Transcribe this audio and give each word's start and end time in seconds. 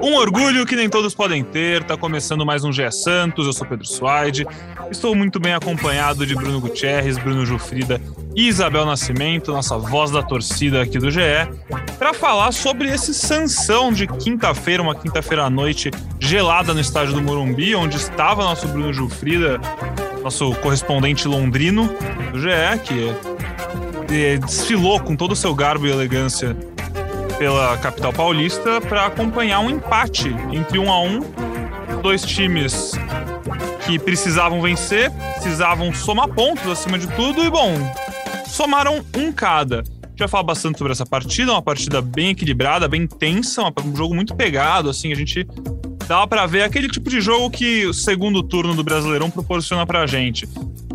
Um 0.00 0.14
orgulho 0.14 0.64
que 0.64 0.76
nem 0.76 0.88
todos 0.88 1.14
podem 1.14 1.42
ter, 1.42 1.82
tá 1.84 1.96
começando 1.96 2.46
mais 2.46 2.64
um 2.64 2.72
GE 2.72 2.90
Santos, 2.92 3.46
eu 3.46 3.52
sou 3.52 3.66
Pedro 3.66 3.86
Suaide, 3.86 4.46
estou 4.90 5.14
muito 5.14 5.40
bem 5.40 5.54
acompanhado 5.54 6.24
de 6.24 6.34
Bruno 6.34 6.60
Gutierrez, 6.60 7.18
Bruno 7.18 7.44
Jufrida 7.44 8.00
e 8.34 8.48
Isabel 8.48 8.86
Nascimento, 8.86 9.52
nossa 9.52 9.76
voz 9.76 10.10
da 10.10 10.22
torcida 10.22 10.82
aqui 10.82 10.98
do 10.98 11.10
GE, 11.10 11.20
para 11.98 12.14
falar 12.14 12.52
sobre 12.52 12.88
esse 12.88 13.12
sanção 13.12 13.92
de 13.92 14.06
quinta-feira, 14.06 14.82
uma 14.82 14.94
quinta-feira 14.94 15.44
à 15.44 15.50
noite 15.50 15.90
gelada 16.20 16.72
no 16.72 16.80
estádio 16.80 17.14
do 17.14 17.22
Morumbi, 17.22 17.74
onde 17.74 17.96
estava 17.96 18.44
nosso 18.44 18.68
Bruno 18.68 18.92
Jufrida, 18.92 19.60
nosso 20.22 20.54
correspondente 20.56 21.26
londrino 21.26 21.88
do 22.32 22.38
GE, 22.38 22.48
que 22.84 23.12
desfilou 24.38 24.98
com 25.00 25.14
todo 25.14 25.32
o 25.32 25.36
seu 25.36 25.54
garbo 25.54 25.86
e 25.86 25.90
elegância 25.90 26.56
pela 27.38 27.76
capital 27.78 28.12
paulista 28.12 28.80
para 28.80 29.06
acompanhar 29.06 29.60
um 29.60 29.70
empate 29.70 30.28
entre 30.50 30.78
um 30.78 30.90
a 30.90 31.00
um, 31.00 31.20
dois 32.02 32.22
times 32.22 32.92
que 33.86 33.98
precisavam 33.98 34.60
vencer, 34.60 35.10
precisavam 35.34 35.92
somar 35.94 36.28
pontos 36.28 36.66
acima 36.66 36.98
de 36.98 37.06
tudo 37.08 37.44
e 37.44 37.50
bom, 37.50 37.74
somaram 38.46 39.04
um 39.16 39.32
cada. 39.32 39.84
Vai 40.18 40.26
falar 40.26 40.42
bastante 40.42 40.78
sobre 40.78 40.92
essa 40.92 41.06
partida, 41.06 41.52
uma 41.52 41.62
partida 41.62 42.02
bem 42.02 42.30
equilibrada, 42.30 42.88
bem 42.88 43.06
tensa, 43.06 43.62
um 43.84 43.94
jogo 43.94 44.14
muito 44.14 44.34
pegado, 44.34 44.90
assim, 44.90 45.12
a 45.12 45.14
gente 45.14 45.46
dá 46.08 46.26
para 46.26 46.44
ver 46.44 46.62
aquele 46.62 46.88
tipo 46.88 47.08
de 47.08 47.20
jogo 47.20 47.50
que 47.50 47.86
o 47.86 47.94
segundo 47.94 48.42
turno 48.42 48.74
do 48.74 48.82
Brasileirão 48.82 49.30
proporciona 49.30 49.86
pra 49.86 50.06
gente. 50.06 50.48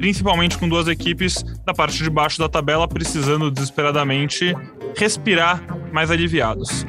Principalmente 0.04 0.58
com 0.58 0.68
duas 0.68 0.90
equipes 0.90 1.46
da 1.66 1.74
parte 1.74 2.04
de 2.04 2.10
baixo 2.10 2.38
da 2.38 2.50
tabela 2.50 2.86
precisando 2.90 3.50
desesperadamente 3.50 4.54
respirar 4.98 5.64
mais 5.94 6.12
aliviados. 6.12 6.86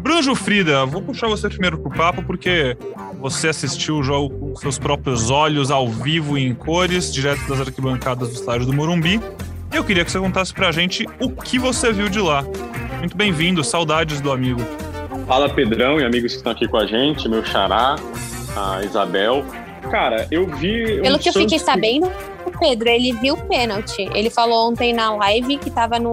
Bruno 0.00 0.22
Jufrida, 0.22 0.86
vou 0.86 1.02
puxar 1.02 1.28
você 1.28 1.50
primeiro 1.50 1.76
pro 1.76 1.90
papo, 1.90 2.22
porque 2.22 2.74
você 3.20 3.48
assistiu 3.48 3.98
o 3.98 4.02
jogo 4.02 4.30
com 4.38 4.56
seus 4.56 4.78
próprios 4.78 5.30
olhos, 5.30 5.70
ao 5.70 5.86
vivo 5.86 6.38
em 6.38 6.54
cores, 6.54 7.12
direto 7.12 7.46
das 7.46 7.60
arquibancadas 7.60 8.30
do 8.30 8.34
estádio 8.36 8.64
do 8.64 8.72
Morumbi. 8.72 9.20
Eu 9.70 9.84
queria 9.84 10.02
que 10.02 10.10
você 10.10 10.18
contasse 10.18 10.54
pra 10.54 10.72
gente 10.72 11.06
o 11.20 11.28
que 11.28 11.58
você 11.58 11.92
viu 11.92 12.08
de 12.08 12.20
lá. 12.20 12.42
Muito 13.00 13.18
bem-vindo, 13.18 13.62
saudades 13.62 14.18
do 14.18 14.32
amigo. 14.32 14.62
Fala 15.28 15.50
Pedrão 15.50 16.00
e 16.00 16.04
amigos 16.06 16.32
que 16.32 16.38
estão 16.38 16.52
aqui 16.52 16.66
com 16.66 16.78
a 16.78 16.86
gente, 16.86 17.28
meu 17.28 17.44
xará, 17.44 17.96
a 18.56 18.82
Isabel. 18.82 19.44
Cara, 19.90 20.26
eu 20.30 20.46
vi. 20.46 21.00
Pelo 21.00 21.16
um 21.16 21.18
que 21.18 21.28
eu 21.28 21.32
fiquei 21.32 21.58
sabendo, 21.58 22.06
o 22.44 22.58
Pedro, 22.58 22.88
ele 22.88 23.12
viu 23.12 23.34
o 23.34 23.46
pênalti. 23.46 24.08
Ele 24.14 24.30
falou 24.30 24.68
ontem 24.68 24.92
na 24.92 25.14
live 25.14 25.58
que 25.58 25.68
estava 25.68 25.98
no 25.98 26.12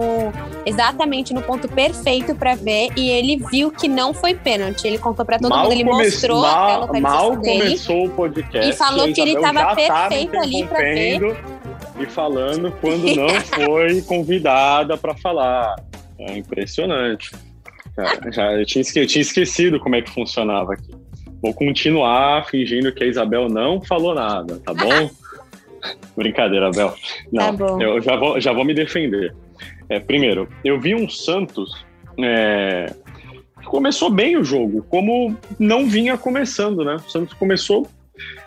exatamente 0.66 1.34
no 1.34 1.42
ponto 1.42 1.68
perfeito 1.68 2.34
para 2.34 2.54
ver 2.54 2.88
e 2.96 3.10
ele 3.10 3.36
viu 3.50 3.70
que 3.70 3.88
não 3.88 4.14
foi 4.14 4.34
pênalti. 4.34 4.86
Ele 4.86 4.98
contou 4.98 5.24
para 5.24 5.38
todo 5.38 5.50
mal 5.50 5.64
mundo, 5.64 5.72
ele 5.72 5.84
mostrou 5.84 6.40
mal, 6.40 6.88
mal 7.00 7.36
começou 7.36 8.06
o 8.06 8.10
podcast 8.10 8.70
e 8.70 8.72
falou 8.72 9.12
que 9.12 9.20
ele 9.20 9.34
estava 9.34 9.74
perfeito 9.74 10.36
ali 10.36 10.66
para 10.66 10.78
ver 10.78 11.36
e 11.98 12.06
falando 12.06 12.72
quando 12.80 13.14
não 13.14 13.28
foi 13.54 14.02
convidada 14.02 14.96
para 14.96 15.14
falar. 15.14 15.76
É 16.18 16.38
impressionante. 16.38 17.30
Já, 17.96 18.30
já 18.30 18.52
eu, 18.52 18.66
tinha, 18.66 18.84
eu 18.96 19.06
tinha 19.06 19.22
esquecido 19.22 19.78
como 19.78 19.94
é 19.94 20.02
que 20.02 20.10
funcionava 20.10 20.74
aqui. 20.74 21.03
Vou 21.44 21.52
continuar 21.52 22.46
fingindo 22.46 22.90
que 22.90 23.04
a 23.04 23.06
Isabel 23.06 23.50
não 23.50 23.78
falou 23.78 24.14
nada, 24.14 24.58
tá 24.60 24.72
bom? 24.72 25.10
Brincadeira, 26.16 26.70
Bel. 26.70 26.94
Não, 27.30 27.54
tá 27.54 27.66
eu 27.84 28.00
já 28.00 28.16
vou, 28.16 28.40
já 28.40 28.50
vou 28.50 28.64
me 28.64 28.72
defender. 28.72 29.36
É, 29.90 30.00
primeiro, 30.00 30.48
eu 30.64 30.80
vi 30.80 30.94
um 30.94 31.06
Santos 31.06 31.84
é, 32.18 32.86
que 33.60 33.66
começou 33.66 34.08
bem 34.08 34.38
o 34.38 34.42
jogo, 34.42 34.86
como 34.88 35.36
não 35.58 35.86
vinha 35.86 36.16
começando, 36.16 36.82
né? 36.82 36.94
O 36.94 37.10
Santos 37.10 37.34
começou 37.34 37.86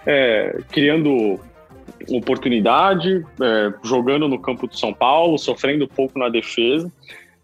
é, 0.04 0.58
criando 0.72 1.40
oportunidade, 2.10 3.24
é, 3.40 3.74
jogando 3.84 4.28
no 4.28 4.40
campo 4.42 4.66
do 4.66 4.76
São 4.76 4.92
Paulo, 4.92 5.38
sofrendo 5.38 5.88
pouco 5.88 6.18
na 6.18 6.30
defesa. 6.30 6.92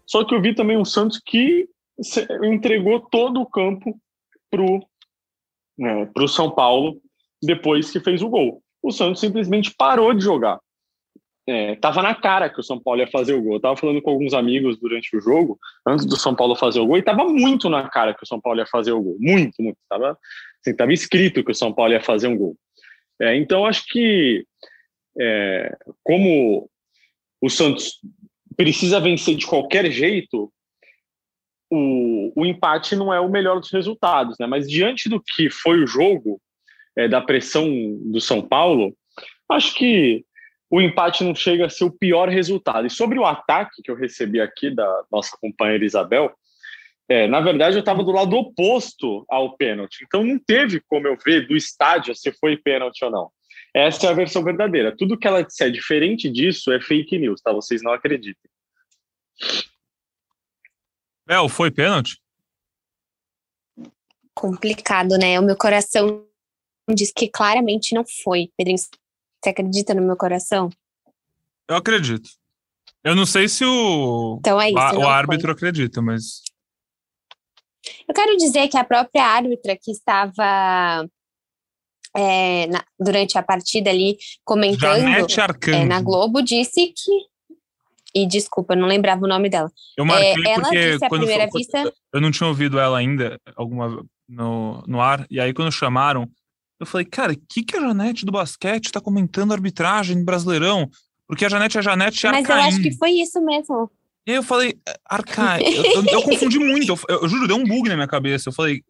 Só 0.04 0.24
que 0.24 0.34
eu 0.34 0.42
vi 0.42 0.52
também 0.52 0.76
um 0.76 0.84
Santos 0.84 1.22
que 1.24 1.68
entregou 2.42 2.98
todo 2.98 3.40
o 3.40 3.46
campo 3.46 3.96
pro, 4.50 4.80
né, 5.78 6.06
pro 6.14 6.28
São 6.28 6.50
Paulo 6.50 7.00
depois 7.42 7.90
que 7.90 8.00
fez 8.00 8.22
o 8.22 8.28
gol 8.28 8.62
o 8.84 8.92
Santos 8.92 9.20
simplesmente 9.20 9.74
parou 9.74 10.12
de 10.12 10.22
jogar. 10.22 10.60
É, 11.46 11.74
tava 11.76 12.02
na 12.02 12.14
cara 12.14 12.50
que 12.50 12.60
o 12.60 12.62
São 12.62 12.78
Paulo 12.78 13.00
ia 13.00 13.06
fazer 13.06 13.32
o 13.32 13.42
gol. 13.42 13.54
Eu 13.54 13.60
tava 13.60 13.76
falando 13.76 14.00
com 14.02 14.10
alguns 14.10 14.34
amigos 14.34 14.78
durante 14.78 15.16
o 15.16 15.20
jogo, 15.20 15.58
antes 15.86 16.04
do 16.04 16.16
São 16.16 16.34
Paulo 16.34 16.54
fazer 16.54 16.80
o 16.80 16.86
gol, 16.86 16.98
e 16.98 17.02
tava 17.02 17.24
muito 17.24 17.70
na 17.70 17.88
cara 17.88 18.12
que 18.14 18.22
o 18.22 18.26
São 18.26 18.38
Paulo 18.38 18.60
ia 18.60 18.66
fazer 18.66 18.92
o 18.92 19.00
gol. 19.00 19.16
Muito, 19.18 19.62
muito. 19.62 19.78
Tava, 19.88 20.18
assim, 20.60 20.76
tava 20.76 20.92
escrito 20.92 21.42
que 21.42 21.50
o 21.50 21.54
São 21.54 21.72
Paulo 21.72 21.92
ia 21.92 22.00
fazer 22.00 22.28
um 22.28 22.36
gol. 22.36 22.56
É, 23.20 23.36
então, 23.36 23.64
acho 23.64 23.86
que 23.88 24.44
é, 25.18 25.74
como 26.02 26.68
o 27.40 27.48
Santos 27.48 28.00
precisa 28.54 29.00
vencer 29.00 29.34
de 29.34 29.46
qualquer 29.46 29.90
jeito, 29.90 30.52
o, 31.74 32.32
o 32.36 32.46
empate 32.46 32.94
não 32.94 33.12
é 33.12 33.18
o 33.18 33.28
melhor 33.28 33.58
dos 33.58 33.70
resultados, 33.70 34.36
né? 34.38 34.46
Mas 34.46 34.68
diante 34.68 35.08
do 35.08 35.20
que 35.20 35.50
foi 35.50 35.82
o 35.82 35.86
jogo, 35.86 36.40
é, 36.96 37.08
da 37.08 37.20
pressão 37.20 37.68
do 38.12 38.20
São 38.20 38.40
Paulo, 38.40 38.96
acho 39.50 39.74
que 39.74 40.24
o 40.70 40.80
empate 40.80 41.24
não 41.24 41.34
chega 41.34 41.66
a 41.66 41.68
ser 41.68 41.84
o 41.84 41.90
pior 41.90 42.28
resultado. 42.28 42.86
E 42.86 42.90
sobre 42.90 43.18
o 43.18 43.24
ataque 43.24 43.82
que 43.82 43.90
eu 43.90 43.96
recebi 43.96 44.40
aqui 44.40 44.70
da 44.70 45.04
nossa 45.10 45.36
companheira 45.40 45.84
Isabel, 45.84 46.32
é, 47.08 47.26
na 47.26 47.40
verdade 47.40 47.76
eu 47.76 47.80
estava 47.80 48.02
do 48.02 48.12
lado 48.12 48.36
oposto 48.36 49.24
ao 49.28 49.56
pênalti, 49.56 50.04
então 50.04 50.24
não 50.24 50.38
teve 50.38 50.80
como 50.88 51.06
eu 51.06 51.18
ver 51.22 51.46
do 51.46 51.54
estádio 51.54 52.14
se 52.14 52.32
foi 52.32 52.56
pênalti 52.56 53.04
ou 53.04 53.10
não. 53.10 53.30
Essa 53.74 54.06
é 54.06 54.10
a 54.10 54.14
versão 54.14 54.42
verdadeira. 54.42 54.96
Tudo 54.96 55.18
que 55.18 55.26
ela 55.26 55.42
disser 55.42 55.70
diferente 55.70 56.30
disso 56.30 56.72
é 56.72 56.80
fake 56.80 57.18
news, 57.18 57.40
tá? 57.42 57.52
Vocês 57.52 57.82
não 57.82 57.92
acreditem. 57.92 58.50
Bel, 61.26 61.48
foi 61.48 61.70
pênalti? 61.70 62.20
Complicado, 64.34 65.16
né? 65.16 65.38
O 65.38 65.44
meu 65.44 65.56
coração 65.56 66.26
diz 66.92 67.12
que 67.12 67.28
claramente 67.28 67.94
não 67.94 68.04
foi. 68.04 68.50
Pedrinho, 68.56 68.78
você 68.78 69.50
acredita 69.50 69.94
no 69.94 70.02
meu 70.02 70.16
coração? 70.16 70.70
Eu 71.68 71.76
acredito. 71.76 72.28
Eu 73.02 73.14
não 73.14 73.26
sei 73.26 73.48
se 73.48 73.64
o, 73.64 74.38
então 74.40 74.60
é 74.60 74.70
isso, 74.70 74.78
a, 74.78 74.98
o 74.98 75.06
árbitro 75.06 75.48
foi. 75.48 75.52
acredita, 75.52 76.00
mas. 76.00 76.42
Eu 78.08 78.14
quero 78.14 78.36
dizer 78.36 78.68
que 78.68 78.78
a 78.78 78.84
própria 78.84 79.24
árbitra 79.26 79.76
que 79.76 79.90
estava 79.90 81.06
é, 82.16 82.66
na, 82.66 82.82
durante 82.98 83.36
a 83.36 83.42
partida 83.42 83.90
ali 83.90 84.16
comentando 84.42 85.06
é, 85.68 85.84
na 85.84 86.00
Globo 86.00 86.42
disse 86.42 86.92
que. 86.96 87.33
E 88.14 88.26
desculpa, 88.26 88.74
eu 88.74 88.78
não 88.78 88.86
lembrava 88.86 89.24
o 89.24 89.28
nome 89.28 89.48
dela. 89.48 89.70
Eu 89.96 90.04
marquei 90.04 90.44
é, 90.46 90.50
ela 90.50 90.62
porque 90.62 90.92
disse 90.92 91.04
à 91.04 91.08
primeira 91.08 91.48
vista. 91.52 91.92
Eu 92.12 92.20
não 92.20 92.30
tinha 92.30 92.48
ouvido 92.48 92.78
ela 92.78 92.96
ainda 92.96 93.40
alguma 93.56 94.04
no, 94.28 94.82
no 94.86 95.00
ar, 95.00 95.26
e 95.30 95.40
aí 95.40 95.52
quando 95.52 95.72
chamaram, 95.72 96.28
eu 96.80 96.86
falei, 96.86 97.04
cara, 97.04 97.32
o 97.32 97.36
que, 97.48 97.62
que 97.62 97.76
a 97.76 97.80
Janete 97.80 98.24
do 98.24 98.32
basquete 98.32 98.92
tá 98.92 99.00
comentando 99.00 99.52
arbitragem 99.52 100.16
no 100.16 100.24
Brasileirão? 100.24 100.88
Porque 101.26 101.44
a 101.44 101.48
Janete 101.48 101.76
é 101.76 101.80
a 101.80 101.82
Janete 101.82 102.26
Mas 102.26 102.48
eu 102.48 102.54
acho 102.54 102.82
que 102.82 102.92
foi 102.96 103.10
isso 103.12 103.40
mesmo. 103.44 103.90
E 104.26 104.30
aí 104.30 104.36
eu 104.36 104.42
falei, 104.42 104.78
Arcaim, 105.04 105.62
eu, 105.62 105.84
eu, 105.84 106.04
eu, 106.04 106.22
confundi 106.24 106.58
muito, 106.58 106.92
eu, 106.92 106.98
eu, 107.08 107.28
juro, 107.28 107.46
deu 107.46 107.56
um 107.56 107.64
bug 107.64 107.88
na 107.88 107.94
minha 107.94 108.08
cabeça. 108.08 108.48
Eu 108.48 108.52
falei, 108.52 108.82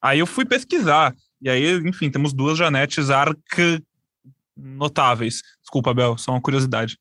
aí 0.00 0.18
eu 0.18 0.26
fui 0.26 0.44
pesquisar. 0.44 1.14
E 1.40 1.48
aí, 1.48 1.78
enfim, 1.88 2.10
temos 2.10 2.32
duas 2.32 2.56
Janetes 2.56 3.10
arca 3.10 3.82
notáveis. 4.56 5.42
Desculpa, 5.60 5.94
Bel, 5.94 6.18
só 6.18 6.32
uma 6.32 6.40
curiosidade. 6.40 6.98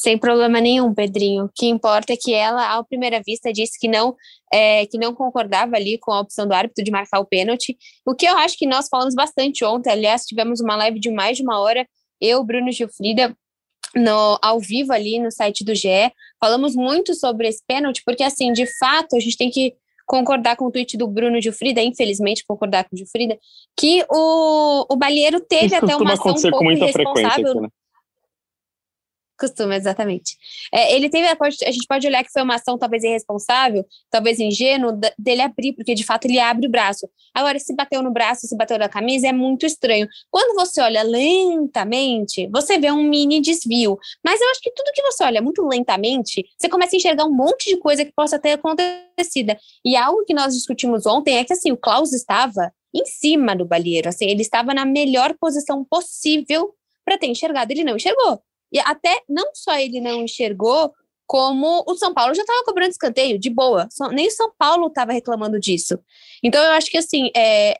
Sem 0.00 0.16
problema 0.16 0.62
nenhum, 0.62 0.94
Pedrinho. 0.94 1.44
O 1.44 1.50
que 1.54 1.66
importa 1.66 2.14
é 2.14 2.16
que 2.16 2.32
ela, 2.32 2.74
à 2.74 2.82
primeira 2.82 3.20
vista, 3.22 3.52
disse 3.52 3.78
que 3.78 3.86
não 3.86 4.16
é, 4.50 4.86
que 4.86 4.96
não 4.96 5.14
concordava 5.14 5.76
ali 5.76 5.98
com 5.98 6.10
a 6.10 6.20
opção 6.20 6.48
do 6.48 6.54
árbitro 6.54 6.82
de 6.82 6.90
marcar 6.90 7.20
o 7.20 7.26
pênalti. 7.26 7.76
O 8.06 8.14
que 8.14 8.24
eu 8.24 8.34
acho 8.38 8.56
que 8.56 8.66
nós 8.66 8.88
falamos 8.88 9.14
bastante 9.14 9.62
ontem. 9.62 9.90
Aliás, 9.90 10.24
tivemos 10.24 10.58
uma 10.62 10.74
live 10.74 10.98
de 10.98 11.10
mais 11.10 11.36
de 11.36 11.42
uma 11.42 11.60
hora. 11.60 11.86
Eu, 12.18 12.42
Bruno 12.42 12.72
Gilfrida, 12.72 13.36
no, 13.94 14.38
ao 14.40 14.58
vivo 14.58 14.90
ali 14.90 15.18
no 15.18 15.30
site 15.30 15.62
do 15.62 15.74
GE. 15.74 16.10
Falamos 16.42 16.74
muito 16.74 17.14
sobre 17.14 17.46
esse 17.46 17.62
pênalti, 17.66 18.00
porque, 18.02 18.22
assim, 18.22 18.54
de 18.54 18.64
fato, 18.78 19.16
a 19.16 19.20
gente 19.20 19.36
tem 19.36 19.50
que 19.50 19.74
concordar 20.06 20.56
com 20.56 20.64
o 20.64 20.70
tweet 20.72 20.96
do 20.96 21.06
Bruno 21.06 21.38
Gilfrida, 21.42 21.82
infelizmente 21.82 22.42
concordar 22.46 22.84
com 22.84 22.96
o 22.96 22.98
Gilfrida, 22.98 23.38
que 23.78 24.02
o, 24.10 24.86
o 24.90 24.96
Balheiro 24.96 25.40
teve 25.40 25.66
Isso 25.66 25.76
até 25.76 25.94
uma 25.94 26.14
ação 26.14 26.32
um 26.32 26.50
pouco 26.50 26.72
irresponsável. 26.72 27.50
Aqui, 27.50 27.60
né? 27.60 27.68
Costuma, 29.40 29.74
exatamente. 29.74 30.36
É, 30.70 30.94
ele 30.94 31.08
teve, 31.08 31.26
a 31.26 31.70
gente 31.70 31.86
pode 31.88 32.06
olhar 32.06 32.22
que 32.22 32.30
foi 32.30 32.42
uma 32.42 32.56
ação 32.56 32.76
talvez 32.76 33.02
irresponsável, 33.02 33.86
talvez 34.10 34.38
ingênuo, 34.38 34.92
dele 35.18 35.40
abrir, 35.40 35.72
porque 35.72 35.94
de 35.94 36.04
fato 36.04 36.26
ele 36.26 36.38
abre 36.38 36.66
o 36.66 36.70
braço. 36.70 37.08
Agora, 37.34 37.58
se 37.58 37.74
bateu 37.74 38.02
no 38.02 38.12
braço, 38.12 38.46
se 38.46 38.54
bateu 38.54 38.78
na 38.78 38.86
camisa, 38.86 39.28
é 39.28 39.32
muito 39.32 39.64
estranho. 39.64 40.06
Quando 40.30 40.54
você 40.54 40.82
olha 40.82 41.02
lentamente, 41.02 42.46
você 42.52 42.78
vê 42.78 42.92
um 42.92 43.02
mini 43.02 43.40
desvio. 43.40 43.98
Mas 44.22 44.38
eu 44.42 44.50
acho 44.50 44.60
que 44.60 44.72
tudo 44.72 44.92
que 44.92 45.00
você 45.00 45.24
olha 45.24 45.40
muito 45.40 45.66
lentamente, 45.66 46.44
você 46.58 46.68
começa 46.68 46.94
a 46.94 46.98
enxergar 46.98 47.24
um 47.24 47.34
monte 47.34 47.70
de 47.70 47.78
coisa 47.78 48.04
que 48.04 48.12
possa 48.12 48.38
ter 48.38 48.52
acontecido. 48.52 49.56
E 49.82 49.96
algo 49.96 50.22
que 50.26 50.34
nós 50.34 50.52
discutimos 50.52 51.06
ontem 51.06 51.38
é 51.38 51.44
que 51.44 51.54
assim, 51.54 51.72
o 51.72 51.78
Klaus 51.78 52.12
estava 52.12 52.70
em 52.94 53.06
cima 53.06 53.56
do 53.56 53.64
balheiro, 53.64 54.10
assim, 54.10 54.28
ele 54.28 54.42
estava 54.42 54.74
na 54.74 54.84
melhor 54.84 55.34
posição 55.40 55.82
possível 55.82 56.74
para 57.06 57.16
ter 57.16 57.28
enxergado, 57.28 57.72
ele 57.72 57.84
não 57.84 57.96
enxergou. 57.96 58.42
E 58.72 58.78
até 58.78 59.22
não 59.28 59.50
só 59.54 59.76
ele 59.78 60.00
não 60.00 60.22
enxergou, 60.22 60.92
como 61.26 61.84
o 61.86 61.96
São 61.96 62.12
Paulo 62.12 62.34
já 62.34 62.42
estava 62.42 62.64
cobrando 62.64 62.90
escanteio, 62.90 63.38
de 63.38 63.50
boa. 63.50 63.88
Nem 64.10 64.26
o 64.26 64.32
São 64.32 64.52
Paulo 64.58 64.88
estava 64.88 65.12
reclamando 65.12 65.60
disso. 65.60 65.96
Então, 66.42 66.60
eu 66.60 66.72
acho 66.72 66.90
que, 66.90 66.98
assim, 66.98 67.30
é, 67.36 67.78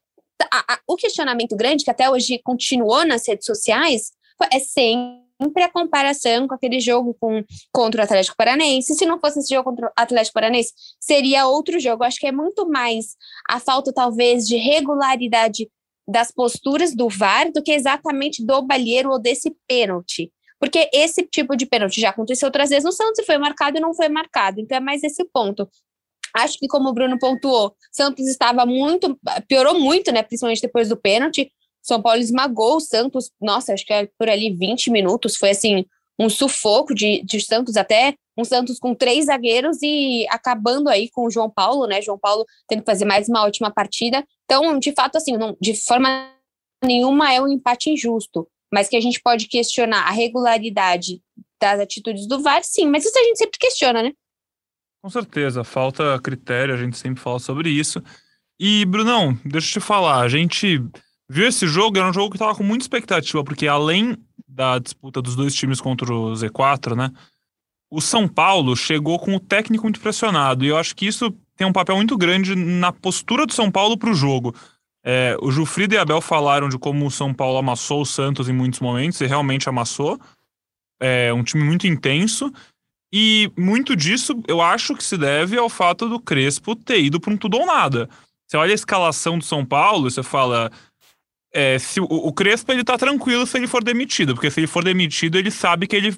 a, 0.52 0.74
a, 0.74 0.78
o 0.86 0.94
questionamento 0.94 1.56
grande, 1.56 1.82
que 1.84 1.90
até 1.90 2.08
hoje 2.08 2.40
continuou 2.44 3.04
nas 3.04 3.26
redes 3.26 3.46
sociais, 3.46 4.12
é 4.52 4.60
sempre 4.60 5.64
a 5.64 5.68
comparação 5.68 6.46
com 6.46 6.54
aquele 6.54 6.78
jogo 6.78 7.16
com, 7.18 7.42
contra 7.72 8.02
o 8.02 8.04
Atlético 8.04 8.36
Paranaense. 8.36 8.94
Se 8.94 9.04
não 9.04 9.18
fosse 9.18 9.40
esse 9.40 9.52
jogo 9.52 9.70
contra 9.70 9.88
o 9.88 9.92
Atlético 9.96 10.34
Paranaense, 10.34 10.72
seria 11.00 11.48
outro 11.48 11.80
jogo. 11.80 12.04
Eu 12.04 12.06
acho 12.06 12.20
que 12.20 12.28
é 12.28 12.32
muito 12.32 12.68
mais 12.68 13.16
a 13.48 13.58
falta, 13.58 13.92
talvez, 13.92 14.46
de 14.46 14.56
regularidade 14.56 15.68
das 16.06 16.30
posturas 16.30 16.94
do 16.94 17.08
VAR 17.08 17.50
do 17.52 17.62
que 17.62 17.72
exatamente 17.72 18.44
do 18.44 18.62
balheiro 18.62 19.10
ou 19.10 19.18
desse 19.18 19.54
pênalti. 19.66 20.32
Porque 20.60 20.90
esse 20.92 21.22
tipo 21.22 21.56
de 21.56 21.64
pênalti 21.64 22.00
já 22.00 22.10
aconteceu 22.10 22.46
outras 22.46 22.68
vezes 22.68 22.84
no 22.84 22.92
Santos 22.92 23.18
e 23.18 23.24
foi 23.24 23.38
marcado 23.38 23.78
e 23.78 23.80
não 23.80 23.94
foi 23.94 24.10
marcado. 24.10 24.60
Então 24.60 24.76
é 24.76 24.80
mais 24.80 25.02
esse 25.02 25.24
ponto. 25.24 25.66
Acho 26.36 26.58
que, 26.58 26.68
como 26.68 26.90
o 26.90 26.92
Bruno 26.92 27.18
pontuou, 27.18 27.74
Santos 27.90 28.28
estava 28.28 28.66
muito, 28.66 29.18
piorou 29.48 29.80
muito, 29.80 30.12
né? 30.12 30.22
Principalmente 30.22 30.60
depois 30.60 30.88
do 30.88 30.96
pênalti. 30.96 31.50
São 31.82 32.00
Paulo 32.00 32.20
esmagou 32.20 32.76
o 32.76 32.80
Santos, 32.80 33.30
nossa, 33.40 33.72
acho 33.72 33.86
que 33.86 33.92
é 33.92 34.08
por 34.18 34.28
ali 34.28 34.54
20 34.54 34.90
minutos. 34.90 35.36
Foi 35.36 35.50
assim, 35.50 35.86
um 36.18 36.28
sufoco 36.28 36.94
de, 36.94 37.22
de 37.24 37.40
Santos, 37.40 37.76
até 37.76 38.14
um 38.36 38.44
Santos 38.44 38.78
com 38.78 38.94
três 38.94 39.26
zagueiros 39.26 39.78
e 39.82 40.26
acabando 40.28 40.90
aí 40.90 41.08
com 41.10 41.24
o 41.24 41.30
João 41.30 41.50
Paulo, 41.50 41.86
né? 41.86 42.02
João 42.02 42.18
Paulo 42.18 42.44
tendo 42.68 42.80
que 42.80 42.90
fazer 42.90 43.06
mais 43.06 43.28
uma 43.30 43.44
última 43.44 43.70
partida. 43.70 44.22
Então, 44.44 44.78
de 44.78 44.92
fato, 44.92 45.16
assim, 45.16 45.38
não, 45.38 45.56
de 45.58 45.74
forma 45.74 46.30
nenhuma 46.84 47.32
é 47.32 47.40
um 47.40 47.48
empate 47.48 47.88
injusto 47.88 48.46
mas 48.72 48.88
que 48.88 48.96
a 48.96 49.00
gente 49.00 49.20
pode 49.20 49.46
questionar 49.48 50.02
a 50.02 50.10
regularidade 50.10 51.22
das 51.60 51.80
atitudes 51.80 52.26
do 52.26 52.40
VAR, 52.42 52.62
sim, 52.62 52.86
mas 52.86 53.04
isso 53.04 53.18
a 53.18 53.22
gente 53.22 53.38
sempre 53.38 53.58
questiona, 53.58 54.02
né? 54.02 54.12
Com 55.02 55.10
certeza, 55.10 55.64
falta 55.64 56.18
critério, 56.20 56.74
a 56.74 56.76
gente 56.76 56.96
sempre 56.96 57.20
fala 57.20 57.38
sobre 57.38 57.70
isso. 57.70 58.02
E, 58.58 58.84
Brunão, 58.84 59.38
deixa 59.44 59.68
eu 59.68 59.80
te 59.82 59.86
falar, 59.86 60.20
a 60.20 60.28
gente 60.28 60.82
viu 61.28 61.46
esse 61.46 61.66
jogo, 61.66 61.96
era 61.96 62.08
um 62.08 62.12
jogo 62.12 62.32
que 62.32 62.38
tava 62.38 62.54
com 62.54 62.62
muita 62.62 62.84
expectativa, 62.84 63.42
porque 63.42 63.66
além 63.66 64.16
da 64.46 64.78
disputa 64.78 65.22
dos 65.22 65.36
dois 65.36 65.54
times 65.54 65.80
contra 65.80 66.12
o 66.12 66.32
Z4, 66.32 66.94
né, 66.94 67.10
o 67.90 68.00
São 68.00 68.28
Paulo 68.28 68.76
chegou 68.76 69.18
com 69.18 69.34
o 69.34 69.40
técnico 69.40 69.84
muito 69.84 70.00
pressionado, 70.00 70.64
e 70.64 70.68
eu 70.68 70.76
acho 70.76 70.94
que 70.94 71.06
isso 71.06 71.34
tem 71.56 71.66
um 71.66 71.72
papel 71.72 71.96
muito 71.96 72.16
grande 72.16 72.54
na 72.54 72.92
postura 72.92 73.46
do 73.46 73.52
São 73.52 73.70
Paulo 73.70 73.96
para 73.96 74.10
o 74.10 74.14
jogo. 74.14 74.54
É, 75.04 75.36
o 75.40 75.50
Jufrido 75.50 75.94
e 75.94 75.98
Abel 75.98 76.20
falaram 76.20 76.68
de 76.68 76.78
como 76.78 77.06
o 77.06 77.10
São 77.10 77.32
Paulo 77.32 77.58
amassou 77.58 78.02
o 78.02 78.06
Santos 78.06 78.48
em 78.48 78.52
muitos 78.52 78.80
momentos, 78.80 79.20
e 79.20 79.26
realmente 79.26 79.68
amassou. 79.68 80.18
É 81.00 81.32
um 81.32 81.42
time 81.42 81.64
muito 81.64 81.86
intenso. 81.86 82.52
E 83.12 83.50
muito 83.58 83.96
disso 83.96 84.40
eu 84.46 84.60
acho 84.60 84.94
que 84.94 85.02
se 85.02 85.16
deve 85.16 85.58
ao 85.58 85.68
fato 85.68 86.08
do 86.08 86.20
Crespo 86.20 86.76
ter 86.76 87.00
ido 87.00 87.18
para 87.18 87.32
um 87.32 87.36
tudo 87.36 87.56
ou 87.58 87.66
nada. 87.66 88.08
Você 88.46 88.56
olha 88.56 88.72
a 88.72 88.74
escalação 88.74 89.38
do 89.38 89.44
São 89.44 89.64
Paulo 89.64 90.10
você 90.10 90.22
fala. 90.22 90.70
É, 91.52 91.78
se 91.80 92.00
o, 92.00 92.04
o 92.04 92.32
Crespo 92.32 92.70
ele 92.70 92.84
tá 92.84 92.96
tranquilo 92.96 93.44
se 93.46 93.58
ele 93.58 93.66
for 93.66 93.82
demitido, 93.82 94.34
porque 94.34 94.50
se 94.50 94.60
ele 94.60 94.68
for 94.68 94.84
demitido, 94.84 95.36
ele 95.36 95.50
sabe 95.50 95.88
que 95.88 95.96
ele 95.96 96.16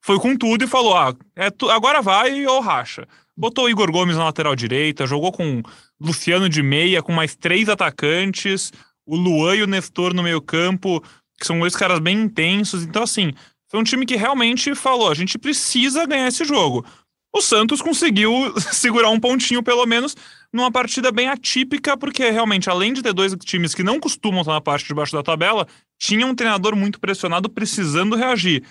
foi 0.00 0.18
com 0.18 0.36
tudo 0.36 0.64
e 0.64 0.68
falou: 0.68 0.96
ah, 0.96 1.14
é 1.36 1.50
tu, 1.50 1.70
agora 1.70 2.00
vai 2.00 2.46
ou 2.46 2.60
racha. 2.60 3.06
Botou 3.36 3.64
o 3.64 3.70
Igor 3.70 3.90
Gomes 3.90 4.16
na 4.16 4.24
lateral 4.24 4.54
direita, 4.54 5.06
jogou 5.06 5.32
com 5.32 5.62
Luciano 6.00 6.48
de 6.48 6.62
meia, 6.62 7.02
com 7.02 7.12
mais 7.12 7.34
três 7.34 7.68
atacantes, 7.68 8.72
o 9.06 9.16
Luan 9.16 9.56
e 9.56 9.62
o 9.62 9.66
Nestor 9.66 10.12
no 10.12 10.22
meio-campo, 10.22 11.02
que 11.38 11.46
são 11.46 11.58
dois 11.58 11.74
caras 11.74 12.00
bem 12.00 12.20
intensos. 12.22 12.82
Então, 12.82 13.02
assim, 13.02 13.32
foi 13.70 13.80
um 13.80 13.84
time 13.84 14.04
que 14.04 14.16
realmente 14.16 14.74
falou: 14.74 15.10
a 15.10 15.14
gente 15.14 15.38
precisa 15.38 16.06
ganhar 16.06 16.28
esse 16.28 16.44
jogo. 16.44 16.84
O 17.32 17.40
Santos 17.40 17.80
conseguiu 17.80 18.30
segurar 18.72 19.10
um 19.10 19.20
pontinho, 19.20 19.62
pelo 19.62 19.86
menos, 19.86 20.16
numa 20.52 20.70
partida 20.70 21.12
bem 21.12 21.28
atípica, 21.28 21.96
porque 21.96 22.28
realmente, 22.28 22.68
além 22.68 22.92
de 22.92 23.02
ter 23.02 23.12
dois 23.12 23.34
times 23.44 23.74
que 23.74 23.84
não 23.84 24.00
costumam 24.00 24.40
estar 24.40 24.52
na 24.52 24.60
parte 24.60 24.86
de 24.86 24.94
baixo 24.94 25.12
da 25.12 25.22
tabela, 25.22 25.66
tinha 25.98 26.26
um 26.26 26.34
treinador 26.34 26.74
muito 26.74 26.98
pressionado 26.98 27.48
precisando 27.48 28.16
reagir. 28.16 28.64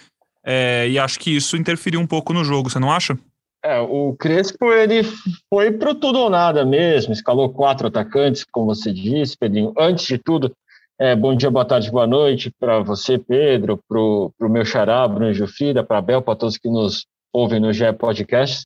É, 0.51 0.90
e 0.90 0.98
acho 0.98 1.19
que 1.19 1.36
isso 1.36 1.56
interferiu 1.56 2.00
um 2.00 2.07
pouco 2.07 2.34
no 2.34 2.44
jogo, 2.44 2.72
você 2.72 2.80
não 2.80 2.92
acha? 2.92 3.16
É, 3.63 3.80
o 3.80 4.16
Crespo 4.18 4.74
ele 4.74 5.04
foi 5.48 5.69
pro 5.72 5.94
tudo 5.94 6.18
ou 6.18 6.28
nada 6.28 6.66
mesmo, 6.66 7.13
escalou 7.13 7.54
quatro 7.54 7.86
atacantes, 7.86 8.44
como 8.51 8.74
você 8.74 8.92
disse, 8.92 9.38
Pedrinho. 9.38 9.72
Antes 9.78 10.07
de 10.07 10.18
tudo, 10.18 10.51
é, 10.98 11.16
bom 11.16 11.36
dia, 11.36 11.51
boa 11.51 11.66
tarde, 11.66 11.92
boa 11.92 12.07
noite 12.07 12.51
para 12.60 12.80
você, 12.80 13.19
Pedro, 13.19 13.80
para 13.88 14.00
o 14.00 14.34
meu 14.50 14.66
xará, 14.66 15.07
Bruno 15.07 15.31
Jufrida, 15.31 15.84
para 15.84 16.01
Bel, 16.01 16.24
para 16.24 16.36
todos 16.36 16.57
que 16.57 16.68
nos 16.68 17.06
ouvem 17.31 17.60
no 17.60 17.72
GE 17.72 17.94
Podcast. 17.94 18.66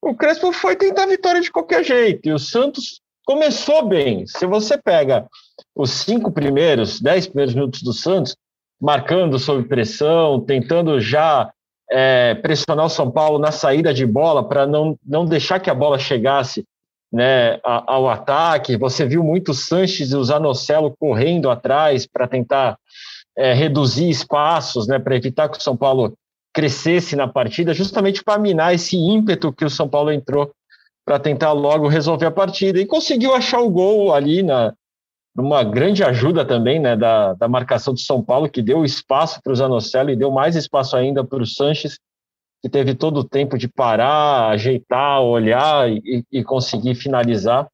O 0.00 0.14
Crespo 0.14 0.52
foi 0.52 0.76
tentar 0.76 1.06
vitória 1.06 1.40
de 1.40 1.50
qualquer 1.50 1.82
jeito, 1.82 2.28
e 2.28 2.32
o 2.32 2.38
Santos 2.38 3.00
começou 3.26 3.84
bem. 3.88 4.24
Se 4.28 4.46
você 4.46 4.78
pega 4.78 5.26
os 5.74 5.90
cinco 5.90 6.30
primeiros, 6.30 7.00
dez 7.00 7.26
primeiros 7.26 7.56
minutos 7.56 7.82
do 7.82 7.92
Santos, 7.92 8.36
marcando 8.80 9.38
sob 9.38 9.66
pressão, 9.68 10.40
tentando 10.40 11.00
já 11.00 11.50
é, 11.90 12.34
pressionar 12.34 12.86
o 12.86 12.90
São 12.90 13.10
Paulo 13.10 13.38
na 13.38 13.52
saída 13.52 13.92
de 13.92 14.06
bola 14.06 14.46
para 14.46 14.66
não, 14.66 14.98
não 15.04 15.24
deixar 15.24 15.60
que 15.60 15.70
a 15.70 15.74
bola 15.74 15.98
chegasse 15.98 16.64
né, 17.12 17.60
ao 17.62 18.08
ataque. 18.08 18.76
Você 18.76 19.06
viu 19.06 19.22
muito 19.22 19.52
o 19.52 19.54
Sanches 19.54 20.10
e 20.10 20.16
o 20.16 20.24
Zanocelo 20.24 20.94
correndo 20.98 21.50
atrás 21.50 22.06
para 22.06 22.26
tentar 22.26 22.76
é, 23.36 23.52
reduzir 23.52 24.08
espaços, 24.08 24.86
né, 24.86 24.98
para 24.98 25.16
evitar 25.16 25.48
que 25.48 25.58
o 25.58 25.62
São 25.62 25.76
Paulo 25.76 26.14
crescesse 26.52 27.16
na 27.16 27.26
partida, 27.26 27.74
justamente 27.74 28.22
para 28.22 28.38
minar 28.38 28.74
esse 28.74 28.96
ímpeto 28.96 29.52
que 29.52 29.64
o 29.64 29.70
São 29.70 29.88
Paulo 29.88 30.12
entrou 30.12 30.52
para 31.04 31.18
tentar 31.18 31.52
logo 31.52 31.88
resolver 31.88 32.26
a 32.26 32.30
partida. 32.30 32.80
E 32.80 32.86
conseguiu 32.86 33.34
achar 33.34 33.60
o 33.60 33.70
gol 33.70 34.14
ali 34.14 34.42
na, 34.42 34.72
uma 35.42 35.64
grande 35.64 36.04
ajuda 36.04 36.44
também 36.44 36.78
né, 36.78 36.96
da, 36.96 37.34
da 37.34 37.48
marcação 37.48 37.92
do 37.92 38.00
São 38.00 38.22
Paulo, 38.22 38.48
que 38.48 38.62
deu 38.62 38.84
espaço 38.84 39.40
para 39.42 39.52
o 39.52 39.56
Zanocelo 39.56 40.10
e 40.10 40.16
deu 40.16 40.30
mais 40.30 40.54
espaço 40.54 40.96
ainda 40.96 41.24
para 41.24 41.42
o 41.42 41.46
Sanches, 41.46 41.98
que 42.62 42.68
teve 42.68 42.94
todo 42.94 43.18
o 43.18 43.28
tempo 43.28 43.58
de 43.58 43.68
parar, 43.68 44.50
ajeitar, 44.50 45.20
olhar 45.20 45.90
e, 45.90 46.24
e 46.30 46.44
conseguir 46.44 46.94
finalizar. 46.94 47.68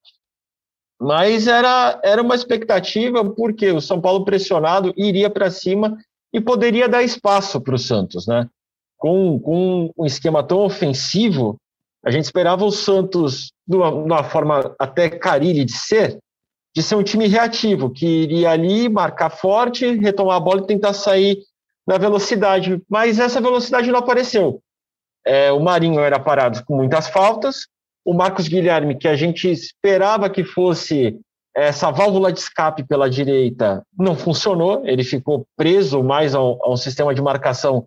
Mas 0.99 1.47
era, 1.47 2.01
era 2.03 2.23
uma 2.23 2.35
expectativa, 2.35 3.25
porque 3.25 3.71
o 3.71 3.81
São 3.81 4.01
Paulo 4.01 4.25
pressionado 4.25 4.93
iria 4.97 5.31
para 5.31 5.51
cima 5.51 5.97
e 6.33 6.41
poderia 6.41 6.89
dar 6.89 7.03
espaço 7.03 7.61
para 7.61 7.75
o 7.75 7.79
Santos. 7.79 8.27
Né? 8.27 8.49
Com, 8.97 9.39
com 9.39 9.91
um 9.97 10.07
esquema 10.07 10.43
tão 10.43 10.59
ofensivo, 10.59 11.57
a 12.05 12.11
gente 12.11 12.25
esperava 12.25 12.65
o 12.65 12.71
Santos, 12.71 13.53
de 13.67 13.77
uma, 13.77 13.91
de 13.91 14.13
uma 14.13 14.25
forma 14.25 14.75
até 14.79 15.09
carilha 15.09 15.65
de 15.65 15.73
ser, 15.73 16.19
de 16.75 16.83
ser 16.83 16.95
um 16.95 17.03
time 17.03 17.27
reativo, 17.27 17.91
que 17.91 18.07
iria 18.07 18.51
ali 18.51 18.89
marcar 18.89 19.31
forte, 19.31 19.97
retomar 19.97 20.37
a 20.37 20.41
bola 20.41 20.63
e 20.63 20.67
tentar 20.67 20.93
sair 20.93 21.39
na 21.87 21.99
velocidade. 21.99 22.81
Mas 22.89 23.19
essa 23.19 23.41
velocidade 23.41 23.91
não 23.91 23.99
apareceu. 23.99 24.63
É, 25.27 25.53
o 25.53 25.61
Marinho 25.61 26.01
era 26.01 26.19
parado 26.19 26.65
com 26.65 26.77
muitas 26.77 27.09
faltas, 27.09 27.67
o 28.05 28.15
Marcos 28.15 28.49
Guilherme, 28.49 28.97
que 28.97 29.09
a 29.09 29.17
gente 29.17 29.51
esperava 29.51 30.31
que 30.31 30.43
fosse 30.45 31.19
essa 31.55 31.91
válvula 31.91 32.33
de 32.33 32.39
escape 32.39 32.85
pela 32.85 33.11
direita, 33.11 33.85
não 33.99 34.17
funcionou, 34.17 34.83
ele 34.87 35.05
ficou 35.05 35.47
preso 35.57 36.03
mais 36.03 36.35
a 36.35 36.43
um, 36.43 36.59
a 36.63 36.71
um 36.71 36.77
sistema 36.77 37.15
de 37.15 37.21
marcação 37.21 37.85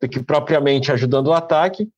do 0.00 0.08
que 0.08 0.22
propriamente 0.22 0.92
ajudando 0.92 1.28
o 1.28 1.32
ataque, 1.32 1.88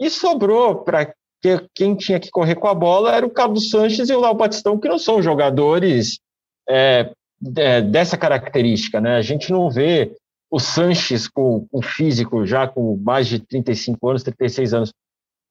e 0.00 0.10
sobrou 0.10 0.76
para 0.76 1.14
que 1.42 1.66
quem 1.74 1.96
tinha 1.96 2.20
que 2.20 2.30
correr 2.30 2.54
com 2.54 2.68
a 2.68 2.74
bola 2.74 3.14
era 3.14 3.26
o 3.26 3.30
Carlos 3.30 3.68
Sanches 3.68 4.08
e 4.08 4.14
o 4.14 4.20
Léo 4.20 4.34
Batistão, 4.34 4.78
que 4.78 4.88
não 4.88 4.98
são 4.98 5.20
jogadores 5.20 6.20
é, 6.68 7.10
é, 7.56 7.82
dessa 7.82 8.16
característica. 8.16 9.00
Né? 9.00 9.16
A 9.16 9.22
gente 9.22 9.50
não 9.50 9.68
vê 9.68 10.12
o 10.48 10.60
Sanches 10.60 11.26
com 11.26 11.66
o 11.72 11.82
físico 11.82 12.46
já 12.46 12.68
com 12.68 12.96
mais 12.96 13.26
de 13.26 13.40
35 13.40 14.08
anos, 14.08 14.22
36 14.22 14.74
anos, 14.74 14.92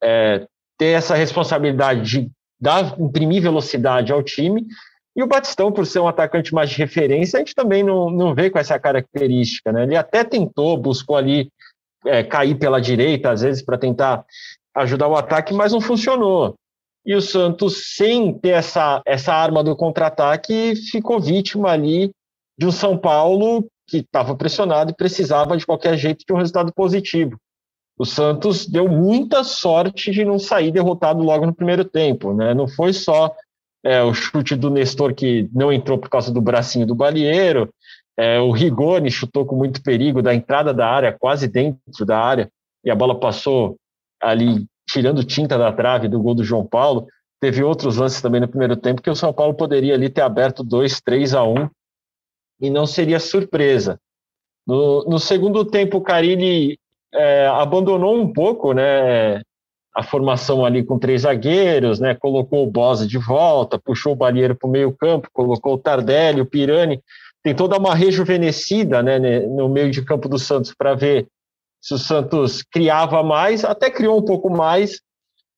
é, 0.02 0.48
ter 0.78 0.98
essa 0.98 1.14
responsabilidade 1.14 2.10
de 2.10 2.32
dar, 2.60 2.98
imprimir 2.98 3.42
velocidade 3.42 4.14
ao 4.14 4.24
time. 4.24 4.66
E 5.14 5.22
o 5.22 5.28
Batistão, 5.28 5.74
por 5.74 5.86
ser 5.86 6.00
um 6.00 6.08
atacante 6.08 6.54
mais 6.54 6.70
de 6.70 6.78
referência, 6.78 7.38
a 7.38 7.40
gente 7.40 7.54
também 7.54 7.84
não, 7.84 8.10
não 8.10 8.34
vê 8.34 8.50
com 8.50 8.58
essa 8.58 8.80
característica. 8.80 9.74
Né? 9.74 9.84
Ele 9.84 9.98
até 9.98 10.24
tentou, 10.24 10.78
buscou 10.78 11.18
ali 11.18 11.52
é, 12.06 12.24
cair 12.24 12.56
pela 12.56 12.80
direita, 12.80 13.30
às 13.30 13.42
vezes, 13.42 13.62
para 13.62 13.78
tentar 13.78 14.24
ajudar 14.76 15.08
o 15.08 15.16
ataque, 15.16 15.54
mas 15.54 15.72
não 15.72 15.82
funcionou. 15.82 16.56
E 17.06 17.16
o 17.16 17.22
Santos, 17.22 17.96
sem 17.96 18.34
ter 18.38 18.50
essa, 18.50 19.02
essa 19.06 19.34
arma 19.34 19.64
do 19.64 19.76
contra-ataque, 19.76 20.76
ficou 20.76 21.20
vítima 21.20 21.72
ali 21.72 22.12
de 22.58 22.68
um 22.68 22.72
São 22.72 22.98
Paulo 22.98 23.66
que 23.88 23.98
estava 23.98 24.36
pressionado 24.36 24.92
e 24.92 24.96
precisava 24.96 25.58
de 25.58 25.66
qualquer 25.66 25.98
jeito 25.98 26.24
de 26.26 26.34
um 26.34 26.38
resultado 26.38 26.72
positivo. 26.74 27.38
O 27.98 28.06
Santos 28.06 28.68
deu 28.68 28.88
muita 28.88 29.44
sorte 29.44 30.12
de 30.12 30.24
não 30.24 30.40
sair 30.40 30.72
derrotado 30.72 31.22
logo 31.22 31.46
no 31.46 31.54
primeiro 31.54 31.84
tempo. 31.84 32.34
Né? 32.34 32.54
Não 32.54 32.68
foi 32.68 32.94
só 32.94 33.36
é, 33.84 34.02
o 34.02 34.14
chute 34.14 34.56
do 34.56 34.70
Nestor 34.70 35.14
que 35.14 35.50
não 35.52 35.74
entrou 35.74 35.98
por 35.98 36.10
causa 36.10 36.32
do 36.32 36.42
bracinho 36.42 36.86
do 36.86 36.96
Balieiro, 36.96 37.70
é, 38.18 38.40
o 38.40 38.52
Rigoni 38.52 39.10
chutou 39.10 39.46
com 39.46 39.56
muito 39.56 39.82
perigo 39.82 40.22
da 40.22 40.34
entrada 40.34 40.74
da 40.74 40.88
área, 40.88 41.16
quase 41.18 41.48
dentro 41.48 42.06
da 42.06 42.20
área, 42.20 42.52
e 42.84 42.92
a 42.92 42.96
bola 42.96 43.20
passou 43.20 43.78
ali 44.22 44.66
tirando 44.88 45.24
tinta 45.24 45.58
da 45.58 45.72
trave 45.72 46.08
do 46.08 46.22
gol 46.22 46.36
do 46.36 46.44
João 46.44 46.66
Paulo. 46.66 47.08
Teve 47.40 47.64
outros 47.64 47.98
lances 47.98 48.22
também 48.22 48.42
no 48.42 48.48
primeiro 48.48 48.76
tempo 48.76 49.02
que 49.02 49.10
o 49.10 49.16
São 49.16 49.34
Paulo 49.34 49.54
poderia 49.54 49.94
ali 49.94 50.10
ter 50.10 50.22
aberto 50.22 50.64
2, 50.64 51.02
3 51.02 51.34
a 51.34 51.44
1 51.44 51.70
e 52.62 52.70
não 52.70 52.86
seria 52.86 53.20
surpresa. 53.20 54.00
No, 54.66 55.04
no 55.06 55.20
segundo 55.20 55.66
tempo, 55.66 55.98
o 55.98 56.02
Carilli 56.02 56.78
é, 57.14 57.48
abandonou 57.48 58.16
um 58.16 58.32
pouco 58.32 58.74
né, 58.74 59.42
a 59.96 60.04
formação 60.04 60.64
ali 60.64 60.84
com 60.84 61.00
três 61.00 61.24
zagueiros, 61.24 62.00
né, 62.00 62.16
colocou 62.16 62.64
o 62.64 62.72
Bosa 62.72 63.08
de 63.08 63.18
volta, 63.18 63.80
puxou 63.80 64.14
o 64.14 64.16
Balheiro 64.16 64.56
para 64.56 64.68
o 64.68 64.72
meio 64.72 64.96
campo, 64.96 65.30
colocou 65.34 65.74
o 65.74 65.78
Tardelli, 65.78 66.42
o 66.42 66.46
Pirani, 66.46 67.02
tentou 67.44 67.68
dar 67.68 67.80
uma 67.80 67.96
rejuvenescida 67.96 69.02
né, 69.02 69.20
no 69.20 69.68
meio 69.68 69.90
de 69.92 70.04
campo 70.04 70.30
do 70.30 70.38
Santos 70.38 70.74
para 70.74 70.94
ver 70.94 71.28
se 71.82 71.94
o 71.94 71.98
Santos 71.98 72.62
criava 72.62 73.24
mais, 73.24 73.66
até 73.66 73.90
criou 73.90 74.20
um 74.20 74.24
pouco 74.24 74.50
mais, 74.50 75.02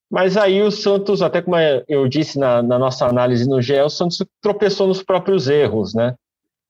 mas 0.09 0.37
aí 0.37 0.61
o 0.61 0.71
Santos, 0.71 1.21
até 1.21 1.41
como 1.41 1.57
eu 1.87 2.07
disse 2.07 2.39
na, 2.39 2.61
na 2.61 2.79
nossa 2.79 3.05
análise 3.07 3.49
no 3.49 3.61
GE, 3.61 3.81
o 3.81 3.89
Santos 3.89 4.23
tropeçou 4.41 4.87
nos 4.87 5.03
próprios 5.03 5.49
erros, 5.49 5.93
né? 5.93 6.15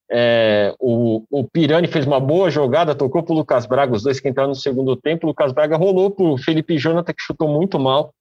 É, 0.09 0.75
o, 0.79 1.23
o 1.29 1.43
Pirani 1.43 1.87
fez 1.87 2.05
uma 2.05 2.19
boa 2.19 2.49
jogada, 2.49 2.95
tocou 2.95 3.23
para 3.23 3.33
o 3.33 3.37
Lucas 3.37 3.65
Braga, 3.65 3.93
os 3.93 4.03
dois 4.03 4.19
que 4.19 4.29
entraram 4.29 4.49
no 4.49 4.55
segundo 4.55 4.95
tempo. 4.95 5.25
O 5.25 5.29
Lucas 5.29 5.51
Braga 5.51 5.75
rolou 5.75 6.11
para 6.11 6.25
o 6.25 6.37
Felipe 6.37 6.77
Jonathan, 6.77 7.13
que 7.13 7.21
chutou 7.21 7.47
muito 7.47 7.79
mal. 7.79 8.13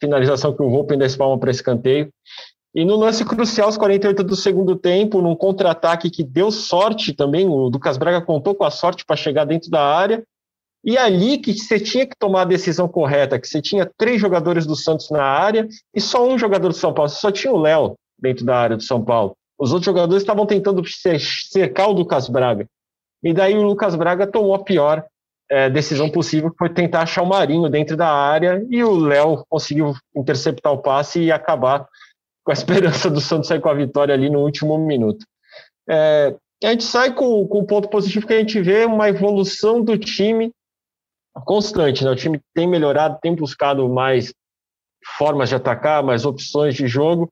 Finalização 0.00 0.54
que 0.54 0.62
o 0.62 0.68
Roupa 0.68 0.94
ainda 0.94 1.06
espalma 1.06 1.38
para 1.38 1.50
escanteio. 1.50 2.12
E 2.74 2.84
no 2.84 2.96
lance 2.96 3.24
crucial, 3.24 3.68
os 3.68 3.78
48 3.78 4.22
do 4.22 4.36
segundo 4.36 4.76
tempo, 4.76 5.22
num 5.22 5.34
contra-ataque 5.34 6.10
que 6.10 6.22
deu 6.22 6.50
sorte 6.50 7.12
também, 7.14 7.48
o 7.48 7.68
Lucas 7.68 7.96
Braga 7.96 8.20
contou 8.20 8.54
com 8.54 8.64
a 8.64 8.70
sorte 8.70 9.04
para 9.04 9.16
chegar 9.16 9.44
dentro 9.44 9.70
da 9.70 9.82
área. 9.82 10.22
E 10.84 10.96
ali 10.96 11.38
que 11.38 11.52
você 11.52 11.78
tinha 11.78 12.06
que 12.06 12.16
tomar 12.16 12.42
a 12.42 12.46
decisão 12.46 12.88
correta, 12.88 13.38
que 13.38 13.48
você 13.48 13.60
tinha 13.60 13.90
três 13.96 14.20
jogadores 14.20 14.64
do 14.64 14.76
Santos 14.76 15.10
na 15.10 15.24
área 15.24 15.68
e 15.94 16.00
só 16.00 16.26
um 16.26 16.38
jogador 16.38 16.68
do 16.68 16.74
São 16.74 16.94
Paulo, 16.94 17.08
você 17.08 17.20
só 17.20 17.30
tinha 17.30 17.52
o 17.52 17.60
Léo 17.60 17.94
dentro 18.18 18.44
da 18.44 18.56
área 18.56 18.76
do 18.76 18.82
São 18.82 19.04
Paulo. 19.04 19.36
Os 19.58 19.72
outros 19.72 19.86
jogadores 19.86 20.22
estavam 20.22 20.46
tentando 20.46 20.82
cercar 20.86 21.88
o 21.88 21.92
Lucas 21.92 22.28
Braga. 22.28 22.66
E 23.22 23.32
daí 23.32 23.54
o 23.54 23.62
Lucas 23.62 23.96
Braga 23.96 24.26
tomou 24.26 24.54
a 24.54 24.62
pior 24.62 25.04
é, 25.50 25.68
decisão 25.68 26.08
possível, 26.08 26.50
que 26.50 26.58
foi 26.58 26.68
tentar 26.68 27.02
achar 27.02 27.22
o 27.22 27.26
Marinho 27.26 27.68
dentro 27.68 27.96
da 27.96 28.08
área, 28.08 28.64
e 28.70 28.84
o 28.84 28.96
Léo 28.96 29.44
conseguiu 29.48 29.94
interceptar 30.14 30.72
o 30.72 30.78
passe 30.78 31.20
e 31.20 31.32
acabar 31.32 31.86
com 32.44 32.52
a 32.52 32.54
esperança 32.54 33.10
do 33.10 33.20
Santos 33.20 33.48
sair 33.48 33.60
com 33.60 33.68
a 33.68 33.74
vitória 33.74 34.14
ali 34.14 34.30
no 34.30 34.40
último 34.40 34.78
minuto. 34.78 35.26
É, 35.88 36.34
a 36.62 36.70
gente 36.70 36.84
sai 36.84 37.14
com, 37.14 37.46
com 37.46 37.60
o 37.60 37.66
ponto 37.66 37.88
positivo 37.88 38.26
que 38.26 38.34
a 38.34 38.38
gente 38.38 38.60
vê 38.60 38.84
uma 38.84 39.08
evolução 39.08 39.82
do 39.82 39.96
time 39.96 40.52
constante. 41.44 42.04
Né? 42.04 42.10
O 42.10 42.16
time 42.16 42.40
tem 42.54 42.66
melhorado, 42.66 43.18
tem 43.20 43.34
buscado 43.34 43.88
mais 43.88 44.32
formas 45.16 45.48
de 45.48 45.54
atacar, 45.54 46.02
mais 46.02 46.24
opções 46.24 46.74
de 46.74 46.86
jogo, 46.86 47.30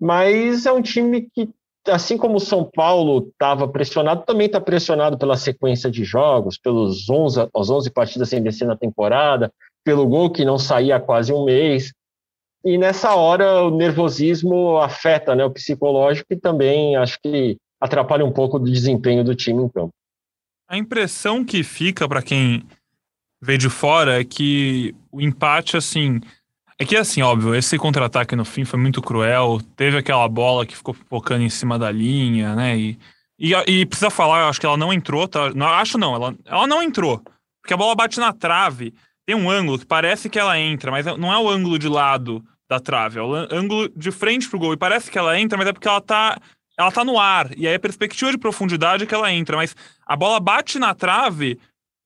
mas 0.00 0.66
é 0.66 0.72
um 0.72 0.80
time 0.80 1.28
que, 1.34 1.50
assim 1.88 2.16
como 2.16 2.36
o 2.36 2.40
São 2.40 2.64
Paulo 2.64 3.28
estava 3.32 3.66
pressionado, 3.68 4.24
também 4.24 4.46
está 4.46 4.60
pressionado 4.60 5.18
pela 5.18 5.36
sequência 5.36 5.90
de 5.90 6.04
jogos, 6.04 6.56
pelos 6.56 7.08
11, 7.10 7.48
as 7.54 7.70
11 7.70 7.90
partidas 7.90 8.28
sem 8.28 8.42
descer 8.42 8.66
na 8.66 8.76
temporada, 8.76 9.52
pelo 9.84 10.06
gol 10.06 10.30
que 10.30 10.44
não 10.44 10.58
saía 10.58 10.96
há 10.96 11.00
quase 11.00 11.32
um 11.32 11.44
mês. 11.44 11.92
E 12.64 12.76
nessa 12.76 13.14
hora 13.14 13.64
o 13.64 13.70
nervosismo 13.70 14.78
afeta 14.78 15.34
né, 15.34 15.44
o 15.44 15.50
psicológico 15.50 16.32
e 16.32 16.36
também 16.36 16.96
acho 16.96 17.18
que 17.22 17.56
atrapalha 17.80 18.24
um 18.24 18.32
pouco 18.32 18.58
do 18.58 18.70
desempenho 18.70 19.24
do 19.24 19.34
time 19.34 19.62
em 19.62 19.68
campo. 19.68 19.92
A 20.68 20.76
impressão 20.76 21.44
que 21.44 21.62
fica 21.62 22.06
para 22.06 22.20
quem 22.20 22.62
vê 23.40 23.56
de 23.56 23.68
fora 23.68 24.20
é 24.20 24.24
que 24.24 24.94
o 25.10 25.20
empate, 25.20 25.76
assim. 25.76 26.20
É 26.78 26.84
que, 26.84 26.96
assim, 26.96 27.22
óbvio, 27.22 27.54
esse 27.54 27.76
contra-ataque 27.76 28.36
no 28.36 28.44
fim 28.44 28.64
foi 28.64 28.78
muito 28.78 29.02
cruel. 29.02 29.60
Teve 29.76 29.98
aquela 29.98 30.28
bola 30.28 30.64
que 30.64 30.76
ficou 30.76 30.94
focando 31.08 31.42
em 31.42 31.50
cima 31.50 31.78
da 31.78 31.90
linha, 31.90 32.54
né? 32.54 32.76
E, 32.78 32.98
e, 33.38 33.52
e 33.66 33.86
precisa 33.86 34.10
falar, 34.10 34.48
acho 34.48 34.60
que 34.60 34.66
ela 34.66 34.76
não 34.76 34.92
entrou, 34.92 35.26
tá? 35.26 35.50
Não, 35.50 35.66
acho 35.66 35.98
não, 35.98 36.14
ela, 36.14 36.36
ela 36.44 36.66
não 36.66 36.82
entrou. 36.82 37.20
Porque 37.60 37.74
a 37.74 37.76
bola 37.76 37.94
bate 37.94 38.20
na 38.20 38.32
trave 38.32 38.94
tem 39.26 39.34
um 39.34 39.50
ângulo 39.50 39.78
que 39.78 39.84
parece 39.84 40.30
que 40.30 40.38
ela 40.38 40.58
entra, 40.58 40.90
mas 40.90 41.04
não 41.04 41.32
é 41.32 41.38
o 41.38 41.48
ângulo 41.48 41.78
de 41.78 41.88
lado 41.88 42.42
da 42.68 42.78
trave, 42.78 43.18
é 43.18 43.22
o 43.22 43.34
ângulo 43.34 43.88
de 43.94 44.10
frente 44.10 44.48
pro 44.48 44.58
gol. 44.58 44.72
E 44.72 44.76
parece 44.76 45.10
que 45.10 45.18
ela 45.18 45.38
entra, 45.38 45.58
mas 45.58 45.66
é 45.66 45.72
porque 45.72 45.88
ela 45.88 46.00
tá, 46.00 46.38
ela 46.78 46.92
tá 46.92 47.04
no 47.04 47.18
ar. 47.18 47.50
E 47.56 47.66
aí 47.66 47.74
a 47.74 47.80
perspectiva 47.80 48.30
de 48.30 48.38
profundidade 48.38 49.04
é 49.04 49.06
que 49.06 49.14
ela 49.14 49.32
entra. 49.32 49.56
Mas 49.56 49.74
a 50.06 50.16
bola 50.16 50.38
bate 50.38 50.78
na 50.78 50.94
trave 50.94 51.58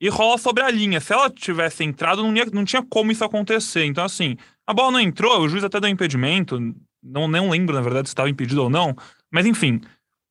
e 0.02 0.08
rola 0.08 0.36
sobre 0.36 0.64
a 0.64 0.68
linha. 0.68 1.00
Se 1.00 1.12
ela 1.12 1.30
tivesse 1.30 1.84
entrado, 1.84 2.24
não, 2.24 2.36
ia, 2.36 2.44
não 2.46 2.64
tinha 2.64 2.82
como 2.82 3.12
isso 3.12 3.24
acontecer. 3.24 3.84
Então, 3.84 4.04
assim, 4.04 4.36
a 4.66 4.74
bola 4.74 4.90
não 4.90 5.00
entrou, 5.00 5.40
o 5.40 5.48
juiz 5.48 5.62
até 5.62 5.78
deu 5.78 5.88
impedimento. 5.88 6.58
Não, 7.00 7.28
não 7.28 7.50
lembro, 7.50 7.72
na 7.72 7.80
verdade, 7.80 8.08
se 8.08 8.12
estava 8.12 8.28
impedido 8.28 8.64
ou 8.64 8.68
não. 8.68 8.96
Mas, 9.30 9.46
enfim, 9.46 9.80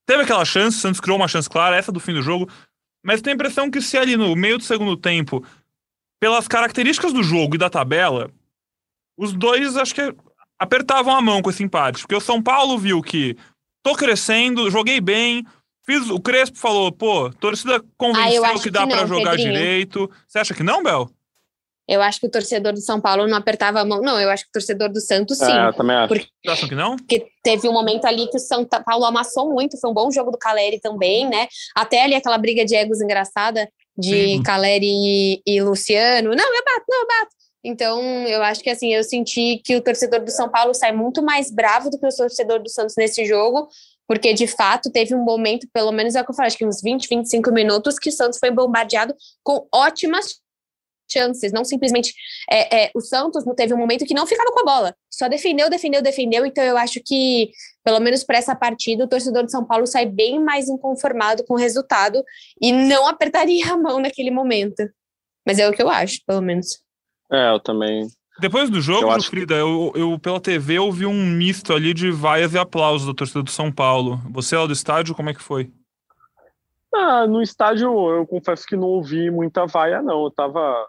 teve 0.06 0.24
aquela 0.24 0.44
chance, 0.44 0.78
o 0.78 0.82
Santos 0.82 1.00
criou 1.00 1.18
uma 1.18 1.28
chance 1.30 1.50
clara, 1.50 1.78
essa 1.78 1.90
do 1.90 2.02
fim 2.02 2.14
do 2.14 2.22
jogo. 2.22 2.50
Mas 3.02 3.22
tenho 3.22 3.34
a 3.34 3.36
impressão 3.36 3.72
que 3.72 3.80
se 3.80 3.98
ali 3.98 4.18
no 4.18 4.36
meio 4.36 4.58
do 4.58 4.64
segundo 4.66 4.98
tempo 4.98 5.42
pelas 6.20 6.50
características 6.50 7.14
do 7.14 7.24
jogo 7.24 7.56
e 7.56 7.58
da 7.58 7.70
tabela, 7.70 8.30
os 9.18 9.32
dois 9.32 9.78
acho 9.78 9.96
que 9.96 10.14
apertavam 10.60 11.16
a 11.16 11.22
mão 11.22 11.42
com 11.42 11.50
esse 11.50 11.64
empate. 11.64 12.02
Porque 12.02 12.16
o 12.16 12.20
São 12.20 12.44
Paulo 12.44 12.78
viu 12.78 13.02
que 13.02 13.38
tô 13.82 13.96
crescendo, 13.96 14.70
joguei 14.70 15.00
bem. 15.00 15.46
Fiz, 15.84 16.10
o 16.10 16.20
Crespo 16.20 16.58
falou, 16.58 16.92
pô, 16.92 17.32
torcida 17.32 17.84
convenceu 17.98 18.46
ah, 18.46 18.60
que 18.60 18.70
dá 18.70 18.86
para 18.86 19.06
jogar 19.06 19.32
Pedrinho. 19.32 19.54
direito. 19.54 20.12
Você 20.28 20.40
acha 20.40 20.54
que 20.54 20.64
não, 20.64 20.84
Bel? 20.84 21.10
Eu 21.88 22.02
acho 22.02 22.20
que 22.20 22.28
o 22.28 22.32
torcedor 22.32 22.72
do 22.72 22.80
São 22.80 23.02
Paulo 23.02 23.28
não 23.28 23.38
apertava 23.38 23.82
a 23.82 23.86
mão. 23.86 24.02
Não, 24.02 24.20
eu 24.20 24.30
acho 24.30 24.44
que 24.44 24.50
o 24.50 24.54
torcedor 24.54 24.90
do 24.90 25.02
Santos 25.02 25.38
sim. 25.38 25.52
É, 25.52 25.68
eu 25.68 25.74
também 25.74 25.96
acho. 25.96 26.08
Porque, 26.08 26.28
Você 26.46 26.68
que 26.70 26.76
não? 26.76 26.96
Porque 26.96 27.28
teve 27.44 27.68
um 27.68 27.74
momento 27.74 28.06
ali 28.06 28.28
que 28.28 28.38
o 28.38 28.40
São 28.40 28.64
Paulo 28.64 29.04
amassou 29.04 29.52
muito. 29.52 29.78
Foi 29.78 29.90
um 29.90 29.94
bom 29.94 30.10
jogo 30.12 30.32
do 30.32 30.38
Caleri 30.38 30.80
também, 30.80 31.28
né? 31.28 31.48
Até 31.76 32.04
ali 32.04 32.16
aquela 32.16 32.38
briga 32.38 32.64
de 32.64 32.76
egos 32.76 33.02
engraçada 33.02 33.68
de 33.98 34.36
uhum. 34.36 34.44
Caleri 34.44 34.88
e, 34.88 35.42
e, 35.46 35.62
Luciano. 35.62 36.30
Não, 36.30 36.56
eu 36.56 36.64
bato, 36.64 36.86
não, 36.88 37.02
eu 37.02 37.08
bato. 37.08 37.32
Então, 37.64 38.02
eu 38.28 38.42
acho 38.42 38.62
que 38.62 38.70
assim, 38.70 38.94
eu 38.94 39.04
senti 39.04 39.62
que 39.64 39.76
o 39.76 39.82
torcedor 39.82 40.22
do 40.22 40.32
São 40.32 40.50
Paulo 40.50 40.74
sai 40.74 40.92
muito 40.92 41.22
mais 41.22 41.52
bravo 41.52 41.90
do 41.90 42.00
que 42.00 42.08
o 42.08 42.16
torcedor 42.16 42.62
do 42.62 42.70
Santos 42.70 42.96
nesse 42.98 43.24
jogo, 43.26 43.68
porque 44.12 44.34
de 44.34 44.46
fato 44.46 44.92
teve 44.92 45.16
um 45.16 45.24
momento, 45.24 45.66
pelo 45.72 45.90
menos 45.90 46.16
é 46.16 46.22
o 46.22 46.26
que 46.26 46.32
eu 46.32 46.36
falei, 46.36 46.48
acho 46.48 46.58
que 46.58 46.66
uns 46.66 46.82
20, 46.82 47.08
25 47.08 47.50
minutos, 47.50 47.98
que 47.98 48.10
o 48.10 48.12
Santos 48.12 48.40
foi 48.40 48.52
bombardeado 48.52 49.16
com 49.42 49.66
ótimas 49.74 50.42
chances, 51.10 51.54
não 51.54 51.64
simplesmente 51.64 52.14
é, 52.52 52.88
é, 52.88 52.92
o 52.94 53.00
Santos 53.00 53.42
teve 53.56 53.74
um 53.74 53.78
momento 53.78 54.04
que 54.04 54.14
não 54.14 54.28
ficava 54.28 54.52
com 54.52 54.60
a 54.60 54.66
bola, 54.66 54.96
só 55.10 55.30
defendeu, 55.30 55.70
defendeu, 55.70 56.02
defendeu. 56.02 56.46
Então 56.46 56.62
eu 56.62 56.76
acho 56.76 57.00
que 57.06 57.52
pelo 57.86 58.02
menos 58.02 58.22
para 58.26 58.38
essa 58.38 58.54
partida 58.54 59.06
o 59.06 59.08
torcedor 59.08 59.46
de 59.46 59.52
São 59.52 59.66
Paulo 59.66 59.88
sai 59.88 60.06
bem 60.06 60.44
mais 60.44 60.68
inconformado 60.68 61.46
com 61.46 61.54
o 61.54 61.58
resultado 61.58 62.22
e 62.62 62.74
não 62.74 63.08
apertaria 63.08 63.72
a 63.72 63.78
mão 63.78 63.98
naquele 63.98 64.30
momento. 64.30 64.90
Mas 65.48 65.58
é 65.58 65.70
o 65.70 65.72
que 65.72 65.82
eu 65.82 65.90
acho, 65.90 66.20
pelo 66.28 66.42
menos. 66.42 66.84
É, 67.32 67.50
eu 67.50 67.62
também. 67.62 68.10
Depois 68.42 68.72
do 68.72 68.82
jogo, 68.82 69.08
eu 69.08 69.22
Frida, 69.22 69.54
que... 69.54 69.62
eu, 69.62 69.92
eu 69.96 70.20
pela 70.20 70.42
TV 70.42 70.80
ouvi 70.80 71.06
um 71.06 71.24
misto 71.24 71.74
ali 71.74 71.94
de 71.94 72.10
vaias 72.10 72.56
e 72.56 72.58
aplausos 72.58 73.06
da 73.06 73.14
torcida 73.14 73.44
do 73.44 73.52
São 73.52 73.72
Paulo. 73.72 74.20
Você 74.32 74.58
lá 74.58 74.66
do 74.66 74.74
estádio, 74.74 75.14
como 75.14 75.30
é 75.30 75.34
que 75.36 75.42
foi? 75.42 75.72
Ah, 76.92 77.28
no 77.28 77.40
estádio 77.40 77.88
eu 78.10 78.26
confesso 78.26 78.66
que 78.66 78.76
não 78.76 78.88
ouvi 78.88 79.30
muita 79.30 79.68
vaia, 79.68 80.02
não. 80.02 80.24
Eu 80.24 80.32
tava 80.32 80.88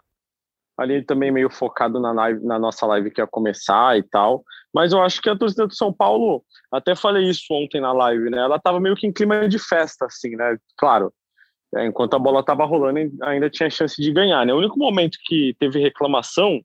ali 0.75 1.03
também 1.03 1.31
meio 1.31 1.47
focado 1.47 1.99
na, 1.99 2.11
live, 2.11 2.43
na 2.43 2.57
nossa 2.57 2.87
live 2.87 3.11
que 3.11 3.21
ia 3.21 3.27
começar 3.27 3.99
e 3.99 4.01
tal. 4.01 4.43
Mas 4.73 4.91
eu 4.91 4.99
acho 4.99 5.21
que 5.21 5.29
a 5.29 5.37
torcida 5.37 5.67
do 5.67 5.75
São 5.75 5.93
Paulo, 5.93 6.43
até 6.71 6.95
falei 6.95 7.29
isso 7.29 7.45
ontem 7.51 7.79
na 7.79 7.93
live, 7.93 8.31
né? 8.31 8.39
Ela 8.39 8.59
tava 8.59 8.79
meio 8.79 8.95
que 8.95 9.05
em 9.05 9.13
clima 9.13 9.47
de 9.47 9.59
festa, 9.59 10.07
assim, 10.07 10.35
né? 10.35 10.57
Claro, 10.75 11.13
é, 11.75 11.85
enquanto 11.85 12.15
a 12.15 12.19
bola 12.19 12.43
tava 12.43 12.65
rolando, 12.65 12.99
ainda 13.21 13.47
tinha 13.47 13.69
chance 13.69 14.01
de 14.01 14.11
ganhar, 14.11 14.43
né? 14.43 14.53
O 14.55 14.57
único 14.57 14.79
momento 14.79 15.19
que 15.23 15.55
teve 15.59 15.79
reclamação 15.79 16.59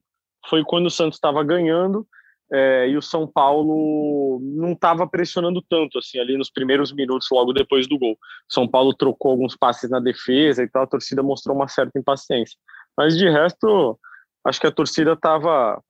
foi 0.47 0.63
quando 0.63 0.85
o 0.87 0.91
Santos 0.91 1.17
estava 1.17 1.43
ganhando 1.43 2.07
é, 2.51 2.89
e 2.89 2.97
o 2.97 3.01
São 3.01 3.27
Paulo 3.27 4.39
não 4.41 4.71
estava 4.71 5.07
pressionando 5.07 5.61
tanto, 5.61 5.99
assim, 5.99 6.19
ali 6.19 6.37
nos 6.37 6.49
primeiros 6.49 6.91
minutos, 6.91 7.27
logo 7.31 7.53
depois 7.53 7.87
do 7.87 7.97
gol. 7.97 8.17
São 8.47 8.67
Paulo 8.67 8.93
trocou 8.93 9.31
alguns 9.31 9.55
passes 9.55 9.89
na 9.89 9.99
defesa 9.99 10.63
e 10.63 10.69
tal, 10.69 10.83
a 10.83 10.87
torcida 10.87 11.21
mostrou 11.21 11.55
uma 11.55 11.67
certa 11.67 11.99
impaciência. 11.99 12.57
Mas 12.97 13.15
de 13.15 13.29
resto, 13.29 13.99
acho 14.45 14.59
que 14.59 14.67
a 14.67 14.71
torcida 14.71 15.13
estava, 15.13 15.81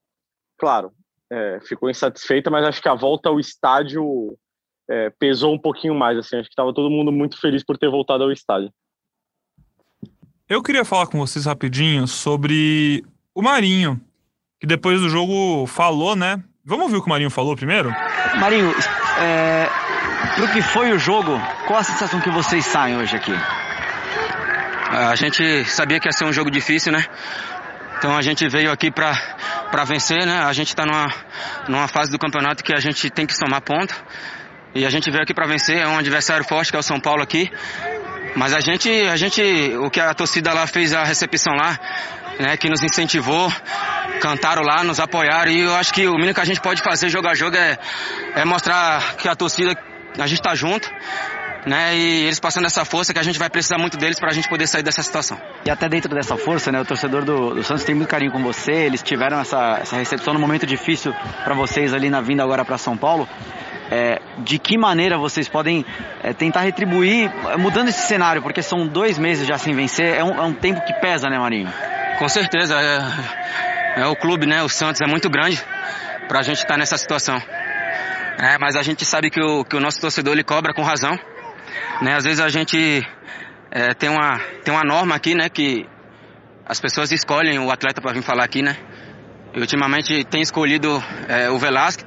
claro, 0.58 0.92
é, 1.30 1.60
ficou 1.62 1.88
insatisfeita, 1.88 2.50
mas 2.50 2.64
acho 2.66 2.82
que 2.82 2.88
a 2.88 2.94
volta 2.94 3.28
ao 3.28 3.40
estádio 3.40 4.36
é, 4.90 5.10
pesou 5.10 5.54
um 5.54 5.58
pouquinho 5.58 5.94
mais. 5.94 6.18
Assim, 6.18 6.36
acho 6.36 6.48
que 6.48 6.52
estava 6.52 6.74
todo 6.74 6.90
mundo 6.90 7.10
muito 7.10 7.40
feliz 7.40 7.64
por 7.64 7.78
ter 7.78 7.88
voltado 7.88 8.24
ao 8.24 8.32
estádio. 8.32 8.70
Eu 10.48 10.62
queria 10.62 10.84
falar 10.84 11.06
com 11.06 11.18
vocês 11.18 11.46
rapidinho 11.46 12.08
sobre 12.08 13.04
o 13.32 13.40
Marinho, 13.40 14.00
que 14.60 14.66
depois 14.66 15.00
do 15.00 15.08
jogo 15.08 15.66
falou, 15.66 16.14
né? 16.14 16.38
Vamos 16.64 16.84
ouvir 16.84 16.96
o 16.98 17.00
que 17.00 17.06
o 17.06 17.10
Marinho 17.10 17.30
falou 17.30 17.56
primeiro? 17.56 17.90
Marinho, 18.38 18.70
é, 19.18 19.68
pro 20.36 20.48
que 20.48 20.60
foi 20.60 20.92
o 20.92 20.98
jogo, 20.98 21.40
qual 21.66 21.80
a 21.80 21.82
sensação 21.82 22.20
que 22.20 22.30
vocês 22.30 22.66
saem 22.66 22.96
hoje 22.98 23.16
aqui? 23.16 23.32
A 24.90 25.14
gente 25.14 25.64
sabia 25.64 25.98
que 25.98 26.06
ia 26.08 26.12
ser 26.12 26.24
um 26.24 26.32
jogo 26.32 26.50
difícil, 26.50 26.92
né? 26.92 27.04
Então 27.96 28.16
a 28.16 28.22
gente 28.22 28.46
veio 28.48 28.70
aqui 28.70 28.90
para 28.90 29.14
para 29.70 29.84
vencer, 29.84 30.26
né? 30.26 30.40
A 30.42 30.52
gente 30.52 30.68
está 30.68 30.84
numa, 30.84 31.08
numa 31.68 31.88
fase 31.88 32.10
do 32.10 32.18
campeonato 32.18 32.62
que 32.64 32.74
a 32.74 32.80
gente 32.80 33.08
tem 33.08 33.24
que 33.24 33.34
somar 33.34 33.62
ponto. 33.62 33.94
E 34.74 34.84
a 34.84 34.90
gente 34.90 35.10
veio 35.10 35.22
aqui 35.22 35.32
para 35.32 35.46
vencer, 35.46 35.78
é 35.78 35.86
um 35.86 35.98
adversário 35.98 36.44
forte 36.44 36.70
que 36.70 36.76
é 36.76 36.80
o 36.80 36.82
São 36.82 37.00
Paulo 37.00 37.22
aqui. 37.22 37.50
Mas 38.36 38.52
a 38.52 38.60
gente, 38.60 38.88
a 39.08 39.16
gente, 39.16 39.42
o 39.78 39.90
que 39.90 40.00
a 40.00 40.14
torcida 40.14 40.52
lá 40.52 40.66
fez 40.66 40.92
a 40.92 41.04
recepção 41.04 41.54
lá, 41.54 41.78
né, 42.40 42.56
que 42.56 42.68
nos 42.68 42.82
incentivou, 42.82 43.52
cantaram 44.20 44.62
lá, 44.62 44.82
nos 44.82 44.98
apoiaram 44.98 45.50
e 45.50 45.60
eu 45.60 45.74
acho 45.76 45.92
que 45.92 46.06
o 46.06 46.14
mínimo 46.14 46.34
que 46.34 46.40
a 46.40 46.44
gente 46.44 46.60
pode 46.60 46.82
fazer 46.82 47.08
jogar 47.08 47.34
jogo 47.34 47.56
é, 47.56 47.78
é 48.34 48.44
mostrar 48.44 49.16
que 49.16 49.28
a 49.28 49.36
torcida, 49.36 49.76
a 50.18 50.26
gente 50.26 50.40
está 50.40 50.54
junto 50.54 50.90
né? 51.66 51.96
E 51.96 52.24
eles 52.24 52.40
passando 52.40 52.66
essa 52.66 52.84
força 52.84 53.12
que 53.12 53.18
a 53.18 53.22
gente 53.22 53.38
vai 53.38 53.50
precisar 53.50 53.78
muito 53.78 53.96
deles 53.96 54.18
para 54.18 54.30
a 54.30 54.32
gente 54.32 54.48
poder 54.48 54.66
sair 54.66 54.82
dessa 54.82 55.02
situação. 55.02 55.38
E 55.64 55.70
até 55.70 55.88
dentro 55.88 56.14
dessa 56.14 56.36
força, 56.36 56.70
né? 56.70 56.80
O 56.80 56.84
torcedor 56.84 57.24
do, 57.24 57.54
do 57.54 57.62
Santos 57.62 57.84
tem 57.84 57.94
muito 57.94 58.08
carinho 58.08 58.32
com 58.32 58.42
você. 58.42 58.72
Eles 58.72 59.02
tiveram 59.02 59.40
essa, 59.40 59.78
essa 59.80 59.96
recepção 59.96 60.34
no 60.34 60.40
momento 60.40 60.66
difícil 60.66 61.12
para 61.44 61.54
vocês 61.54 61.92
ali 61.92 62.08
na 62.08 62.20
vinda 62.20 62.42
agora 62.42 62.64
para 62.64 62.78
São 62.78 62.96
Paulo. 62.96 63.28
É, 63.92 64.20
de 64.38 64.58
que 64.58 64.78
maneira 64.78 65.18
vocês 65.18 65.48
podem 65.48 65.84
é, 66.22 66.32
tentar 66.32 66.60
retribuir, 66.60 67.28
é, 67.48 67.56
mudando 67.56 67.88
esse 67.88 68.06
cenário, 68.06 68.40
porque 68.40 68.62
são 68.62 68.86
dois 68.86 69.18
meses 69.18 69.46
já 69.48 69.58
sem 69.58 69.74
vencer, 69.74 70.14
é 70.14 70.22
um, 70.22 70.32
é 70.32 70.42
um 70.42 70.54
tempo 70.54 70.80
que 70.84 70.92
pesa, 71.00 71.28
né, 71.28 71.40
Marinho? 71.40 71.68
Com 72.20 72.28
certeza, 72.28 72.78
é, 72.78 74.02
é 74.02 74.06
o 74.06 74.14
clube, 74.14 74.44
né, 74.44 74.62
o 74.62 74.68
Santos 74.68 75.00
é 75.00 75.06
muito 75.06 75.30
grande 75.30 75.58
para 76.28 76.40
a 76.40 76.42
gente 76.42 76.58
estar 76.58 76.74
tá 76.74 76.76
nessa 76.76 76.98
situação. 76.98 77.38
É, 78.38 78.58
mas 78.60 78.76
a 78.76 78.82
gente 78.82 79.06
sabe 79.06 79.30
que 79.30 79.40
o, 79.40 79.64
que 79.64 79.74
o 79.74 79.80
nosso 79.80 79.98
torcedor 80.02 80.34
ele 80.34 80.44
cobra 80.44 80.74
com 80.74 80.82
razão. 80.82 81.18
Né? 82.02 82.14
Às 82.14 82.24
vezes 82.24 82.40
a 82.40 82.50
gente 82.50 83.02
é, 83.70 83.94
tem, 83.94 84.10
uma, 84.10 84.38
tem 84.62 84.74
uma 84.74 84.84
norma 84.84 85.14
aqui, 85.14 85.34
né? 85.34 85.48
Que 85.48 85.88
as 86.66 86.78
pessoas 86.78 87.10
escolhem 87.10 87.58
o 87.58 87.70
atleta 87.70 88.02
para 88.02 88.12
vir 88.12 88.22
falar 88.22 88.44
aqui, 88.44 88.60
né? 88.60 88.76
E 89.54 89.58
ultimamente 89.58 90.22
tem 90.24 90.42
escolhido 90.42 91.02
é, 91.26 91.48
o 91.48 91.58
Velasco. 91.58 92.04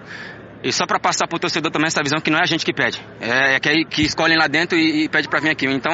E 0.64 0.72
só 0.72 0.86
para 0.86 0.98
passar 0.98 1.28
para 1.28 1.36
o 1.36 1.40
torcedor 1.40 1.70
também 1.72 1.88
essa 1.88 2.02
visão 2.02 2.22
que 2.22 2.32
não 2.32 2.40
é 2.40 2.44
a 2.44 2.46
gente 2.46 2.64
que 2.64 2.74
pede, 2.74 3.06
é, 3.20 3.56
é 3.56 3.60
que, 3.60 3.84
que 3.86 4.02
escolhem 4.04 4.38
lá 4.38 4.48
dentro 4.48 4.78
e, 4.78 5.04
e 5.04 5.10
pede 5.10 5.28
para 5.28 5.42
vir 5.42 5.50
aqui. 5.50 5.66
Então 5.66 5.92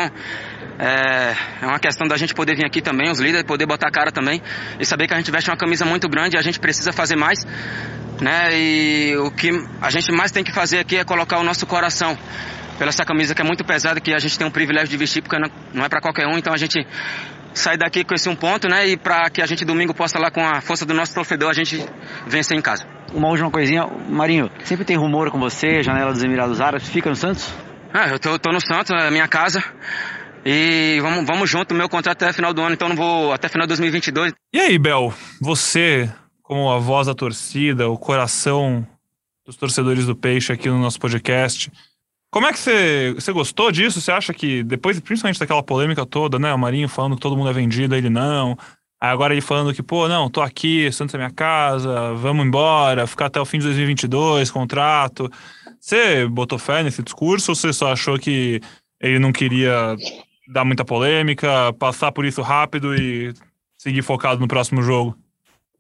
é, 0.78 1.36
é, 1.62 1.66
uma 1.66 1.80
questão 1.80 2.08
da 2.08 2.16
gente 2.18 2.36
poder 2.36 2.56
vir 2.56 2.66
aqui 2.66 2.82
também, 2.82 3.10
os 3.10 3.20
líderes, 3.20 3.44
poder 3.44 3.66
botar 3.66 3.88
a 3.88 3.92
cara 3.92 4.12
também 4.12 4.42
e 4.80 4.86
saber 4.86 5.08
que 5.08 5.14
a 5.14 5.18
gente 5.18 5.32
veste 5.32 5.50
uma 5.50 5.58
camisa 5.58 5.86
muito 5.86 6.08
grande 6.08 6.38
e 6.38 6.40
a 6.40 6.42
gente 6.42 6.60
precisa 6.60 6.94
fazer 6.94 7.16
mais. 7.16 7.46
Né? 8.22 8.60
E 8.60 9.18
o 9.18 9.32
que 9.32 9.50
a 9.82 9.90
gente 9.90 10.12
mais 10.12 10.32
tem 10.32 10.44
que 10.44 10.54
fazer 10.54 10.80
aqui 10.80 10.98
é 10.98 11.04
colocar 11.04 11.40
o 11.40 11.44
nosso 11.44 11.66
coração 11.66 12.18
pela 12.78 12.90
essa 12.90 13.04
camisa 13.04 13.34
que 13.34 13.42
é 13.42 13.46
muito 13.46 13.66
pesada, 13.66 14.00
que 14.00 14.14
a 14.14 14.20
gente 14.20 14.38
tem 14.38 14.46
um 14.46 14.52
privilégio 14.52 14.88
de 14.88 14.98
vestir, 14.98 15.22
porque 15.22 15.38
não, 15.74 15.84
é 15.84 15.90
para 15.90 16.00
qualquer 16.00 16.28
um, 16.28 16.38
então 16.38 16.54
a 16.54 16.58
gente 16.58 16.86
sai 17.54 17.76
daqui 17.76 18.04
com 18.06 18.14
esse 18.14 18.30
um 18.30 18.36
ponto, 18.36 18.70
né? 18.70 18.88
E 18.88 18.96
para 18.96 19.30
que 19.30 19.42
a 19.42 19.46
gente 19.46 19.66
domingo 19.66 19.94
possa 19.94 20.18
lá 20.18 20.32
com 20.32 20.48
a 20.48 20.62
força 20.62 20.86
do 20.86 20.94
nosso 20.94 21.14
torcedor, 21.14 21.50
a 21.50 21.54
gente 21.54 21.84
vencer 22.26 22.58
em 22.58 22.62
casa. 22.62 22.99
Uma 23.13 23.28
última 23.30 23.50
coisinha, 23.50 23.88
Marinho, 24.10 24.50
sempre 24.63 24.86
tem 24.86 24.98
rumor 24.98 25.32
com 25.32 25.39
você, 25.39 25.82
janela 25.82 26.12
dos 26.12 26.24
Emirados 26.24 26.62
Árabes, 26.62 26.89
fica 26.89 27.10
no 27.10 27.16
Santos? 27.16 27.54
Ah, 27.94 28.08
eu 28.10 28.20
tô, 28.20 28.38
tô 28.38 28.51
no 28.51 28.62
Santos, 28.62 28.92
é 28.92 29.10
minha 29.10 29.28
casa. 29.28 29.63
E 30.46 31.00
vamos, 31.01 31.25
vamos 31.25 31.50
junto, 31.50 31.74
meu 31.74 31.89
contrato 31.89 32.22
é 32.24 32.25
até 32.28 32.34
final 32.34 32.54
do 32.54 32.62
ano, 32.62 32.74
então 32.74 32.88
não 32.88 32.96
vou 32.96 33.34
até 33.34 33.50
final 33.50 33.66
de 33.66 33.70
2022. 33.70 34.34
E 34.54 34.60
aí, 34.60 34.78
Bel, 34.78 35.13
você, 35.42 36.10
como 36.42 36.72
a 36.72 36.78
voz 36.80 37.08
da 37.08 37.13
torcida, 37.13 37.89
o 37.89 37.98
coração 37.98 38.88
dos 39.46 39.56
torcedores 39.56 40.06
do 40.06 40.15
Peixe 40.15 40.54
aqui 40.54 40.69
no 40.69 40.80
nosso 40.80 41.00
podcast, 41.00 41.72
como 42.32 42.45
é 42.45 42.54
que 42.54 42.60
você, 42.60 43.13
você 43.15 43.32
gostou 43.32 43.72
disso? 43.72 44.00
Você 44.00 44.12
acha 44.12 44.34
que 44.34 44.63
depois, 44.63 45.00
principalmente 45.00 45.39
daquela 45.39 45.63
polêmica 45.63 46.06
toda, 46.06 46.38
né? 46.38 46.54
O 46.54 46.60
Marinho 46.60 46.88
falando 46.88 47.15
que 47.15 47.22
todo 47.22 47.36
mundo 47.36 47.50
é 47.50 47.54
vendido, 47.54 47.95
ele 47.95 48.10
não. 48.10 48.56
Agora 49.02 49.34
ele 49.34 49.42
falando 49.42 49.74
que, 49.74 49.82
pô, 49.82 50.10
não, 50.10 50.30
tô 50.30 50.42
aqui, 50.42 50.92
Santos 50.92 51.16
é 51.16 51.18
minha 51.18 51.32
casa, 51.32 52.14
vamos 52.16 52.46
embora, 52.46 53.08
ficar 53.08 53.28
até 53.28 53.40
o 53.40 53.46
fim 53.46 53.58
de 53.58 53.66
2022, 53.66 54.52
contrato. 54.52 55.32
Você 55.80 56.28
botou 56.28 56.60
fé 56.60 56.84
nesse 56.84 57.02
discurso 57.02 57.52
ou 57.52 57.56
você 57.56 57.72
só 57.72 57.94
achou 57.94 58.20
que 58.20 58.60
ele 59.00 59.18
não 59.18 59.32
queria 59.32 59.96
dar 60.52 60.66
muita 60.66 60.84
polêmica, 60.84 61.72
passar 61.80 62.12
por 62.12 62.26
isso 62.26 62.42
rápido 62.42 62.94
e 62.94 63.34
seguir 63.78 64.02
focado 64.02 64.42
no 64.42 64.48
próximo 64.48 64.82
jogo? 64.82 65.18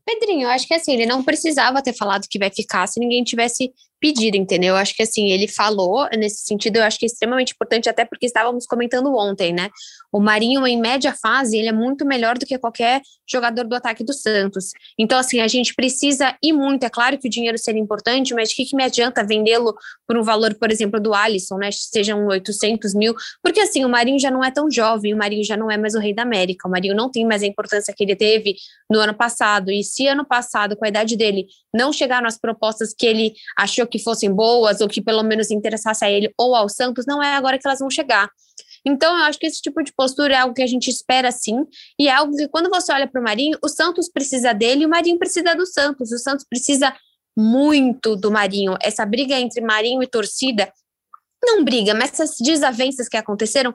Pedrinho, 0.05 0.43
eu 0.43 0.49
acho 0.49 0.65
que 0.65 0.73
assim, 0.73 0.93
ele 0.93 1.05
não 1.05 1.21
precisava 1.21 1.83
ter 1.83 1.93
falado 1.93 2.27
que 2.29 2.39
vai 2.39 2.49
ficar 2.49 2.87
se 2.87 2.99
ninguém 2.99 3.23
tivesse 3.23 3.71
pedido, 3.99 4.37
entendeu? 4.37 4.69
Eu 4.69 4.77
acho 4.77 4.95
que 4.95 5.03
assim, 5.03 5.31
ele 5.31 5.47
falou 5.47 6.07
nesse 6.17 6.45
sentido, 6.45 6.77
eu 6.77 6.83
acho 6.83 6.97
que 6.97 7.05
é 7.05 7.07
extremamente 7.07 7.53
importante, 7.53 7.89
até 7.89 8.05
porque 8.05 8.25
estávamos 8.25 8.65
comentando 8.65 9.13
ontem, 9.15 9.53
né? 9.53 9.69
O 10.11 10.19
Marinho, 10.19 10.65
em 10.65 10.79
média 10.79 11.13
fase, 11.13 11.57
ele 11.57 11.69
é 11.69 11.71
muito 11.71 12.05
melhor 12.05 12.37
do 12.37 12.45
que 12.45 12.57
qualquer 12.57 13.01
jogador 13.29 13.63
do 13.65 13.75
ataque 13.75 14.03
do 14.03 14.13
Santos. 14.13 14.71
Então, 14.97 15.19
assim, 15.19 15.39
a 15.39 15.47
gente 15.47 15.75
precisa 15.75 16.35
ir 16.43 16.51
muito. 16.51 16.83
É 16.83 16.89
claro 16.89 17.17
que 17.17 17.27
o 17.27 17.29
dinheiro 17.29 17.57
seria 17.57 17.81
importante, 17.81 18.33
mas 18.33 18.51
o 18.51 18.55
que, 18.55 18.65
que 18.65 18.75
me 18.75 18.83
adianta 18.83 19.23
vendê-lo 19.23 19.75
por 20.07 20.17
um 20.17 20.23
valor, 20.23 20.55
por 20.55 20.71
exemplo, 20.71 20.99
do 20.99 21.13
Alisson, 21.13 21.57
né? 21.57 21.69
Sejam 21.71 22.25
800 22.25 22.95
mil, 22.95 23.13
porque 23.43 23.59
assim, 23.59 23.85
o 23.85 23.89
Marinho 23.89 24.19
já 24.19 24.31
não 24.31 24.43
é 24.43 24.49
tão 24.49 24.69
jovem, 24.71 25.13
o 25.13 25.17
Marinho 25.17 25.43
já 25.43 25.55
não 25.55 25.69
é 25.69 25.77
mais 25.77 25.93
o 25.93 25.99
rei 25.99 26.13
da 26.13 26.23
América, 26.23 26.67
o 26.67 26.71
Marinho 26.71 26.95
não 26.95 27.11
tem 27.11 27.25
mais 27.25 27.43
a 27.43 27.45
importância 27.45 27.93
que 27.95 28.03
ele 28.03 28.15
teve 28.15 28.55
no 28.89 28.99
ano 28.99 29.13
passado. 29.13 29.71
E 29.71 29.83
se 29.83 30.07
ano 30.07 30.25
passado, 30.25 30.75
com 30.75 30.85
a 30.85 30.87
idade 30.87 31.15
dele, 31.15 31.45
não 31.73 31.93
chegaram 31.93 32.27
as 32.27 32.37
propostas 32.37 32.93
que 32.97 33.05
ele 33.05 33.33
achou 33.57 33.85
que 33.89 33.99
fossem 33.99 34.31
boas 34.31 34.79
ou 34.81 34.87
que 34.87 35.01
pelo 35.01 35.23
menos 35.23 35.51
interessasse 35.51 36.05
a 36.05 36.11
ele 36.11 36.33
ou 36.37 36.55
ao 36.55 36.69
Santos, 36.69 37.05
não 37.07 37.21
é 37.21 37.35
agora 37.35 37.57
que 37.57 37.67
elas 37.67 37.79
vão 37.79 37.89
chegar. 37.89 38.29
Então, 38.85 39.17
eu 39.17 39.23
acho 39.25 39.39
que 39.39 39.45
esse 39.45 39.61
tipo 39.61 39.83
de 39.83 39.93
postura 39.93 40.33
é 40.33 40.37
algo 40.37 40.53
que 40.53 40.61
a 40.61 40.67
gente 40.67 40.89
espera 40.89 41.31
sim, 41.31 41.65
e 41.99 42.07
é 42.07 42.11
algo 42.11 42.35
que 42.35 42.47
quando 42.47 42.69
você 42.69 42.91
olha 42.93 43.07
para 43.07 43.19
o 43.19 43.23
Marinho, 43.23 43.57
o 43.61 43.67
Santos 43.67 44.09
precisa 44.09 44.53
dele 44.53 44.83
e 44.83 44.85
o 44.85 44.89
Marinho 44.89 45.17
precisa 45.17 45.53
do 45.53 45.65
Santos. 45.65 46.11
O 46.11 46.17
Santos 46.17 46.45
precisa 46.49 46.95
muito 47.37 48.15
do 48.15 48.31
Marinho. 48.31 48.75
Essa 48.81 49.05
briga 49.05 49.39
entre 49.39 49.61
Marinho 49.61 50.01
e 50.01 50.07
torcida, 50.07 50.71
não 51.43 51.63
briga, 51.63 51.93
mas 51.93 52.13
essas 52.13 52.35
desavenças 52.39 53.07
que 53.07 53.17
aconteceram 53.17 53.73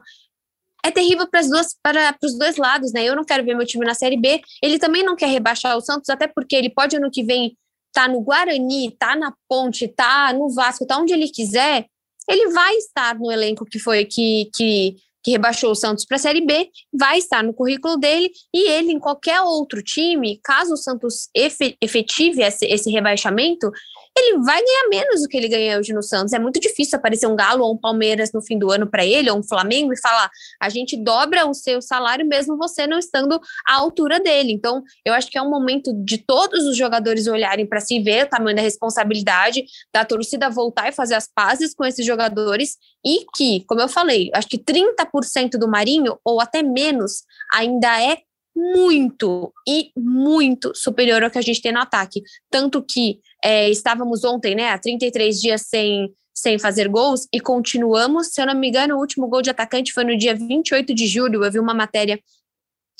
é 0.85 0.91
terrível 0.91 1.27
para, 1.27 1.41
duas, 1.41 1.75
para 1.81 2.15
os 2.23 2.37
dois 2.37 2.57
lados, 2.57 2.93
né? 2.93 3.03
Eu 3.03 3.15
não 3.15 3.23
quero 3.23 3.43
ver 3.43 3.55
meu 3.55 3.65
time 3.65 3.85
na 3.85 3.95
Série 3.95 4.17
B. 4.17 4.39
Ele 4.61 4.77
também 4.77 5.03
não 5.03 5.15
quer 5.15 5.27
rebaixar 5.27 5.75
o 5.75 5.81
Santos, 5.81 6.09
até 6.09 6.27
porque 6.27 6.55
ele 6.55 6.69
pode 6.69 6.95
ano 6.95 7.09
que 7.09 7.23
vem 7.23 7.57
tá 7.95 8.09
no 8.09 8.19
Guarani, 8.19 8.91
tá 8.91 9.15
na 9.15 9.33
Ponte, 9.47 9.87
tá 9.87 10.33
no 10.33 10.53
Vasco, 10.53 10.85
tá 10.85 10.97
onde 10.97 11.13
ele 11.13 11.29
quiser, 11.29 11.85
ele 12.29 12.51
vai 12.51 12.75
estar 12.75 13.17
no 13.17 13.31
elenco 13.31 13.65
que 13.65 13.79
foi 13.79 14.03
que, 14.03 14.49
que, 14.53 14.97
que 15.23 15.31
rebaixou 15.31 15.71
o 15.71 15.75
Santos 15.75 16.05
para 16.05 16.17
a 16.17 16.19
Série 16.19 16.45
B, 16.45 16.69
vai 16.93 17.17
estar 17.17 17.41
no 17.41 17.53
currículo 17.53 17.95
dele 17.95 18.29
e 18.53 18.69
ele 18.69 18.91
em 18.91 18.99
qualquer 18.99 19.39
outro 19.41 19.81
time, 19.81 20.39
caso 20.43 20.73
o 20.73 20.77
Santos 20.77 21.29
efetive 21.33 22.43
esse, 22.43 22.65
esse 22.65 22.91
rebaixamento, 22.91 23.71
ele 24.17 24.39
vai 24.43 24.61
ganhar 24.63 24.87
menos 24.89 25.21
do 25.21 25.27
que 25.27 25.35
ele 25.35 25.49
ganha 25.49 25.77
hoje 25.77 25.93
no 25.93 26.01
Santos. 26.01 26.31
É 26.31 26.39
muito 26.39 26.59
difícil 26.59 26.97
aparecer 26.97 27.27
um 27.27 27.35
Galo 27.35 27.65
ou 27.65 27.73
um 27.73 27.77
Palmeiras 27.77 28.31
no 28.31 28.41
fim 28.41 28.57
do 28.57 28.71
ano 28.71 28.87
para 28.87 29.05
ele, 29.05 29.29
ou 29.29 29.39
um 29.39 29.43
Flamengo, 29.43 29.91
e 29.91 29.99
falar: 29.99 30.29
a 30.61 30.69
gente 30.69 30.95
dobra 30.95 31.45
o 31.45 31.53
seu 31.53 31.81
salário 31.81 32.25
mesmo 32.25 32.57
você 32.57 32.87
não 32.87 32.97
estando 32.97 33.39
à 33.67 33.75
altura 33.75 34.19
dele. 34.19 34.53
Então, 34.53 34.81
eu 35.03 35.13
acho 35.13 35.29
que 35.29 35.37
é 35.37 35.41
um 35.41 35.49
momento 35.49 35.93
de 35.93 36.17
todos 36.17 36.65
os 36.65 36.77
jogadores 36.77 37.27
olharem 37.27 37.65
para 37.65 37.81
si, 37.81 37.99
ver 37.99 38.25
o 38.25 38.29
tamanho 38.29 38.55
da 38.55 38.61
responsabilidade, 38.61 39.65
da 39.93 40.05
torcida 40.05 40.49
voltar 40.49 40.89
e 40.89 40.93
fazer 40.93 41.15
as 41.15 41.27
pazes 41.27 41.73
com 41.73 41.83
esses 41.83 42.05
jogadores, 42.05 42.77
e 43.05 43.25
que, 43.35 43.65
como 43.67 43.81
eu 43.81 43.89
falei, 43.89 44.31
acho 44.33 44.47
que 44.47 44.57
30% 44.57 45.57
do 45.59 45.67
Marinho, 45.67 46.17
ou 46.23 46.39
até 46.39 46.63
menos, 46.63 47.23
ainda 47.53 48.01
é 48.01 48.19
muito 48.55 49.53
e 49.67 49.91
muito 49.97 50.73
superior 50.73 51.23
ao 51.23 51.29
que 51.29 51.37
a 51.37 51.41
gente 51.41 51.61
tem 51.61 51.71
no 51.71 51.79
ataque. 51.79 52.21
Tanto 52.49 52.81
que 52.81 53.19
é, 53.43 53.69
estávamos 53.69 54.23
ontem, 54.23 54.55
né, 54.55 54.69
há 54.69 54.79
33 54.79 55.39
dias 55.39 55.63
sem, 55.67 56.09
sem 56.33 56.57
fazer 56.57 56.87
gols 56.87 57.27
e 57.33 57.39
continuamos. 57.39 58.27
Se 58.27 58.41
eu 58.41 58.45
não 58.45 58.55
me 58.55 58.69
engano, 58.69 58.95
o 58.95 58.99
último 58.99 59.27
gol 59.27 59.41
de 59.41 59.49
atacante 59.49 59.91
foi 59.91 60.03
no 60.03 60.17
dia 60.17 60.33
28 60.33 60.93
de 60.93 61.07
julho. 61.07 61.43
Eu 61.43 61.51
vi 61.51 61.59
uma 61.59 61.73
matéria 61.73 62.19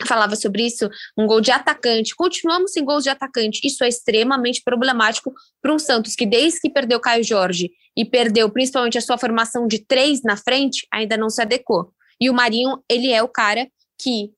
falava 0.05 0.35
sobre 0.35 0.65
isso, 0.65 0.89
um 1.17 1.25
gol 1.25 1.39
de 1.39 1.51
atacante. 1.51 2.15
Continuamos 2.15 2.73
sem 2.73 2.83
gols 2.83 3.03
de 3.03 3.09
atacante. 3.09 3.61
Isso 3.63 3.83
é 3.83 3.87
extremamente 3.87 4.61
problemático 4.63 5.33
para 5.61 5.73
um 5.73 5.79
Santos 5.79 6.15
que, 6.15 6.25
desde 6.25 6.59
que 6.59 6.69
perdeu 6.69 6.99
Caio 6.99 7.23
Jorge 7.23 7.71
e 7.95 8.03
perdeu 8.03 8.49
principalmente 8.49 8.97
a 8.97 9.01
sua 9.01 9.17
formação 9.17 9.67
de 9.67 9.79
três 9.79 10.21
na 10.21 10.35
frente, 10.35 10.85
ainda 10.91 11.15
não 11.15 11.29
se 11.29 11.41
adequou. 11.41 11.93
E 12.19 12.29
o 12.29 12.33
Marinho, 12.33 12.83
ele 12.89 13.11
é 13.11 13.23
o 13.23 13.27
cara 13.29 13.67
que 13.97 14.31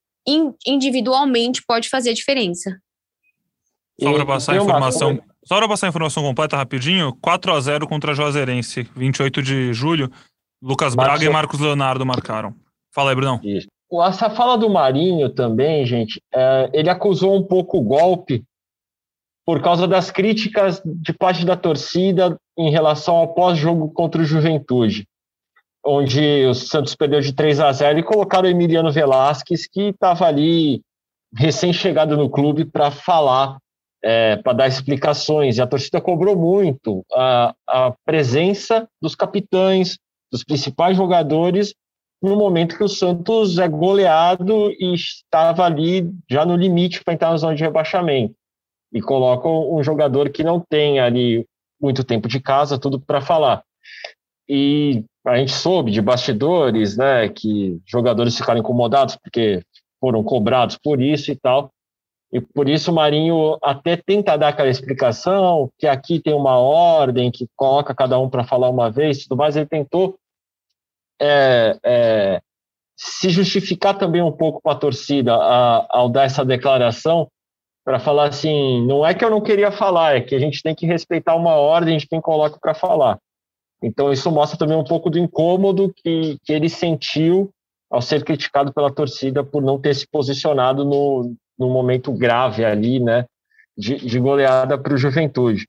individualmente 0.66 1.64
pode 1.66 1.90
fazer 1.90 2.10
a 2.12 2.14
diferença. 2.14 2.78
Só 4.00 4.14
para 4.14 4.26
passar 4.26 4.54
a 4.54 4.58
informação, 4.58 5.20
só 5.44 5.58
para 5.58 5.68
passar 5.68 5.88
a 5.88 5.90
informação 5.90 6.24
completa 6.24 6.58
rapidinho, 6.58 7.16
4 7.22 7.54
a 7.54 7.60
0 7.60 7.88
contra 7.88 8.12
a 8.12 8.14
Juazeirense, 8.14 8.84
28 8.96 9.42
de 9.42 9.74
julho. 9.74 10.12
Lucas 10.62 10.94
Braga 10.96 11.12
Marcos... 11.12 11.26
e 11.26 11.30
Marcos 11.30 11.60
Leonardo 11.60 12.06
marcaram. 12.06 12.56
Fala 12.94 13.12
aí, 13.12 13.16
Brunão. 13.16 13.40
Isso. 13.44 13.68
Essa 14.06 14.30
fala 14.30 14.58
do 14.58 14.70
Marinho 14.70 15.30
também, 15.30 15.86
gente, 15.86 16.22
é, 16.34 16.70
ele 16.74 16.90
acusou 16.90 17.36
um 17.38 17.44
pouco 17.44 17.78
o 17.78 17.84
golpe 17.84 18.44
por 19.46 19.62
causa 19.62 19.88
das 19.88 20.12
críticas 20.12 20.82
de 20.84 21.14
parte 21.14 21.46
da 21.46 21.56
torcida 21.56 22.38
em 22.58 22.70
relação 22.70 23.16
ao 23.16 23.34
pós-jogo 23.34 23.90
contra 23.92 24.22
o 24.22 24.26
Juventude, 24.26 25.08
onde 25.88 26.46
o 26.46 26.54
Santos 26.54 26.96
perdeu 26.96 27.22
de 27.22 27.34
3 27.34 27.60
a 27.60 27.72
0 27.72 28.00
e 28.00 28.04
colocaram 28.04 28.48
o 28.48 28.52
Emiliano 28.52 28.92
Velasquez, 28.92 29.68
que 29.68 29.90
estava 29.90 30.26
ali 30.26 30.82
recém-chegado 31.34 32.18
no 32.18 32.30
clube 32.30 32.66
para 32.66 32.92
falar, 32.92 33.58
é, 34.04 34.36
para 34.38 34.54
dar 34.54 34.68
explicações. 34.68 35.58
E 35.58 35.62
a 35.62 35.68
torcida 35.68 36.02
cobrou 36.02 36.36
muito 36.36 37.06
a, 37.14 37.56
a 37.68 37.94
presença 38.06 38.88
dos 39.02 39.16
capitães, 39.16 39.98
dos 40.32 40.44
principais 40.44 40.98
jogadores 40.98 41.74
no 42.22 42.36
momento 42.36 42.76
que 42.76 42.84
o 42.84 42.90
Santos 42.90 43.60
é 43.60 43.68
goleado 43.68 44.72
e 44.72 44.94
estava 44.94 45.64
ali 45.64 46.12
já 46.30 46.46
no 46.46 46.56
limite 46.56 47.04
para 47.04 47.14
entrar 47.14 47.30
na 47.30 47.38
zona 47.38 47.56
de 47.56 47.64
rebaixamento. 47.64 48.36
E 48.92 49.02
colocam 49.02 49.74
um 49.74 49.84
jogador 49.84 50.30
que 50.30 50.44
não 50.44 50.60
tem 50.60 51.00
ali 51.00 51.46
muito 51.80 52.04
tempo 52.04 52.28
de 52.28 52.40
casa, 52.40 52.80
tudo 52.80 53.00
para 53.00 53.22
falar. 53.22 53.64
E 54.50 55.04
a 55.28 55.38
gente 55.38 55.52
soube 55.52 55.92
de 55.92 56.02
bastidores, 56.02 56.98
né, 56.98 57.28
que 57.30 57.80
jogadores 57.86 58.38
ficaram 58.38 58.60
incomodados 58.60 59.16
porque 59.16 59.62
foram 60.00 60.24
cobrados 60.24 60.78
por 60.78 61.02
isso 61.02 61.32
e 61.32 61.36
tal. 61.36 61.72
E 62.32 62.42
por 62.42 62.68
isso 62.68 62.92
o 62.92 62.96
Marinho 62.96 63.58
até 63.62 63.96
tenta 63.96 64.38
dar 64.38 64.50
aquela 64.50 64.70
explicação, 64.70 65.70
que 65.78 65.88
aqui 65.88 66.20
tem 66.20 66.34
uma 66.34 66.58
ordem 66.58 67.32
que 67.32 67.48
coloca 67.56 67.96
cada 67.96 68.20
um 68.20 68.30
para 68.30 68.44
falar 68.44 68.70
uma 68.70 68.92
vez, 68.92 69.24
tudo 69.24 69.38
mais. 69.38 69.56
Ele 69.56 69.66
tentou 69.66 70.18
é, 71.22 71.78
é, 71.84 72.42
se 72.98 73.30
justificar 73.30 73.98
também 73.98 74.22
um 74.22 74.32
pouco 74.32 74.62
para 74.62 74.74
a 74.74 74.80
torcida 74.80 75.34
ao 75.34 76.10
dar 76.10 76.26
essa 76.26 76.44
declaração, 76.44 77.30
para 77.86 78.00
falar 78.00 78.28
assim, 78.28 78.86
não 78.86 79.06
é 79.06 79.14
que 79.14 79.24
eu 79.24 79.30
não 79.30 79.40
queria 79.40 79.72
falar, 79.72 80.18
é 80.18 80.22
que 80.22 80.36
a 80.36 80.40
gente 80.40 80.62
tem 80.62 80.76
que 80.76 80.86
respeitar 80.86 81.36
uma 81.36 81.56
ordem 81.56 81.98
de 81.98 82.06
quem 82.06 82.20
coloca 82.20 82.60
para 82.60 82.74
falar. 82.74 83.18
Então 83.82 84.12
isso 84.12 84.32
mostra 84.32 84.58
também 84.58 84.78
um 84.78 84.84
pouco 84.84 85.10
do 85.10 85.20
incômodo 85.20 85.94
que, 85.96 86.38
que 86.44 86.52
ele 86.52 86.70
sentiu 86.70 87.50
ao 87.90 88.02
ser 88.02 88.24
criticado 88.24 88.74
pela 88.74 88.92
torcida 88.92 89.44
por 89.44 89.62
não 89.62 89.80
ter 89.80 89.94
se 89.96 90.08
posicionado 90.08 90.84
no, 90.84 91.34
no 91.58 91.70
momento 91.70 92.12
grave 92.12 92.66
ali, 92.66 93.00
né, 93.00 93.26
de, 93.78 93.96
de 93.96 94.20
goleada 94.20 94.78
para 94.78 94.94
o 94.94 94.98
Juventude. 94.98 95.66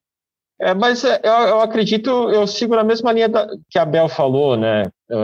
É, 0.60 0.74
mas 0.74 1.04
é, 1.04 1.20
eu, 1.22 1.32
eu, 1.32 1.60
acredito, 1.60 2.10
eu 2.30 2.44
sigo 2.46 2.74
na 2.74 2.82
mesma 2.82 3.12
linha 3.12 3.28
da, 3.28 3.46
que 3.70 3.78
a 3.78 3.84
Bel 3.84 4.08
falou, 4.08 4.56
né? 4.56 4.82
É, 5.08 5.16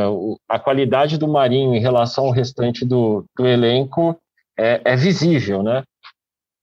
a 0.48 0.60
qualidade 0.60 1.18
do 1.18 1.26
Marinho 1.26 1.74
em 1.74 1.80
relação 1.80 2.26
ao 2.26 2.30
restante 2.30 2.84
do, 2.84 3.24
do 3.36 3.44
elenco 3.44 4.16
é, 4.56 4.80
é 4.84 4.96
visível, 4.96 5.60
né? 5.60 5.82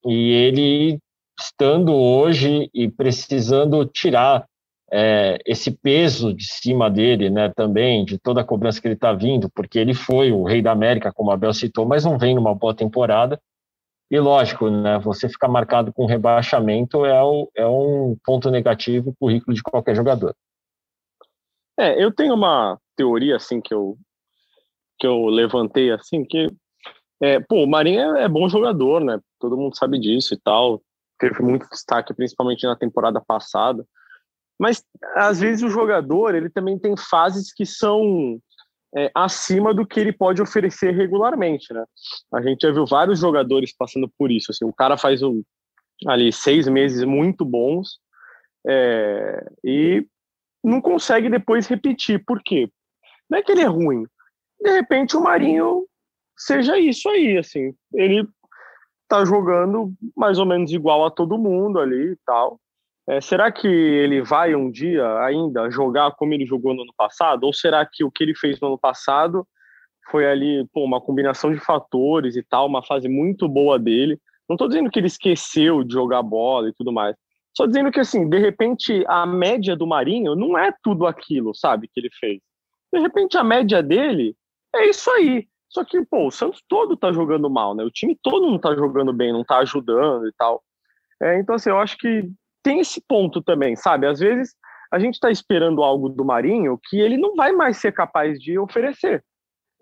E 0.05 0.31
ele 0.31 0.99
estando 1.37 1.93
hoje 1.93 2.69
e 2.73 2.89
precisando 2.89 3.85
tirar 3.85 4.45
é, 4.91 5.37
esse 5.45 5.71
peso 5.71 6.33
de 6.33 6.43
cima 6.43 6.89
dele, 6.89 7.29
né, 7.29 7.49
também, 7.55 8.03
de 8.03 8.17
toda 8.17 8.41
a 8.41 8.43
cobrança 8.43 8.81
que 8.81 8.87
ele 8.87 8.95
está 8.95 9.13
vindo, 9.13 9.49
porque 9.49 9.79
ele 9.79 9.93
foi 9.93 10.31
o 10.31 10.43
rei 10.43 10.61
da 10.61 10.71
América, 10.71 11.13
como 11.13 11.31
a 11.31 11.37
Bel 11.37 11.53
citou, 11.53 11.85
mas 11.85 12.03
não 12.03 12.17
vem 12.17 12.35
numa 12.35 12.53
boa 12.53 12.75
temporada, 12.75 13.39
e 14.11 14.19
lógico, 14.19 14.69
né, 14.69 14.99
você 14.99 15.29
ficar 15.29 15.47
marcado 15.47 15.93
com 15.93 16.05
rebaixamento 16.05 17.05
é, 17.05 17.23
o, 17.23 17.49
é 17.55 17.65
um 17.65 18.17
ponto 18.25 18.51
negativo 18.51 19.11
no 19.11 19.15
currículo 19.15 19.55
de 19.55 19.63
qualquer 19.63 19.95
jogador. 19.95 20.35
É, 21.79 22.03
eu 22.03 22.13
tenho 22.13 22.33
uma 22.33 22.77
teoria 22.97 23.37
assim 23.37 23.61
que 23.61 23.73
eu 23.73 23.97
que 24.99 25.07
eu 25.07 25.25
levantei 25.25 25.91
assim 25.91 26.23
que 26.23 26.47
é, 27.21 27.39
pô, 27.39 27.63
o 27.63 27.67
Marinho 27.67 28.17
é, 28.17 28.23
é 28.23 28.27
bom 28.27 28.49
jogador, 28.49 28.99
né? 28.99 29.19
Todo 29.39 29.57
mundo 29.57 29.77
sabe 29.77 29.97
disso 29.97 30.33
e 30.33 30.37
tal. 30.37 30.81
Teve 31.17 31.41
muito 31.41 31.69
destaque, 31.69 32.13
principalmente 32.13 32.65
na 32.65 32.75
temporada 32.75 33.21
passada. 33.21 33.85
Mas 34.61 34.83
às 35.15 35.39
vezes 35.39 35.63
o 35.63 35.71
jogador 35.71 36.35
ele 36.35 36.47
também 36.47 36.77
tem 36.77 36.95
fases 36.95 37.51
que 37.51 37.65
são 37.65 38.39
é, 38.95 39.09
acima 39.15 39.73
do 39.73 39.87
que 39.87 39.99
ele 39.99 40.13
pode 40.13 40.39
oferecer 40.39 40.91
regularmente, 40.91 41.73
né? 41.73 41.83
A 42.31 42.43
gente 42.43 42.61
já 42.61 42.71
viu 42.71 42.85
vários 42.85 43.21
jogadores 43.21 43.75
passando 43.75 44.07
por 44.19 44.29
isso. 44.29 44.51
Assim, 44.51 44.63
o 44.63 44.71
cara 44.71 44.97
faz 44.97 45.23
um, 45.23 45.41
ali 46.05 46.31
seis 46.31 46.67
meses 46.67 47.03
muito 47.03 47.43
bons 47.43 47.97
é, 48.67 49.51
e 49.65 50.05
não 50.63 50.79
consegue 50.79 51.27
depois 51.27 51.65
repetir. 51.65 52.23
Por 52.23 52.39
quê? 52.43 52.69
Não 53.27 53.39
é 53.39 53.41
que 53.41 53.51
ele 53.51 53.61
é 53.61 53.67
ruim. 53.67 54.05
De 54.61 54.69
repente 54.69 55.17
o 55.17 55.23
Marinho 55.23 55.87
seja 56.37 56.77
isso 56.77 57.09
aí, 57.09 57.35
assim. 57.35 57.73
Ele 57.95 58.27
tá 59.07 59.25
jogando 59.25 59.91
mais 60.15 60.37
ou 60.37 60.45
menos 60.45 60.71
igual 60.71 61.03
a 61.03 61.09
todo 61.09 61.39
mundo 61.39 61.79
ali 61.79 62.11
e 62.11 62.17
tal. 62.27 62.60
É, 63.09 63.19
será 63.19 63.51
que 63.51 63.67
ele 63.67 64.21
vai 64.21 64.55
um 64.55 64.69
dia 64.69 65.05
ainda 65.23 65.69
jogar 65.71 66.11
como 66.11 66.33
ele 66.33 66.45
jogou 66.45 66.73
no 66.73 66.83
ano 66.83 66.93
passado? 66.95 67.43
Ou 67.43 67.53
será 67.53 67.85
que 67.85 68.03
o 68.03 68.11
que 68.11 68.23
ele 68.23 68.35
fez 68.35 68.59
no 68.59 68.67
ano 68.67 68.77
passado 68.77 69.45
foi 70.09 70.25
ali 70.29 70.67
pô, 70.73 70.83
uma 70.83 71.01
combinação 71.01 71.51
de 71.51 71.59
fatores 71.59 72.35
e 72.35 72.43
tal, 72.43 72.67
uma 72.67 72.83
fase 72.85 73.09
muito 73.09 73.47
boa 73.47 73.79
dele? 73.79 74.19
Não 74.47 74.55
estou 74.55 74.67
dizendo 74.67 74.89
que 74.89 74.99
ele 74.99 75.07
esqueceu 75.07 75.83
de 75.83 75.93
jogar 75.93 76.21
bola 76.21 76.69
e 76.69 76.73
tudo 76.73 76.91
mais. 76.91 77.15
Só 77.55 77.65
dizendo 77.65 77.91
que, 77.91 77.99
assim, 77.99 78.29
de 78.29 78.37
repente, 78.37 79.03
a 79.07 79.25
média 79.25 79.75
do 79.75 79.85
Marinho 79.85 80.35
não 80.35 80.57
é 80.57 80.73
tudo 80.83 81.05
aquilo, 81.05 81.53
sabe, 81.53 81.87
que 81.87 81.99
ele 81.99 82.09
fez. 82.19 82.39
De 82.93 82.99
repente, 82.99 83.37
a 83.37 83.43
média 83.43 83.81
dele 83.83 84.35
é 84.73 84.89
isso 84.89 85.09
aí. 85.11 85.47
Só 85.69 85.83
que, 85.83 86.03
pô, 86.05 86.27
o 86.27 86.31
Santos 86.31 86.61
todo 86.67 86.97
tá 86.97 87.11
jogando 87.11 87.49
mal, 87.49 87.73
né? 87.75 87.83
O 87.83 87.91
time 87.91 88.17
todo 88.21 88.49
não 88.49 88.59
tá 88.59 88.75
jogando 88.75 89.13
bem, 89.13 89.31
não 89.31 89.43
tá 89.43 89.59
ajudando 89.59 90.27
e 90.27 90.33
tal. 90.37 90.61
É, 91.21 91.39
então, 91.39 91.55
assim, 91.55 91.69
eu 91.69 91.77
acho 91.77 91.97
que 91.97 92.29
tem 92.63 92.79
esse 92.79 93.01
ponto 93.07 93.41
também, 93.41 93.75
sabe? 93.75 94.07
Às 94.07 94.19
vezes 94.19 94.55
a 94.91 94.99
gente 94.99 95.15
está 95.15 95.31
esperando 95.31 95.83
algo 95.83 96.09
do 96.09 96.25
Marinho 96.25 96.79
que 96.89 96.99
ele 96.99 97.17
não 97.17 97.35
vai 97.35 97.51
mais 97.51 97.77
ser 97.77 97.93
capaz 97.93 98.39
de 98.39 98.59
oferecer. 98.59 99.23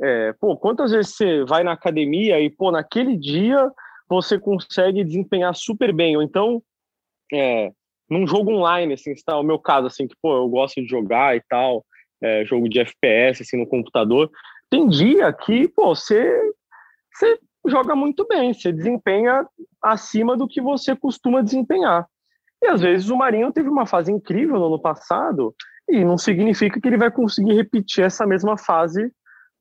É, 0.02 0.34
pô, 0.34 0.56
quantas 0.56 0.92
vezes 0.92 1.15
você 1.15 1.44
vai 1.44 1.63
na 1.63 1.74
academia 1.74 2.39
e, 2.39 2.50
pô, 2.50 2.72
naquele 2.72 3.18
dia 3.18 3.70
você 4.08 4.39
consegue 4.39 5.04
desempenhar 5.04 5.54
super 5.56 5.94
bem, 5.94 6.15
ou 6.15 6.24
então, 6.24 6.63
é, 7.32 7.72
num 8.10 8.26
jogo 8.26 8.52
online, 8.52 8.94
assim, 8.94 9.12
está 9.12 9.38
o 9.38 9.44
meu 9.44 9.60
caso, 9.60 9.88
assim, 9.88 10.08
que, 10.08 10.15
pô, 10.22 10.36
eu 10.38 10.48
gosto 10.48 10.82
de 10.82 10.88
jogar 10.88 11.36
e 11.36 11.42
tal, 11.50 11.86
é, 12.22 12.46
jogo 12.46 12.68
de 12.70 12.80
FPS, 12.80 13.44
assim, 13.44 13.58
no 13.58 13.68
computador, 13.68 14.32
tem 14.70 14.88
dia 14.88 15.32
que, 15.34 15.68
pô, 15.68 15.94
você, 15.94 16.39
você 17.13 17.39
joga 17.68 17.96
muito 17.96 18.26
bem, 18.28 18.54
você 18.54 18.72
desempenha 18.72 19.46
acima 19.84 20.38
do 20.38 20.48
que 20.48 20.62
você 20.62 20.96
costuma 20.96 21.42
desempenhar. 21.42 22.08
E 22.62 22.67
às 22.67 22.82
vezes 22.82 23.10
o 23.10 23.17
Marinho 23.17 23.52
teve 23.54 23.69
uma 23.69 23.86
fase 23.86 24.12
incrível 24.12 24.60
no 24.60 24.67
ano 24.67 24.82
passado 24.82 25.56
e 25.88 26.04
não 26.04 26.17
significa 26.17 26.80
que 26.80 26.88
ele 26.88 26.98
vai 26.98 27.10
conseguir 27.10 27.54
repetir 27.54 28.04
essa 28.04 28.26
mesma 28.26 28.58
fase 28.58 29.12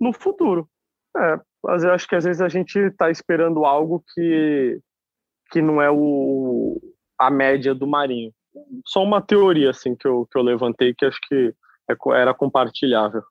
no 0.01 0.13
futuro. 0.13 0.69
É, 1.17 1.41
mas 1.63 1.85
eu 1.85 1.93
acho 1.93 2.07
que 2.07 2.15
às 2.15 2.25
vezes 2.25 2.43
a 2.43 2.49
gente 2.49 2.79
está 2.79 3.11
esperando 3.11 3.65
algo 3.65 4.05
que, 4.15 4.81
que 5.51 5.63
não 5.63 5.81
é 5.81 5.91
o, 5.91 6.81
a 7.19 7.31
média 7.31 7.75
do 7.75 7.87
Marinho. 7.87 8.33
Só 8.87 9.03
uma 9.03 9.23
teoria 9.23 9.71
assim 9.71 9.95
que 9.95 10.07
eu, 10.07 10.27
que 10.31 10.39
eu 10.39 10.43
levantei 10.43 10.95
que 10.95 11.07
acho 11.07 11.19
que 11.29 11.55
é 11.91 11.95
era 12.15 12.35
compartilhável. 12.35 13.23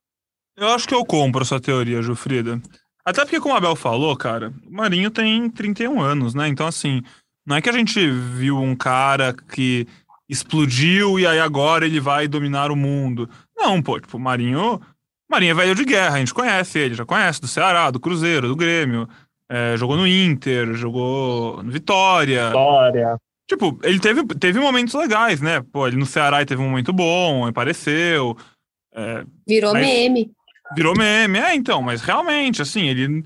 Eu 0.58 0.70
acho 0.70 0.88
que 0.88 0.96
eu 0.96 1.06
compro 1.06 1.44
essa 1.44 1.60
teoria, 1.60 2.02
Jufrida. 2.02 2.60
Até 3.06 3.24
porque, 3.24 3.40
como 3.40 3.54
a 3.54 3.58
Abel 3.58 3.76
falou, 3.76 4.18
cara, 4.18 4.52
o 4.66 4.72
Marinho 4.72 5.12
tem 5.12 5.50
31 5.50 6.02
anos, 6.02 6.34
né? 6.34 6.48
Então, 6.48 6.68
assim, 6.68 7.04
não 7.48 7.56
é 7.56 7.62
que 7.62 7.70
a 7.70 7.74
gente 7.74 8.10
viu 8.10 8.58
um 8.58 8.76
cara 8.76 9.34
que 9.34 9.88
explodiu 10.30 11.20
e 11.20 11.26
aí 11.26 11.40
agora 11.40 11.86
ele 11.86 12.00
vai 12.00 12.28
dominar 12.28 12.72
o 12.72 12.76
mundo. 12.76 13.30
Não, 13.58 13.82
pô, 13.82 14.00
tipo, 14.00 14.18
o 14.18 14.20
Marinho. 14.20 14.82
Marinho 15.30 15.52
é 15.52 15.54
velho 15.54 15.76
de 15.76 15.86
guerra, 15.86 16.16
a 16.16 16.20
gente 16.20 16.34
conhece 16.34 16.78
ele, 16.78 16.96
já 16.96 17.06
conhece 17.06 17.42
do 17.42 17.48
Ceará, 17.48 17.90
do 17.90 18.00
Cruzeiro, 18.00 18.48
do 18.48 18.56
Grêmio. 18.56 19.08
É, 19.50 19.76
jogou 19.78 19.96
no 19.96 20.06
Inter, 20.06 20.74
jogou 20.74 21.64
no 21.64 21.72
Vitória. 21.72 22.48
Vitória. 22.48 23.18
Tipo, 23.48 23.80
ele 23.82 24.00
teve, 24.00 24.26
teve 24.26 24.60
momentos 24.60 24.94
legais, 24.94 25.40
né? 25.40 25.64
Pô, 25.72 25.88
ele 25.88 25.96
no 25.96 26.06
Ceará 26.06 26.46
teve 26.46 26.62
um 26.62 26.70
momento 26.70 26.92
bom, 26.92 27.48
apareceu. 27.48 28.38
É, 28.94 29.24
Virou 29.48 29.72
mas... 29.72 29.86
meme. 29.86 30.32
Virou 30.76 30.94
meme, 30.98 31.40
é, 31.40 31.56
então, 31.56 31.82
mas 31.82 32.02
realmente, 32.02 32.62
assim, 32.62 32.88
ele. 32.88 33.24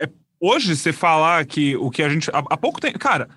É, 0.00 0.08
hoje, 0.38 0.76
você 0.76 0.92
falar 0.92 1.44
que 1.46 1.76
o 1.76 1.90
que 1.90 2.00
a 2.00 2.08
gente. 2.08 2.30
Há, 2.30 2.38
há 2.38 2.56
pouco 2.56 2.80
tempo. 2.80 2.96
Cara, 2.96 3.28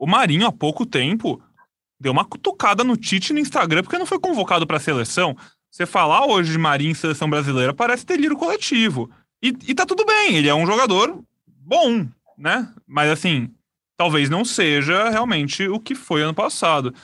o 0.00 0.06
Marinho, 0.06 0.46
há 0.46 0.52
pouco 0.52 0.86
tempo, 0.86 1.42
deu 2.00 2.10
uma 2.10 2.24
cutucada 2.24 2.82
no 2.82 2.96
Tite 2.96 3.34
no 3.34 3.38
Instagram 3.38 3.82
porque 3.82 3.98
não 3.98 4.06
foi 4.06 4.18
convocado 4.18 4.66
para 4.66 4.78
a 4.78 4.80
seleção. 4.80 5.36
Você 5.70 5.84
falar 5.84 6.24
hoje 6.24 6.52
de 6.52 6.58
Marinho 6.58 6.92
em 6.92 6.94
seleção 6.94 7.28
brasileira 7.28 7.74
parece 7.74 8.06
delírio 8.06 8.34
coletivo. 8.34 9.10
E, 9.42 9.48
e 9.68 9.74
tá 9.74 9.84
tudo 9.84 10.06
bem, 10.06 10.36
ele 10.36 10.48
é 10.48 10.54
um 10.54 10.66
jogador 10.66 11.22
bom, 11.46 12.08
né? 12.36 12.66
Mas 12.86 13.10
assim, 13.10 13.54
talvez 13.94 14.30
não 14.30 14.42
seja 14.42 15.10
realmente 15.10 15.68
o 15.68 15.78
que 15.78 15.94
foi 15.94 16.22
ano 16.22 16.34
passado. 16.34 16.94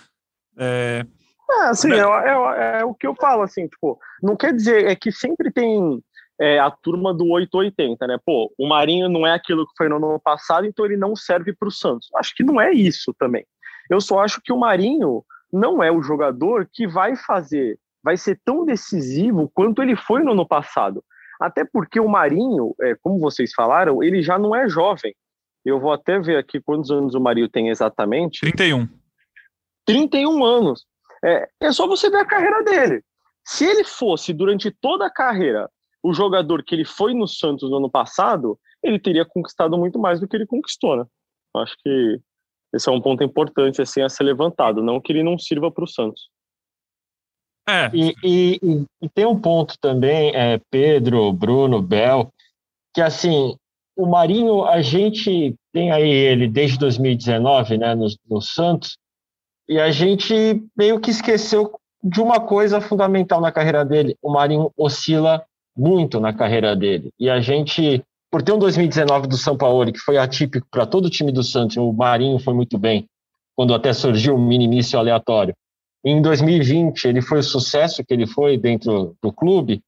É, 0.56 1.04
é 1.50 1.60
assim, 1.68 1.92
é, 1.92 1.98
é, 1.98 2.80
é, 2.80 2.84
o 2.84 2.94
que 2.94 3.06
eu 3.06 3.14
falo, 3.14 3.42
assim, 3.42 3.68
tipo, 3.68 4.00
não 4.22 4.34
quer 4.34 4.54
dizer, 4.54 4.86
é 4.86 4.96
que 4.96 5.12
sempre 5.12 5.52
tem 5.52 6.02
é, 6.40 6.58
a 6.58 6.70
turma 6.70 7.14
do 7.14 7.28
880, 7.28 8.06
né? 8.06 8.18
Pô, 8.24 8.52
o 8.58 8.68
Marinho 8.68 9.08
não 9.08 9.26
é 9.26 9.32
aquilo 9.32 9.66
que 9.66 9.72
foi 9.76 9.88
no 9.88 9.96
ano 9.96 10.20
passado, 10.20 10.66
então 10.66 10.84
ele 10.84 10.96
não 10.96 11.16
serve 11.16 11.54
para 11.54 11.68
o 11.68 11.72
Santos. 11.72 12.08
Acho 12.16 12.34
que 12.34 12.44
não 12.44 12.60
é 12.60 12.72
isso 12.72 13.14
também. 13.18 13.44
Eu 13.90 14.00
só 14.00 14.20
acho 14.20 14.40
que 14.42 14.52
o 14.52 14.58
Marinho 14.58 15.24
não 15.52 15.82
é 15.82 15.90
o 15.90 16.02
jogador 16.02 16.68
que 16.70 16.86
vai 16.86 17.16
fazer, 17.16 17.78
vai 18.02 18.16
ser 18.16 18.40
tão 18.44 18.64
decisivo 18.64 19.50
quanto 19.54 19.82
ele 19.82 19.96
foi 19.96 20.22
no 20.22 20.32
ano 20.32 20.46
passado. 20.46 21.02
Até 21.40 21.64
porque 21.64 22.00
o 22.00 22.08
Marinho, 22.08 22.74
é, 22.80 22.94
como 22.96 23.18
vocês 23.18 23.52
falaram, 23.52 24.02
ele 24.02 24.22
já 24.22 24.38
não 24.38 24.54
é 24.54 24.68
jovem. 24.68 25.14
Eu 25.64 25.80
vou 25.80 25.92
até 25.92 26.18
ver 26.18 26.36
aqui 26.36 26.60
quantos 26.60 26.90
anos 26.90 27.14
o 27.14 27.20
Marinho 27.20 27.48
tem 27.48 27.68
exatamente. 27.68 28.40
31. 28.40 28.88
31 29.84 30.44
anos. 30.44 30.86
É, 31.24 31.48
é 31.60 31.72
só 31.72 31.86
você 31.86 32.08
ver 32.08 32.18
a 32.18 32.24
carreira 32.24 32.62
dele. 32.62 33.02
Se 33.44 33.64
ele 33.64 33.84
fosse, 33.84 34.32
durante 34.32 34.70
toda 34.70 35.06
a 35.06 35.10
carreira, 35.10 35.68
o 36.06 36.12
jogador 36.12 36.62
que 36.62 36.72
ele 36.72 36.84
foi 36.84 37.12
no 37.14 37.26
Santos 37.26 37.68
no 37.68 37.78
ano 37.78 37.90
passado, 37.90 38.56
ele 38.80 38.96
teria 38.96 39.24
conquistado 39.24 39.76
muito 39.76 39.98
mais 39.98 40.20
do 40.20 40.28
que 40.28 40.36
ele 40.36 40.46
conquistou, 40.46 40.96
né? 40.96 41.04
Acho 41.56 41.74
que 41.82 42.20
esse 42.72 42.88
é 42.88 42.92
um 42.92 43.00
ponto 43.00 43.24
importante 43.24 43.82
assim 43.82 44.02
a 44.02 44.08
ser 44.08 44.22
levantado, 44.22 44.82
não 44.82 45.00
que 45.00 45.12
ele 45.12 45.24
não 45.24 45.36
sirva 45.36 45.68
para 45.68 45.82
o 45.82 45.88
Santos. 45.88 46.28
É. 47.68 47.90
E, 47.92 48.14
e, 48.22 48.86
e, 49.02 49.08
tem 49.08 49.26
um 49.26 49.40
ponto 49.40 49.76
também, 49.80 50.30
é, 50.32 50.60
Pedro, 50.70 51.32
Bruno, 51.32 51.82
Bel, 51.82 52.32
que 52.94 53.00
assim, 53.00 53.56
o 53.96 54.06
Marinho, 54.06 54.64
a 54.64 54.80
gente 54.82 55.56
tem 55.72 55.90
aí 55.90 56.08
ele 56.08 56.46
desde 56.46 56.78
2019, 56.78 57.78
né, 57.78 57.96
no, 57.96 58.06
no 58.30 58.40
Santos, 58.40 58.96
e 59.68 59.80
a 59.80 59.90
gente 59.90 60.62
meio 60.76 61.00
que 61.00 61.10
esqueceu 61.10 61.74
de 62.00 62.20
uma 62.20 62.38
coisa 62.38 62.80
fundamental 62.80 63.40
na 63.40 63.50
carreira 63.50 63.84
dele. 63.84 64.16
O 64.22 64.30
Marinho 64.30 64.72
oscila 64.76 65.44
muito 65.76 66.18
na 66.18 66.32
carreira 66.32 66.74
dele. 66.74 67.10
E 67.18 67.28
a 67.28 67.40
gente, 67.40 68.02
por 68.30 68.42
ter 68.42 68.52
um 68.52 68.58
2019 68.58 69.28
do 69.28 69.36
São 69.36 69.56
Paulo, 69.56 69.92
que 69.92 69.98
foi 69.98 70.16
atípico 70.16 70.66
para 70.70 70.86
todo 70.86 71.06
o 71.06 71.10
time 71.10 71.30
do 71.30 71.42
Santos, 71.42 71.76
o 71.76 71.92
Marinho 71.92 72.38
foi 72.38 72.54
muito 72.54 72.78
bem, 72.78 73.06
quando 73.54 73.74
até 73.74 73.92
surgiu 73.92 74.34
um 74.34 74.46
mini 74.46 74.64
início 74.64 74.98
aleatório. 74.98 75.54
Em 76.04 76.22
2020, 76.22 77.04
ele 77.04 77.20
foi 77.20 77.40
o 77.40 77.42
sucesso 77.42 78.04
que 78.04 78.14
ele 78.14 78.26
foi 78.26 78.56
dentro 78.56 79.16
do 79.22 79.32
clube. 79.32 79.82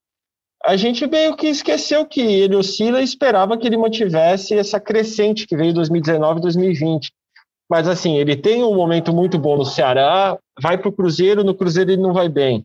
A 0.64 0.76
gente 0.76 1.06
meio 1.06 1.36
que 1.36 1.46
esqueceu 1.46 2.04
que 2.04 2.20
ele 2.20 2.56
oscila 2.56 3.00
e 3.00 3.04
esperava 3.04 3.56
que 3.56 3.66
ele 3.66 3.76
mantivesse 3.76 4.54
essa 4.54 4.80
crescente 4.80 5.46
que 5.46 5.56
veio 5.56 5.70
em 5.70 5.74
2019 5.74 6.40
e 6.40 6.42
2020. 6.42 7.12
Mas 7.70 7.86
assim, 7.86 8.16
ele 8.16 8.34
tem 8.34 8.64
um 8.64 8.74
momento 8.74 9.12
muito 9.12 9.38
bom 9.38 9.56
no 9.56 9.64
Ceará, 9.64 10.36
vai 10.60 10.76
para 10.78 10.88
o 10.88 10.92
Cruzeiro, 10.92 11.44
no 11.44 11.54
Cruzeiro 11.54 11.92
ele 11.92 12.02
não 12.02 12.12
vai 12.12 12.28
bem. 12.28 12.64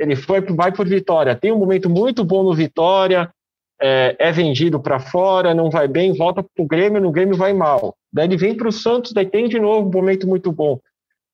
Ele 0.00 0.16
foi, 0.16 0.40
vai 0.40 0.72
por 0.72 0.88
Vitória, 0.88 1.36
tem 1.36 1.52
um 1.52 1.58
momento 1.58 1.90
muito 1.90 2.24
bom 2.24 2.42
no 2.42 2.54
Vitória, 2.54 3.30
é, 3.78 4.16
é 4.18 4.32
vendido 4.32 4.80
para 4.80 4.98
fora, 4.98 5.54
não 5.54 5.70
vai 5.70 5.86
bem, 5.86 6.16
volta 6.16 6.42
para 6.42 6.64
o 6.64 6.66
Grêmio, 6.66 7.02
no 7.02 7.12
Grêmio 7.12 7.36
vai 7.36 7.52
mal. 7.52 7.94
Daí 8.10 8.26
ele 8.26 8.38
vem 8.38 8.56
para 8.56 8.68
o 8.68 8.72
Santos, 8.72 9.12
daí 9.12 9.26
tem 9.26 9.46
de 9.46 9.60
novo 9.60 9.88
um 9.88 9.92
momento 9.92 10.26
muito 10.26 10.50
bom. 10.50 10.80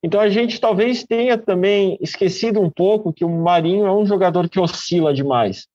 Então 0.02 0.20
a 0.20 0.28
gente 0.28 0.60
talvez 0.60 1.04
tenha 1.04 1.38
também 1.38 1.96
esquecido 2.00 2.60
um 2.60 2.68
pouco 2.68 3.12
que 3.12 3.24
o 3.24 3.28
Marinho 3.28 3.86
é 3.86 3.92
um 3.92 4.04
jogador 4.04 4.48
que 4.48 4.58
oscila 4.58 5.14
demais. 5.14 5.68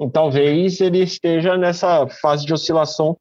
E 0.00 0.08
talvez 0.08 0.80
ele 0.80 1.02
esteja 1.02 1.56
nessa 1.58 2.06
fase 2.06 2.46
de 2.46 2.54
oscilação 2.54 3.14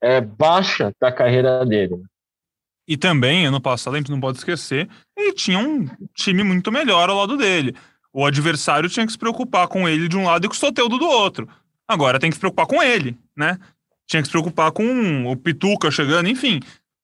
é, 0.00 0.20
baixa 0.20 0.92
da 1.00 1.10
carreira 1.10 1.66
dele. 1.66 2.00
E 2.86 2.96
também, 2.96 3.44
ano 3.44 3.60
passado, 3.60 3.94
a 3.94 3.98
gente 3.98 4.10
não 4.10 4.20
pode 4.20 4.38
esquecer, 4.38 4.88
ele 5.16 5.34
tinha 5.34 5.58
um 5.58 5.86
time 6.14 6.42
muito 6.42 6.72
melhor 6.72 7.10
ao 7.10 7.16
lado 7.16 7.36
dele. 7.36 7.74
O 8.12 8.24
adversário 8.24 8.88
tinha 8.88 9.06
que 9.06 9.12
se 9.12 9.18
preocupar 9.18 9.68
com 9.68 9.88
ele 9.88 10.08
de 10.08 10.16
um 10.16 10.24
lado 10.24 10.44
e 10.44 10.48
com 10.48 10.54
o 10.54 10.58
Soteudo 10.58 10.98
do 10.98 11.06
outro. 11.06 11.48
Agora 11.86 12.18
tem 12.18 12.30
que 12.30 12.36
se 12.36 12.40
preocupar 12.40 12.66
com 12.66 12.82
ele, 12.82 13.16
né? 13.36 13.58
Tinha 14.06 14.22
que 14.22 14.28
se 14.28 14.32
preocupar 14.32 14.72
com 14.72 15.26
o 15.26 15.36
Pituca 15.36 15.90
chegando, 15.90 16.28
enfim. 16.28 16.60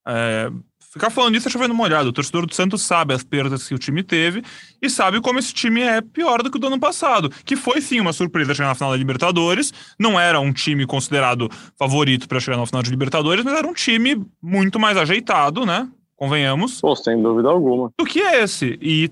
É, 0.06 0.50
ficar 0.94 1.10
falando 1.10 1.36
isso 1.36 1.48
é 1.48 1.50
chovendo 1.50 1.74
molhado. 1.74 2.08
O 2.08 2.12
torcedor 2.12 2.46
do 2.46 2.54
Santos 2.54 2.82
sabe 2.82 3.12
as 3.12 3.24
perdas 3.24 3.66
que 3.66 3.74
o 3.74 3.78
time 3.78 4.02
teve 4.02 4.42
e 4.80 4.88
sabe 4.88 5.20
como 5.20 5.38
esse 5.38 5.52
time 5.52 5.82
é 5.82 6.00
pior 6.00 6.42
do 6.42 6.50
que 6.50 6.56
o 6.56 6.60
do 6.60 6.68
ano 6.68 6.78
passado. 6.78 7.30
Que 7.44 7.56
foi 7.56 7.80
sim 7.80 8.00
uma 8.00 8.12
surpresa 8.12 8.54
chegar 8.54 8.68
na 8.68 8.74
final 8.74 8.90
da 8.90 8.96
Libertadores. 8.96 9.72
Não 9.98 10.18
era 10.18 10.38
um 10.38 10.52
time 10.52 10.86
considerado 10.86 11.50
favorito 11.78 12.28
para 12.28 12.40
chegar 12.40 12.56
na 12.56 12.66
final 12.66 12.82
de 12.82 12.90
Libertadores, 12.90 13.44
mas 13.44 13.54
era 13.54 13.66
um 13.66 13.74
time 13.74 14.24
muito 14.40 14.78
mais 14.78 14.96
ajeitado, 14.96 15.66
né? 15.66 15.88
Convenhamos. 16.16 16.80
Pô, 16.80 16.94
sem 16.94 17.20
dúvida 17.20 17.48
alguma. 17.48 17.90
Do 17.98 18.04
que 18.04 18.20
esse. 18.20 18.78
E 18.80 19.10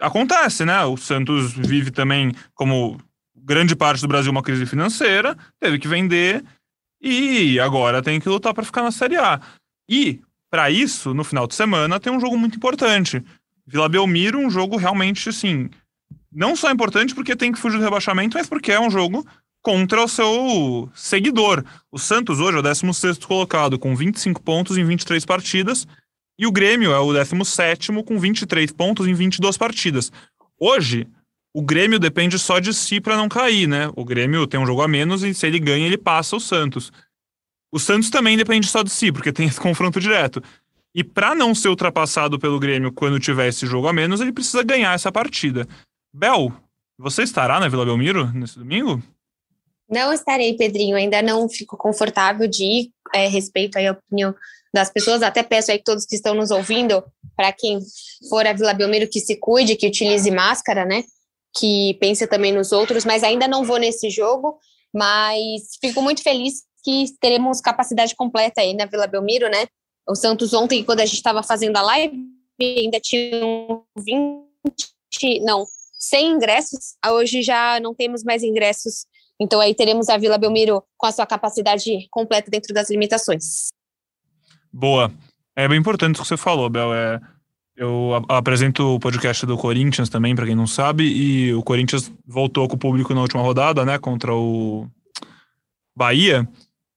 acontece, 0.00 0.64
né? 0.64 0.84
O 0.84 0.96
Santos 0.96 1.52
vive 1.52 1.90
também, 1.90 2.32
como 2.54 2.98
grande 3.36 3.76
parte 3.76 4.00
do 4.00 4.08
Brasil, 4.08 4.32
uma 4.32 4.42
crise 4.42 4.66
financeira, 4.66 5.36
teve 5.60 5.78
que 5.78 5.88
vender 5.88 6.44
e 7.00 7.60
agora 7.60 8.02
tem 8.02 8.20
que 8.20 8.28
lutar 8.28 8.52
para 8.52 8.64
ficar 8.64 8.82
na 8.82 8.90
Série 8.90 9.16
A. 9.16 9.40
E 9.88 10.20
para 10.50 10.70
isso, 10.70 11.14
no 11.14 11.24
final 11.24 11.46
de 11.46 11.54
semana, 11.54 12.00
tem 12.00 12.12
um 12.12 12.20
jogo 12.20 12.36
muito 12.36 12.56
importante. 12.56 13.22
Vila 13.66 13.88
Belmiro, 13.88 14.38
um 14.38 14.50
jogo 14.50 14.76
realmente, 14.76 15.28
assim, 15.28 15.68
não 16.32 16.54
só 16.54 16.70
importante 16.70 17.14
porque 17.14 17.36
tem 17.36 17.52
que 17.52 17.58
fugir 17.58 17.78
do 17.78 17.84
rebaixamento, 17.84 18.36
mas 18.36 18.48
porque 18.48 18.72
é 18.72 18.80
um 18.80 18.90
jogo 18.90 19.26
contra 19.62 20.04
o 20.04 20.08
seu 20.08 20.88
seguidor. 20.94 21.64
O 21.90 21.98
Santos 21.98 22.38
hoje 22.38 22.56
é 22.56 22.60
o 22.60 22.62
16 22.62 23.18
colocado, 23.18 23.78
com 23.78 23.96
25 23.96 24.40
pontos 24.42 24.78
em 24.78 24.84
23 24.84 25.24
partidas, 25.24 25.86
e 26.38 26.46
o 26.46 26.52
Grêmio 26.52 26.92
é 26.92 26.98
o 26.98 27.12
17 27.12 27.92
com 28.04 28.18
23 28.18 28.70
pontos 28.72 29.06
em 29.06 29.14
22 29.14 29.56
partidas. 29.56 30.12
Hoje, 30.58 31.06
o 31.54 31.62
Grêmio 31.62 31.98
depende 31.98 32.38
só 32.38 32.58
de 32.58 32.74
si 32.74 33.00
para 33.00 33.16
não 33.16 33.28
cair, 33.28 33.66
né? 33.66 33.90
O 33.96 34.04
Grêmio 34.04 34.46
tem 34.46 34.60
um 34.60 34.66
jogo 34.66 34.82
a 34.82 34.88
menos 34.88 35.22
e 35.22 35.32
se 35.32 35.46
ele 35.46 35.58
ganha, 35.58 35.86
ele 35.86 35.96
passa 35.96 36.36
o 36.36 36.40
Santos. 36.40 36.92
O 37.72 37.78
Santos 37.78 38.10
também 38.10 38.36
depende 38.36 38.68
só 38.68 38.82
de 38.82 38.90
si, 38.90 39.10
porque 39.10 39.32
tem 39.32 39.46
esse 39.46 39.58
confronto 39.60 39.98
direto. 39.98 40.42
E 40.94 41.02
para 41.02 41.34
não 41.34 41.54
ser 41.54 41.68
ultrapassado 41.68 42.38
pelo 42.38 42.58
Grêmio 42.58 42.92
quando 42.92 43.20
tiver 43.20 43.48
esse 43.48 43.66
jogo 43.66 43.88
a 43.88 43.92
menos, 43.92 44.20
ele 44.20 44.32
precisa 44.32 44.62
ganhar 44.62 44.94
essa 44.94 45.10
partida. 45.10 45.66
Bel, 46.12 46.52
você 46.98 47.22
estará 47.22 47.60
na 47.60 47.68
Vila 47.68 47.84
Belmiro 47.84 48.30
nesse 48.32 48.58
domingo? 48.58 49.02
Não 49.88 50.12
estarei, 50.12 50.56
Pedrinho. 50.56 50.96
Ainda 50.96 51.22
não 51.22 51.48
fico 51.48 51.76
confortável 51.76 52.48
de 52.48 52.64
ir, 52.64 52.90
é, 53.14 53.28
respeito 53.28 53.78
a 53.78 53.92
opinião 53.92 54.34
das 54.76 54.90
pessoas. 54.90 55.22
Até 55.22 55.42
peço 55.42 55.72
aí 55.72 55.82
todos 55.82 56.04
que 56.04 56.14
estão 56.14 56.34
nos 56.34 56.50
ouvindo, 56.50 57.02
para 57.34 57.50
quem 57.50 57.80
for 58.28 58.46
a 58.46 58.52
Vila 58.52 58.74
Belmiro, 58.74 59.08
que 59.08 59.20
se 59.20 59.36
cuide, 59.36 59.74
que 59.74 59.86
utilize 59.86 60.30
máscara, 60.30 60.84
né? 60.84 61.02
Que 61.58 61.94
pense 61.98 62.26
também 62.26 62.52
nos 62.52 62.72
outros. 62.72 63.04
Mas 63.04 63.24
ainda 63.24 63.48
não 63.48 63.64
vou 63.64 63.78
nesse 63.78 64.10
jogo. 64.10 64.58
Mas 64.94 65.76
fico 65.80 66.02
muito 66.02 66.22
feliz 66.22 66.62
que 66.84 67.06
teremos 67.20 67.60
capacidade 67.60 68.14
completa 68.14 68.60
aí 68.60 68.74
na 68.74 68.84
Vila 68.84 69.06
Belmiro, 69.06 69.48
né? 69.48 69.66
O 70.08 70.14
Santos 70.14 70.52
ontem, 70.52 70.84
quando 70.84 71.00
a 71.00 71.06
gente 71.06 71.16
estava 71.16 71.42
fazendo 71.42 71.76
a 71.78 71.82
live, 71.82 72.16
ainda 72.60 73.00
tinham 73.00 73.82
20, 73.98 75.40
não, 75.40 75.64
100 75.98 76.30
ingressos. 76.32 76.96
Hoje 77.04 77.42
já 77.42 77.80
não 77.80 77.94
temos 77.94 78.22
mais 78.22 78.42
ingressos. 78.42 79.06
Então 79.40 79.60
aí 79.60 79.74
teremos 79.74 80.08
a 80.08 80.18
Vila 80.18 80.38
Belmiro 80.38 80.82
com 80.96 81.06
a 81.06 81.12
sua 81.12 81.26
capacidade 81.26 82.06
completa 82.10 82.50
dentro 82.50 82.72
das 82.72 82.88
limitações. 82.90 83.74
Boa. 84.72 85.12
É 85.54 85.66
bem 85.66 85.78
importante 85.78 86.16
o 86.16 86.22
que 86.22 86.28
você 86.28 86.36
falou, 86.36 86.68
Bel. 86.68 86.92
É, 86.92 87.20
eu 87.76 88.24
apresento 88.28 88.94
o 88.94 89.00
podcast 89.00 89.44
do 89.44 89.56
Corinthians 89.56 90.08
também, 90.08 90.34
para 90.34 90.46
quem 90.46 90.54
não 90.54 90.66
sabe, 90.66 91.04
e 91.04 91.52
o 91.54 91.62
Corinthians 91.62 92.12
voltou 92.26 92.66
com 92.68 92.74
o 92.74 92.78
público 92.78 93.14
na 93.14 93.20
última 93.20 93.42
rodada, 93.42 93.84
né, 93.84 93.98
contra 93.98 94.34
o 94.34 94.88
Bahia. 95.96 96.48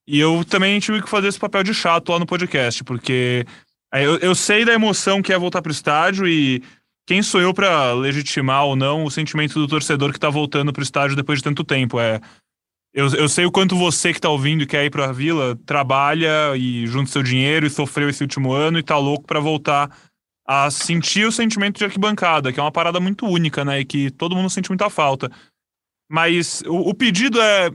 E 0.08 0.20
eu 0.20 0.44
também 0.46 0.80
tive 0.80 1.02
que 1.02 1.10
fazer 1.10 1.28
esse 1.28 1.40
papel 1.40 1.64
de 1.64 1.74
chato 1.74 2.12
lá 2.12 2.20
no 2.20 2.26
podcast, 2.26 2.84
porque 2.84 3.46
eu, 3.94 4.18
eu 4.18 4.34
sei 4.34 4.66
da 4.66 4.74
emoção 4.74 5.22
que 5.22 5.34
é 5.34 5.38
voltar 5.38 5.62
pro 5.62 5.72
estádio 5.72 6.28
e 6.28 6.64
quem 7.06 7.22
sou 7.24 7.42
eu 7.42 7.54
para 7.54 7.92
legitimar 7.94 8.66
ou 8.66 8.76
não 8.76 9.04
o 9.04 9.12
sentimento 9.12 9.56
do 9.56 9.68
torcedor 9.68 10.14
que 10.14 10.20
tá 10.20 10.30
voltando 10.30 10.72
pro 10.72 10.84
estádio 10.84 11.16
depois 11.16 11.40
de 11.40 11.44
tanto 11.44 11.64
tempo. 11.64 12.00
É, 12.00 12.22
eu, 12.94 13.08
eu 13.16 13.30
sei 13.30 13.46
o 13.46 13.52
quanto 13.52 13.76
você 13.76 14.14
que 14.14 14.22
tá 14.22 14.30
ouvindo 14.30 14.64
e 14.64 14.68
quer 14.68 14.86
ir 14.86 14.90
pra 14.90 15.12
vila 15.12 15.58
trabalha 15.66 16.56
e 16.56 16.88
junta 16.88 17.12
seu 17.12 17.22
dinheiro 17.22 17.66
e 17.66 17.70
sofreu 17.70 18.10
esse 18.10 18.24
último 18.24 18.52
ano 18.52 18.80
e 18.80 18.84
tá 18.84 18.98
louco 18.98 19.26
para 19.26 19.40
voltar 19.40 19.90
a 20.48 20.72
sentir 20.72 21.28
o 21.28 21.32
sentimento 21.32 21.78
de 21.78 21.86
arquibancada, 21.86 22.52
que 22.52 22.60
é 22.60 22.64
uma 22.64 22.72
parada 22.72 23.00
muito 23.00 23.28
única, 23.28 23.64
né? 23.64 23.82
E 23.82 23.86
que 23.86 24.10
todo 24.10 24.36
mundo 24.36 24.50
sente 24.50 24.70
muita 24.70 24.90
falta. 24.90 25.30
Mas 26.10 26.64
o, 26.66 26.90
o 26.90 26.94
pedido 26.96 27.40
é 27.40 27.70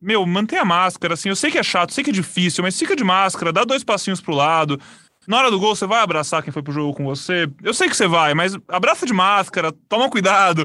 meu, 0.00 0.24
mantenha 0.24 0.62
a 0.62 0.64
máscara, 0.64 1.14
assim. 1.14 1.28
Eu 1.28 1.36
sei 1.36 1.50
que 1.50 1.58
é 1.58 1.62
chato, 1.62 1.92
sei 1.92 2.02
que 2.02 2.10
é 2.10 2.12
difícil, 2.12 2.62
mas 2.62 2.78
fica 2.78 2.96
de 2.96 3.04
máscara, 3.04 3.52
dá 3.52 3.64
dois 3.64 3.84
passinhos 3.84 4.20
pro 4.20 4.34
lado. 4.34 4.80
Na 5.26 5.38
hora 5.38 5.50
do 5.50 5.58
gol, 5.58 5.76
você 5.76 5.86
vai 5.86 6.00
abraçar 6.00 6.42
quem 6.42 6.52
foi 6.52 6.62
pro 6.62 6.72
jogo 6.72 6.94
com 6.94 7.04
você. 7.04 7.50
Eu 7.62 7.74
sei 7.74 7.88
que 7.88 7.96
você 7.96 8.06
vai, 8.06 8.32
mas 8.32 8.56
abraça 8.68 9.04
de 9.04 9.12
máscara, 9.12 9.72
toma 9.88 10.08
cuidado. 10.08 10.64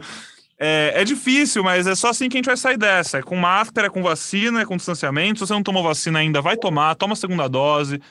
É, 0.59 0.93
é, 0.95 1.03
difícil, 1.03 1.63
mas 1.63 1.85
é 1.85 1.95
só 1.95 2.09
assim 2.09 2.29
que 2.29 2.37
a 2.37 2.39
gente 2.39 2.45
vai 2.45 2.57
sair 2.57 2.77
dessa. 2.77 3.17
É 3.17 3.21
com 3.21 3.35
máscara, 3.35 3.87
é 3.87 3.89
com 3.89 4.01
vacina, 4.01 4.61
é 4.61 4.65
com 4.65 4.77
distanciamento. 4.77 5.39
Se 5.39 5.47
você 5.47 5.53
não 5.53 5.63
tomou 5.63 5.83
vacina 5.83 6.19
ainda, 6.19 6.41
vai 6.41 6.55
tomar, 6.55 6.95
toma 6.95 7.13
a 7.13 7.17
segunda 7.17 7.47
dose. 7.47 8.01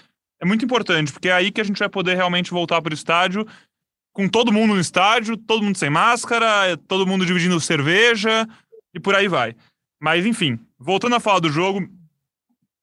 É 0.41 0.45
muito 0.45 0.65
importante, 0.65 1.13
porque 1.13 1.29
é 1.29 1.33
aí 1.33 1.51
que 1.51 1.61
a 1.61 1.65
gente 1.65 1.79
vai 1.79 1.89
poder 1.89 2.15
realmente 2.17 2.51
voltar 2.51 2.83
para 2.83 2.91
o 2.91 2.95
estádio 2.95 3.47
com 4.13 4.29
todo 4.29 4.53
mundo 4.53 4.75
no 4.75 4.81
estádio, 4.81 5.37
todo 5.37 5.63
mundo 5.63 5.77
sem 5.77 5.91
máscara, 5.91 6.77
todo 6.87 7.07
mundo 7.07 7.27
dividindo 7.27 7.59
cerveja 7.61 8.47
e 8.95 9.01
por 9.01 9.15
aí 9.15 9.27
vai. 9.27 9.57
Mas 10.01 10.25
enfim, 10.25 10.59
voltando 10.79 11.17
a 11.17 11.21
falar 11.21 11.41
do 11.41 11.51
jogo, 11.51 11.89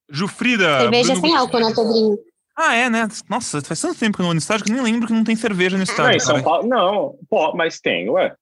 Jufrida. 0.10 0.82
Cerveja 0.82 1.14
Bruno... 1.14 1.22
sem 1.22 1.36
álcool, 1.38 1.60
né, 1.60 1.74
Pedrinho? 1.74 2.18
Ah, 2.58 2.76
é, 2.76 2.90
né? 2.90 3.08
Nossa, 3.30 3.62
faz 3.62 3.80
tanto 3.80 3.98
tempo 3.98 4.18
que 4.18 4.22
eu 4.22 4.24
não 4.24 4.30
vou 4.30 4.34
no 4.34 4.40
estádio 4.40 4.66
que 4.66 4.72
eu 4.72 4.76
nem 4.76 4.84
lembro 4.84 5.08
que 5.08 5.14
não 5.14 5.24
tem 5.24 5.36
cerveja 5.36 5.78
no 5.78 5.84
estádio. 5.84 6.20
Não, 6.20 6.20
São 6.20 6.44
Paulo, 6.44 6.68
não 6.68 7.16
pô, 7.30 7.56
mas 7.56 7.80
tem, 7.80 8.10
ué. 8.10 8.36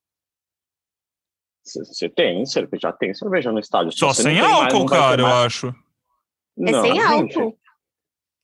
Você 1.73 2.09
tem 2.09 2.45
cerveja, 2.45 2.81
já 2.81 2.91
tem 2.91 3.13
cerveja 3.13 3.51
no 3.51 3.59
estádio. 3.59 3.91
Só 3.91 4.13
sem 4.13 4.39
álcool, 4.39 4.79
mais, 4.79 4.89
cara, 4.89 5.21
eu 5.21 5.27
acho. 5.27 5.67
É 5.67 6.71
não, 6.71 6.81
sem 6.81 6.95
gente. 6.95 7.03
álcool. 7.39 7.57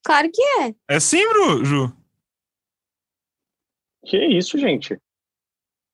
Claro 0.06 0.30
que 0.32 0.42
é. 0.42 0.76
É 0.88 1.00
sim, 1.00 1.24
Ju. 1.64 1.92
Que 4.06 4.24
isso, 4.26 4.58
gente? 4.58 5.00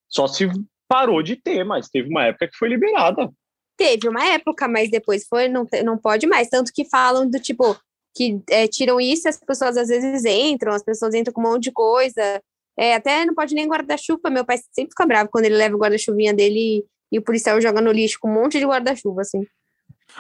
Só 0.10 0.28
se 0.28 0.48
parou 0.88 1.24
de 1.24 1.38
ter, 1.38 1.64
mas 1.64 1.88
teve 1.88 2.10
uma 2.10 2.26
época 2.26 2.50
que 2.50 2.58
foi 2.58 2.68
liberada. 2.68 3.32
Teve 3.78 4.10
uma 4.10 4.24
época, 4.26 4.68
mas 4.68 4.92
depois 4.92 5.26
foi, 5.26 5.48
não, 5.48 5.66
não 5.86 5.98
pode 5.98 6.28
mais. 6.28 6.50
Tanto 6.50 6.74
que 6.74 6.84
falam 6.90 7.30
do 7.30 7.40
tipo, 7.40 7.80
que 8.14 8.42
é, 8.50 8.68
tiram 8.68 9.00
isso 9.00 9.28
e 9.28 9.30
as 9.30 9.40
pessoas 9.40 9.78
às 9.78 9.88
vezes 9.88 10.26
entram, 10.26 10.74
as 10.74 10.84
pessoas 10.84 11.14
entram 11.14 11.34
com 11.34 11.42
um 11.42 11.52
monte 11.52 11.64
de 11.64 11.72
coisa. 11.72 12.42
É, 12.78 12.96
até 12.96 13.26
não 13.26 13.34
pode 13.34 13.56
nem 13.56 13.68
guarda-chuva. 13.68 14.30
Meu 14.30 14.46
pai 14.46 14.58
sempre 14.72 14.92
fica 14.92 15.06
bravo 15.06 15.30
quando 15.32 15.46
ele 15.46 15.56
leva 15.56 15.76
o 15.76 15.80
guarda-chuvinha 15.80 16.34
dele 16.34 16.86
e 17.12 17.20
o 17.20 17.22
policial 17.22 17.60
joga 17.62 17.82
no 17.82 17.92
lixo 17.92 18.18
com 18.20 18.30
um 18.30 18.34
monte 18.34 18.60
de 18.60 18.66
guarda-chuva, 18.66 19.22
assim. 19.22 19.46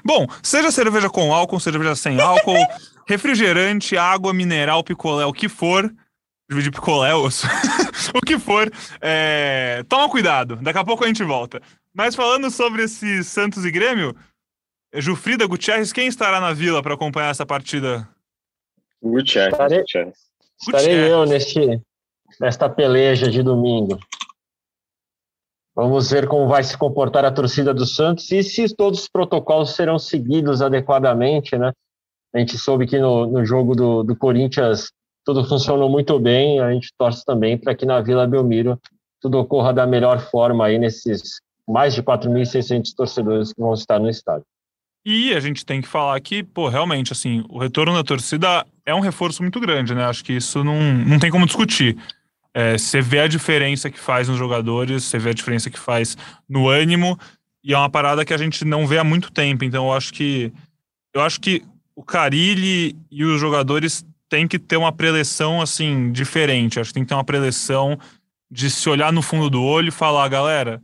Bom, 0.03 0.25
seja 0.41 0.71
cerveja 0.71 1.09
com 1.09 1.33
álcool, 1.33 1.59
cerveja 1.59 1.95
sem 1.95 2.19
álcool, 2.19 2.55
refrigerante, 3.07 3.97
água, 3.97 4.33
mineral, 4.33 4.83
picolé, 4.83 5.25
o 5.25 5.33
que 5.33 5.49
for, 5.49 5.91
dividir 6.49 6.71
picolé, 6.71 7.13
osso, 7.13 7.47
o 8.15 8.21
que 8.21 8.39
for, 8.39 8.71
é... 9.01 9.83
toma 9.87 10.09
cuidado, 10.09 10.55
daqui 10.57 10.79
a 10.79 10.83
pouco 10.83 11.03
a 11.03 11.07
gente 11.07 11.23
volta. 11.23 11.61
Mas 11.93 12.15
falando 12.15 12.49
sobre 12.49 12.83
esse 12.83 13.23
Santos 13.23 13.65
e 13.65 13.71
Grêmio, 13.71 14.15
Jufrida 14.95 15.45
Gutierrez, 15.45 15.91
quem 15.91 16.07
estará 16.07 16.39
na 16.39 16.53
vila 16.53 16.81
para 16.81 16.93
acompanhar 16.93 17.29
essa 17.29 17.45
partida? 17.45 18.07
Gutierrez. 19.01 19.51
Estarei, 19.51 19.79
Gutierrez. 19.79 20.17
estarei 20.61 21.11
eu 21.11 21.25
neste, 21.25 21.81
nesta 22.39 22.69
peleja 22.69 23.29
de 23.29 23.43
domingo. 23.43 23.99
Vamos 25.75 26.11
ver 26.11 26.27
como 26.27 26.47
vai 26.47 26.63
se 26.63 26.77
comportar 26.77 27.23
a 27.23 27.31
torcida 27.31 27.73
do 27.73 27.85
Santos 27.85 28.31
e 28.31 28.43
se 28.43 28.75
todos 28.75 29.01
os 29.01 29.07
protocolos 29.07 29.71
serão 29.71 29.97
seguidos 29.97 30.61
adequadamente, 30.61 31.57
né? 31.57 31.71
A 32.33 32.39
gente 32.39 32.57
soube 32.57 32.85
que 32.85 32.99
no, 32.99 33.25
no 33.27 33.45
jogo 33.45 33.75
do, 33.75 34.03
do 34.03 34.15
Corinthians 34.15 34.91
tudo 35.25 35.45
funcionou 35.45 35.89
muito 35.89 36.19
bem, 36.19 36.59
a 36.59 36.71
gente 36.71 36.91
torce 36.97 37.23
também 37.23 37.57
para 37.57 37.75
que 37.75 37.85
na 37.85 38.01
Vila 38.01 38.27
Belmiro 38.27 38.79
tudo 39.21 39.37
ocorra 39.37 39.73
da 39.73 39.85
melhor 39.85 40.19
forma 40.19 40.65
aí 40.65 40.79
nesses 40.79 41.39
mais 41.67 41.93
de 41.93 42.03
4.600 42.03 42.93
torcedores 42.95 43.53
que 43.53 43.61
vão 43.61 43.73
estar 43.73 43.99
no 43.99 44.09
estádio. 44.09 44.45
E 45.05 45.33
a 45.33 45.39
gente 45.39 45.65
tem 45.65 45.81
que 45.81 45.87
falar 45.87 46.19
que, 46.19 46.43
pô, 46.43 46.67
realmente, 46.67 47.11
assim, 47.11 47.43
o 47.49 47.57
retorno 47.57 47.93
da 47.93 48.03
torcida 48.03 48.65
é 48.85 48.93
um 48.93 48.99
reforço 48.99 49.41
muito 49.41 49.59
grande, 49.59 49.95
né? 49.95 50.05
Acho 50.05 50.23
que 50.23 50.33
isso 50.33 50.63
não, 50.63 50.79
não 50.79 51.17
tem 51.17 51.31
como 51.31 51.45
discutir. 51.45 51.97
É, 52.53 52.77
você 52.77 53.01
vê 53.01 53.21
a 53.21 53.27
diferença 53.27 53.89
que 53.89 53.99
faz 53.99 54.27
nos 54.27 54.37
jogadores, 54.37 55.03
você 55.05 55.17
vê 55.17 55.29
a 55.29 55.33
diferença 55.33 55.69
que 55.69 55.79
faz 55.79 56.17
no 56.49 56.67
ânimo, 56.67 57.17
e 57.63 57.73
é 57.73 57.77
uma 57.77 57.89
parada 57.89 58.25
que 58.25 58.33
a 58.33 58.37
gente 58.37 58.65
não 58.65 58.85
vê 58.85 58.97
há 58.97 59.03
muito 59.03 59.31
tempo. 59.31 59.63
Então 59.63 59.87
eu 59.87 59.93
acho 59.93 60.13
que 60.13 60.51
eu 61.13 61.21
acho 61.21 61.39
que 61.39 61.63
o 61.95 62.03
Carilli 62.03 62.95
e 63.09 63.23
os 63.23 63.39
jogadores 63.39 64.05
têm 64.29 64.47
que 64.47 64.57
ter 64.57 64.77
uma 64.77 64.91
preleção 64.91 65.61
assim 65.61 66.11
diferente. 66.11 66.79
Acho 66.79 66.89
que 66.89 66.93
tem 66.95 67.03
que 67.03 67.09
ter 67.09 67.15
uma 67.15 67.23
preleção 67.23 67.99
de 68.49 68.69
se 68.69 68.89
olhar 68.89 69.11
no 69.13 69.21
fundo 69.21 69.49
do 69.49 69.61
olho 69.63 69.89
e 69.89 69.91
falar, 69.91 70.27
galera, 70.27 70.81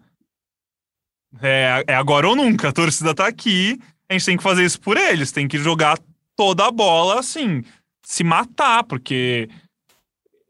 é, 1.41 1.84
é 1.88 1.95
agora 1.95 2.27
ou 2.27 2.36
nunca. 2.36 2.69
A 2.69 2.73
torcida 2.73 3.13
tá 3.13 3.27
aqui, 3.27 3.80
a 4.10 4.13
gente 4.13 4.25
tem 4.25 4.38
que 4.38 4.43
fazer 4.43 4.63
isso 4.63 4.80
por 4.80 4.97
eles, 4.97 5.32
tem 5.32 5.47
que 5.47 5.58
jogar 5.58 5.97
toda 6.36 6.65
a 6.65 6.71
bola 6.71 7.19
assim, 7.19 7.63
se 8.03 8.23
matar, 8.23 8.84
porque 8.84 9.49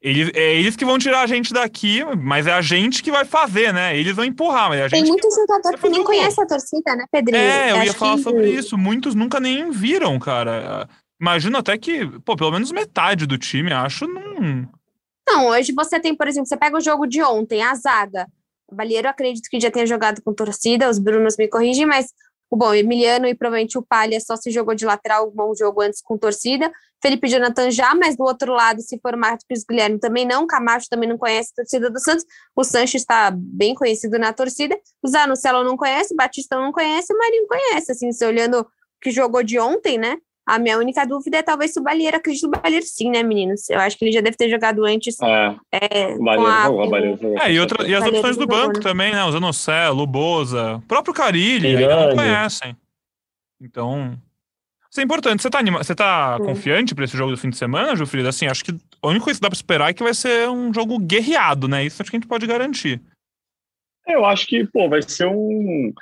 eles, 0.07 0.31
é 0.33 0.55
eles 0.55 0.75
que 0.75 0.85
vão 0.85 0.97
tirar 0.97 1.21
a 1.21 1.27
gente 1.27 1.53
daqui, 1.53 2.03
mas 2.17 2.47
é 2.47 2.53
a 2.53 2.61
gente 2.61 3.03
que 3.03 3.11
vai 3.11 3.25
fazer, 3.25 3.73
né? 3.73 3.97
Eles 3.97 4.15
vão 4.15 4.23
empurrar, 4.23 4.69
mas 4.69 4.79
é 4.79 4.83
a 4.83 4.87
gente. 4.87 5.01
Tem 5.01 5.09
muitos 5.09 5.35
jogadores 5.35 5.81
que 5.81 5.89
nem 5.89 6.03
conhecem 6.03 6.43
a 6.43 6.47
torcida, 6.47 6.95
né, 6.95 7.05
Pedrinho? 7.11 7.41
É, 7.41 7.71
eu, 7.71 7.83
ia 7.83 7.93
falar 7.93 8.15
que... 8.15 8.23
sobre 8.23 8.49
isso. 8.49 8.77
Muitos 8.77 9.13
nunca 9.13 9.39
nem 9.39 9.69
viram, 9.69 10.17
cara. 10.17 10.87
Imagino 11.19 11.57
até 11.57 11.77
que, 11.77 12.05
pô, 12.21 12.35
pelo 12.35 12.51
menos 12.51 12.71
metade 12.71 13.25
do 13.25 13.37
time, 13.37 13.73
acho, 13.73 14.07
não. 14.07 14.69
Não, 15.27 15.47
hoje 15.47 15.73
você 15.73 15.99
tem, 15.99 16.15
por 16.15 16.27
exemplo, 16.27 16.47
você 16.47 16.55
pega 16.55 16.77
o 16.77 16.81
jogo 16.81 17.05
de 17.05 17.21
ontem, 17.21 17.61
a 17.61 17.75
zaga. 17.75 18.27
O 18.67 18.75
Balheiro 18.75 19.09
acredito 19.09 19.49
que 19.49 19.59
já 19.59 19.69
tenha 19.69 19.85
jogado 19.85 20.21
com 20.21 20.33
torcida, 20.33 20.89
os 20.89 20.99
Brunos 20.99 21.35
me 21.37 21.47
corrigem, 21.47 21.85
mas 21.85 22.07
o 22.49 22.55
bom, 22.55 22.73
Emiliano 22.73 23.27
e 23.27 23.35
provavelmente 23.35 23.77
o 23.77 23.81
Palha 23.81 24.19
só 24.21 24.35
se 24.35 24.51
jogou 24.51 24.73
de 24.73 24.85
lateral 24.85 25.33
um 25.37 25.55
jogo 25.55 25.81
antes 25.81 26.01
com 26.01 26.17
torcida. 26.17 26.71
Felipe 27.01 27.27
Jonathan 27.27 27.69
já, 27.69 27.93
mas 27.93 28.15
do 28.15 28.23
outro 28.23 28.53
lado, 28.53 28.81
se 28.81 28.99
for 28.99 29.15
Marcos 29.15 29.63
Guilherme 29.69 29.99
também 29.99 30.25
não. 30.25 30.47
Camacho 30.47 30.87
também 30.89 31.07
não 31.07 31.17
conhece 31.17 31.51
a 31.53 31.61
torcida 31.61 31.89
do 31.89 31.99
Santos. 31.99 32.25
O 32.55 32.63
Sancho 32.63 32.97
está 32.97 33.31
bem 33.31 33.75
conhecido 33.75 34.17
na 34.17 34.33
torcida. 34.33 34.77
O 35.03 35.07
Zanocelo 35.07 35.63
não 35.63 35.77
conhece, 35.77 36.13
o 36.13 36.17
Batista 36.17 36.59
não 36.59 36.71
conhece, 36.71 37.13
o 37.13 37.17
Marinho 37.17 37.47
conhece. 37.47 37.91
Assim, 37.91 38.11
se 38.11 38.25
olhando 38.25 38.61
o 38.61 38.67
que 39.01 39.11
jogou 39.11 39.43
de 39.43 39.59
ontem, 39.59 39.97
né? 39.97 40.17
A 40.47 40.57
minha 40.57 40.77
única 40.77 41.05
dúvida 41.05 41.37
é 41.37 41.43
talvez 41.43 41.73
se 41.73 41.79
o 41.79 41.83
Balheiro, 41.83 42.15
acredito 42.15 42.45
no 42.45 42.51
Balheiro 42.51 42.85
sim, 42.85 43.11
né, 43.11 43.21
meninos? 43.21 43.69
Eu 43.69 43.79
acho 43.79 43.97
que 43.97 44.05
ele 44.05 44.13
já 44.13 44.21
deve 44.21 44.37
ter 44.37 44.49
jogado 44.49 44.85
antes. 44.85 45.17
É, 45.21 45.57
é 45.73 46.15
o 46.15 46.23
Balheiro 46.23 46.49
a, 46.49 46.63
jogou, 46.63 46.85
o 46.85 46.89
Balheiro 46.89 47.17
jogou. 47.17 47.39
É, 47.39 47.51
e, 47.51 47.59
outra, 47.59 47.85
e 47.85 47.93
as 47.93 48.05
opções 48.07 48.37
do 48.37 48.47
banco 48.47 48.77
né? 48.77 48.81
também, 48.81 49.11
né? 49.11 49.25
O 49.25 49.31
Zanocelo, 49.31 50.01
o 50.01 50.07
Boza, 50.07 50.77
o 50.77 50.81
próprio 50.83 51.13
Carilli, 51.13 51.75
ainda 51.75 52.07
não 52.07 52.15
conhecem. 52.15 52.77
Então, 53.59 54.17
isso 54.89 54.99
é 54.99 55.03
importante. 55.03 55.41
Você 55.41 55.49
tá, 55.49 55.59
anima... 55.59 55.83
Você 55.83 55.95
tá 55.95 56.37
confiante 56.37 56.95
para 56.95 57.05
esse 57.05 57.17
jogo 57.17 57.31
do 57.31 57.37
fim 57.37 57.49
de 57.49 57.57
semana, 57.57 57.95
Jufrida? 57.95 58.29
Assim, 58.29 58.47
acho 58.47 58.63
que 58.63 58.71
a 59.01 59.07
única 59.07 59.25
coisa 59.25 59.39
que 59.39 59.43
dá 59.43 59.49
para 59.49 59.55
esperar 59.55 59.89
é 59.89 59.93
que 59.93 60.03
vai 60.03 60.13
ser 60.13 60.49
um 60.49 60.73
jogo 60.73 60.97
guerreado, 60.99 61.67
né? 61.67 61.85
Isso 61.85 62.01
acho 62.01 62.09
que 62.09 62.17
a 62.17 62.19
gente 62.19 62.29
pode 62.29 62.47
garantir. 62.47 63.01
Eu 64.07 64.25
acho 64.25 64.47
que, 64.47 64.65
pô, 64.65 64.87
vai 64.87 65.01
ser 65.01 65.27
um, 65.27 65.93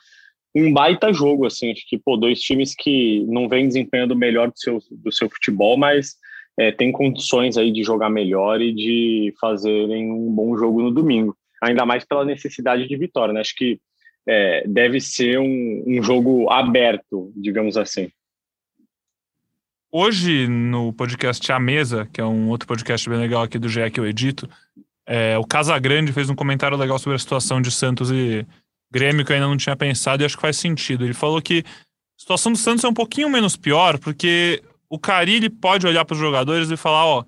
um 0.56 0.72
baita 0.72 1.12
jogo, 1.12 1.46
assim. 1.46 1.72
Acho 1.72 1.88
que, 1.88 1.98
pô, 1.98 2.16
dois 2.16 2.40
times 2.40 2.76
que 2.76 3.26
não 3.28 3.50
vêm 3.50 3.68
desempenhando 3.68 4.12
o 4.12 4.18
melhor 4.18 4.50
do 4.50 4.60
seu, 4.60 4.80
do 4.92 5.12
seu 5.12 5.30
futebol, 5.30 5.76
mas 5.76 6.16
é, 6.58 6.72
tem 6.72 6.92
condições 6.92 7.58
aí 7.58 7.72
de 7.72 7.84
jogar 7.84 8.10
melhor 8.10 8.62
e 8.62 8.74
de 8.74 9.34
fazerem 9.42 10.12
um 10.12 10.32
bom 10.32 10.56
jogo 10.58 10.82
no 10.82 10.92
domingo. 10.92 11.36
Ainda 11.62 11.86
mais 11.86 12.06
pela 12.06 12.24
necessidade 12.24 12.88
de 12.88 12.96
vitória, 12.96 13.34
né? 13.34 13.42
Acho 13.42 13.56
que 13.56 13.80
é, 14.28 14.64
deve 14.68 15.00
ser 15.00 15.40
um, 15.40 15.84
um 15.86 16.04
jogo 16.04 16.50
aberto, 16.50 17.32
digamos 17.36 17.78
assim. 17.78 18.10
Hoje, 19.98 20.46
no 20.50 20.92
podcast 20.92 21.50
A 21.54 21.58
Mesa, 21.58 22.06
que 22.12 22.20
é 22.20 22.26
um 22.26 22.50
outro 22.50 22.68
podcast 22.68 23.10
bem 23.10 23.18
legal 23.18 23.44
aqui 23.44 23.58
do 23.58 23.70
GE 23.70 23.90
que 23.90 23.98
eu 23.98 24.06
edito, 24.06 24.46
é, 25.06 25.38
o 25.38 25.46
Casagrande 25.46 26.12
fez 26.12 26.30
um 26.30 26.36
comentário 26.36 26.76
legal 26.76 27.00
sobre 27.00 27.16
a 27.16 27.20
situação 27.20 27.62
de 27.62 27.72
Santos 27.72 28.12
e 28.12 28.46
Grêmio 28.92 29.24
que 29.24 29.32
eu 29.32 29.36
ainda 29.36 29.48
não 29.48 29.56
tinha 29.56 29.74
pensado 29.74 30.22
e 30.22 30.26
acho 30.26 30.36
que 30.36 30.42
faz 30.42 30.58
sentido. 30.58 31.06
Ele 31.06 31.14
falou 31.14 31.42
que 31.42 31.64
a 31.66 32.20
situação 32.20 32.52
do 32.52 32.58
Santos 32.58 32.84
é 32.84 32.90
um 32.90 32.94
pouquinho 32.94 33.30
menos 33.30 33.56
pior, 33.56 33.98
porque 33.98 34.62
o 34.90 35.00
Carilli 35.00 35.50
pode 35.50 35.88
olhar 35.88 36.04
para 36.04 36.16
os 36.16 36.20
jogadores 36.20 36.70
e 36.70 36.76
falar: 36.76 37.06
ó, 37.06 37.24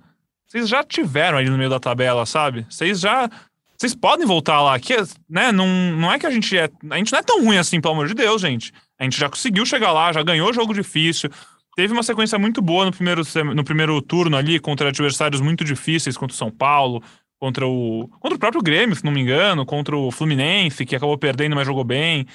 vocês 0.46 0.68
já 0.68 0.84
tiveram 0.84 1.38
ali 1.38 1.50
no 1.50 1.58
meio 1.58 1.70
da 1.70 1.80
tabela, 1.80 2.26
sabe? 2.26 2.66
Vocês 2.70 3.00
já 3.00 3.30
vocês 3.78 3.96
podem 3.96 4.26
voltar 4.26 4.62
lá, 4.62 4.78
que, 4.78 4.94
né? 5.30 5.54
Não, 5.54 5.68
não 5.94 6.12
é 6.12 6.20
que 6.20 6.26
a 6.26 6.32
gente 6.32 6.58
é. 6.58 6.70
A 6.90 6.98
gente 6.98 7.14
não 7.14 7.20
é 7.20 7.24
tão 7.24 7.46
ruim 7.46 7.58
assim, 7.58 7.80
pelo 7.80 7.94
amor 7.94 8.10
de 8.10 8.14
Deus, 8.14 8.42
gente. 8.42 8.74
A 9.00 9.06
gente 9.06 9.18
já 9.18 9.30
conseguiu 9.30 9.66
chegar 9.66 9.94
lá, 9.94 10.12
já 10.12 10.22
ganhou 10.22 10.52
jogo 10.52 10.74
difícil. 10.74 11.30
Teve 11.78 11.94
uma 11.94 12.02
sequência 12.02 12.40
muito 12.40 12.60
boa 12.60 12.86
no 12.86 12.92
primeiro, 12.92 13.22
no 13.56 13.64
primeiro 13.64 14.02
turno 14.02 14.36
ali, 14.36 14.60
contra 14.60 14.90
adversários 14.90 15.40
muito 15.40 15.64
difíceis, 15.64 16.18
contra 16.18 16.34
o 16.34 16.38
São 16.38 16.50
Paulo, 16.50 17.04
contra 17.40 17.68
o. 17.68 18.08
Contra 18.20 18.36
o 18.36 18.40
próprio 18.40 18.64
Grêmio, 18.64 18.96
se 18.96 19.06
não 19.06 19.12
me 19.12 19.22
engano, 19.22 19.64
contra 19.64 19.96
o 19.96 20.10
Fluminense, 20.10 20.88
que 20.88 20.96
acabou 20.96 21.16
perdendo, 21.20 21.56
mas 21.56 21.68
jogou 21.68 21.84
bem. 21.84 22.26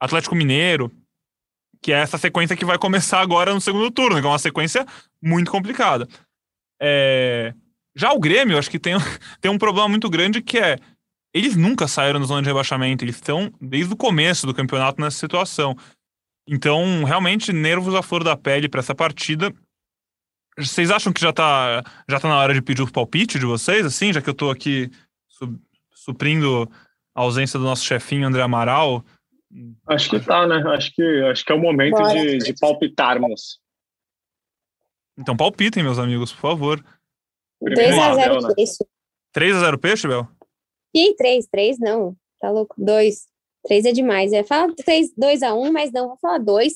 Atlético 0.00 0.34
Mineiro. 0.34 0.90
Que 1.80 1.92
é 1.92 2.00
essa 2.00 2.18
sequência 2.18 2.56
que 2.56 2.64
vai 2.64 2.78
começar 2.78 3.20
agora 3.20 3.54
no 3.54 3.60
segundo 3.60 3.92
turno, 3.92 4.20
que 4.20 4.26
é 4.26 4.28
uma 4.28 4.40
sequência 4.40 4.84
muito 5.22 5.52
complicada. 5.52 6.08
É, 6.82 7.54
já 7.94 8.12
o 8.12 8.18
Grêmio, 8.18 8.58
acho 8.58 8.68
que 8.68 8.78
tem, 8.80 8.94
tem 9.40 9.52
um 9.52 9.58
problema 9.58 9.88
muito 9.88 10.10
grande 10.10 10.42
que 10.42 10.58
é. 10.58 10.76
Eles 11.32 11.54
nunca 11.54 11.86
saíram 11.86 12.18
da 12.18 12.26
zona 12.26 12.42
de 12.42 12.48
rebaixamento, 12.48 13.04
eles 13.04 13.14
estão 13.14 13.52
desde 13.60 13.94
o 13.94 13.96
começo 13.96 14.48
do 14.48 14.54
campeonato 14.54 15.00
nessa 15.00 15.16
situação. 15.16 15.76
Então, 16.52 17.04
realmente, 17.04 17.52
nervos 17.52 17.94
à 17.94 18.02
flor 18.02 18.24
da 18.24 18.36
pele 18.36 18.68
para 18.68 18.80
essa 18.80 18.92
partida. 18.92 19.54
Vocês 20.58 20.90
acham 20.90 21.12
que 21.12 21.20
já 21.20 21.32
tá, 21.32 21.80
já 22.08 22.18
tá 22.18 22.28
na 22.28 22.36
hora 22.36 22.52
de 22.52 22.60
pedir 22.60 22.82
o 22.82 22.90
palpite 22.90 23.38
de 23.38 23.46
vocês, 23.46 23.86
assim, 23.86 24.12
já 24.12 24.20
que 24.20 24.28
eu 24.28 24.34
tô 24.34 24.50
aqui 24.50 24.90
su 25.28 25.56
suprindo 25.94 26.68
a 27.14 27.20
ausência 27.20 27.56
do 27.56 27.64
nosso 27.64 27.84
chefinho 27.84 28.26
André 28.26 28.42
Amaral. 28.42 29.04
Acho 29.86 30.10
que 30.10 30.18
tá, 30.18 30.44
né? 30.44 30.56
Acho 30.74 30.92
que, 30.92 31.02
acho 31.30 31.44
que 31.44 31.52
é 31.52 31.54
o 31.54 31.60
momento 31.60 32.02
de, 32.02 32.38
de 32.38 32.54
palpitarmos. 32.58 33.60
Então 35.16 35.36
palpitem, 35.36 35.84
meus 35.84 36.00
amigos, 36.00 36.32
por 36.32 36.40
favor. 36.40 36.84
2x0 37.62 38.42
né? 38.42 38.54
isso. 38.58 38.84
3x0 39.36 39.78
Peixe, 39.78 40.08
Bel? 40.08 40.26
Ih, 40.94 41.14
3, 41.14 41.46
3 41.46 41.78
não. 41.78 42.16
Tá 42.40 42.50
louco? 42.50 42.74
2. 42.76 43.29
3 43.64 43.84
é 43.86 43.92
demais. 43.92 44.32
É 44.32 44.42
falar 44.42 44.72
3, 44.74 45.14
2x1, 45.14 45.70
mas 45.72 45.92
não, 45.92 46.08
vou 46.08 46.18
falar 46.18 46.38
2. 46.38 46.72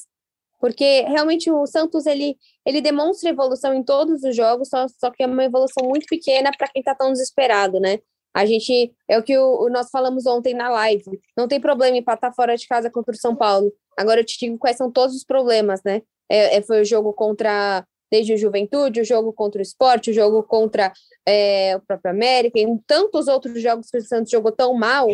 Porque 0.61 1.03
realmente 1.03 1.51
o 1.51 1.67
Santos 1.67 2.07
ele, 2.07 2.37
ele 2.65 2.81
demonstra 2.81 3.29
evolução 3.29 3.75
em 3.75 3.83
todos 3.83 4.23
os 4.23 4.35
jogos, 4.35 4.69
só, 4.69 4.87
só 4.89 5.11
que 5.11 5.23
é 5.23 5.27
uma 5.27 5.45
evolução 5.45 5.87
muito 5.87 6.07
pequena 6.07 6.51
para 6.57 6.69
quem 6.69 6.83
tá 6.83 6.95
tão 6.95 7.13
desesperado, 7.13 7.79
né? 7.79 7.99
A 8.33 8.47
gente, 8.47 8.93
é 9.09 9.19
o 9.19 9.23
que 9.23 9.39
o 9.39 9.69
nós 9.69 9.91
falamos 9.91 10.27
ontem 10.27 10.55
na 10.55 10.69
live, 10.69 11.05
não 11.37 11.47
tem 11.47 11.61
problema 11.61 11.97
empatar 11.97 12.35
fora 12.35 12.57
de 12.57 12.67
casa 12.67 12.91
contra 12.91 13.15
o 13.15 13.19
São 13.19 13.37
Paulo. 13.37 13.73
Agora 13.97 14.21
eu 14.21 14.25
te 14.25 14.37
digo 14.39 14.59
quais 14.59 14.77
são 14.77 14.91
todos 14.91 15.15
os 15.15 15.23
problemas, 15.23 15.83
né? 15.85 16.03
É, 16.29 16.57
é, 16.57 16.63
foi 16.63 16.81
o 16.81 16.85
jogo 16.85 17.13
contra, 17.13 17.87
desde 18.11 18.35
o 18.35 18.37
Juventude, 18.37 19.01
o 19.01 19.05
jogo 19.05 19.33
contra 19.33 19.61
o 19.61 19.63
Esporte, 19.63 20.11
o 20.11 20.15
jogo 20.15 20.43
contra 20.43 20.93
é, 21.27 21.77
o 21.77 21.81
próprio 21.81 22.11
América, 22.11 22.59
e 22.59 22.67
tantos 22.87 23.29
outros 23.29 23.61
jogos 23.61 23.89
que 23.89 23.99
o 23.99 24.03
Santos 24.03 24.31
jogou 24.31 24.51
tão 24.51 24.75
mal, 24.75 25.07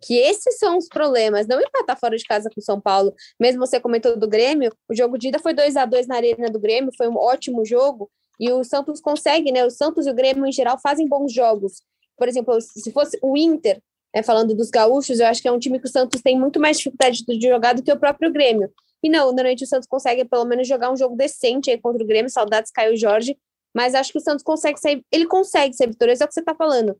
que 0.00 0.16
esses 0.16 0.58
são 0.58 0.78
os 0.78 0.88
problemas, 0.88 1.46
não 1.46 1.60
empatar 1.60 1.98
fora 1.98 2.16
de 2.16 2.24
casa 2.24 2.50
com 2.54 2.60
São 2.60 2.80
Paulo. 2.80 3.14
Mesmo 3.38 3.64
você 3.64 3.78
comentou 3.78 4.16
do 4.16 4.28
Grêmio, 4.28 4.72
o 4.88 4.94
jogo 4.94 5.18
de 5.18 5.28
ida 5.28 5.38
foi 5.38 5.52
2 5.52 5.76
a 5.76 5.84
2 5.84 6.06
na 6.06 6.16
arena 6.16 6.48
do 6.48 6.58
Grêmio, 6.58 6.92
foi 6.96 7.08
um 7.08 7.16
ótimo 7.16 7.64
jogo, 7.64 8.10
e 8.38 8.50
o 8.50 8.64
Santos 8.64 9.00
consegue, 9.00 9.52
né? 9.52 9.64
O 9.64 9.70
Santos 9.70 10.06
e 10.06 10.10
o 10.10 10.14
Grêmio, 10.14 10.46
em 10.46 10.52
geral, 10.52 10.78
fazem 10.82 11.06
bons 11.06 11.32
jogos. 11.32 11.82
Por 12.16 12.26
exemplo, 12.26 12.58
se 12.60 12.90
fosse 12.90 13.18
o 13.22 13.36
Inter, 13.36 13.82
né, 14.14 14.22
falando 14.22 14.54
dos 14.54 14.70
gaúchos, 14.70 15.20
eu 15.20 15.26
acho 15.26 15.42
que 15.42 15.48
é 15.48 15.52
um 15.52 15.58
time 15.58 15.78
que 15.78 15.86
o 15.86 15.90
Santos 15.90 16.20
tem 16.20 16.38
muito 16.38 16.58
mais 16.58 16.78
dificuldade 16.78 17.24
de 17.24 17.48
jogar 17.48 17.74
do 17.74 17.82
que 17.82 17.92
o 17.92 17.98
próprio 17.98 18.32
Grêmio. 18.32 18.72
E 19.02 19.08
não, 19.08 19.26
normalmente 19.26 19.64
o 19.64 19.66
Santos 19.66 19.86
consegue 19.86 20.24
pelo 20.24 20.44
menos 20.44 20.66
jogar 20.66 20.90
um 20.90 20.96
jogo 20.96 21.16
decente 21.16 21.70
aí 21.70 21.78
contra 21.78 22.02
o 22.02 22.06
Grêmio, 22.06 22.30
saudades 22.30 22.70
Caio 22.70 22.96
Jorge, 22.96 23.38
mas 23.74 23.94
acho 23.94 24.12
que 24.12 24.18
o 24.18 24.20
Santos 24.20 24.42
consegue 24.42 24.78
sair, 24.78 25.04
ele 25.12 25.26
consegue 25.26 25.74
ser 25.74 25.86
vitorioso, 25.86 26.22
é 26.22 26.26
o 26.26 26.28
que 26.28 26.34
você 26.34 26.42
tá 26.42 26.54
falando. 26.54 26.96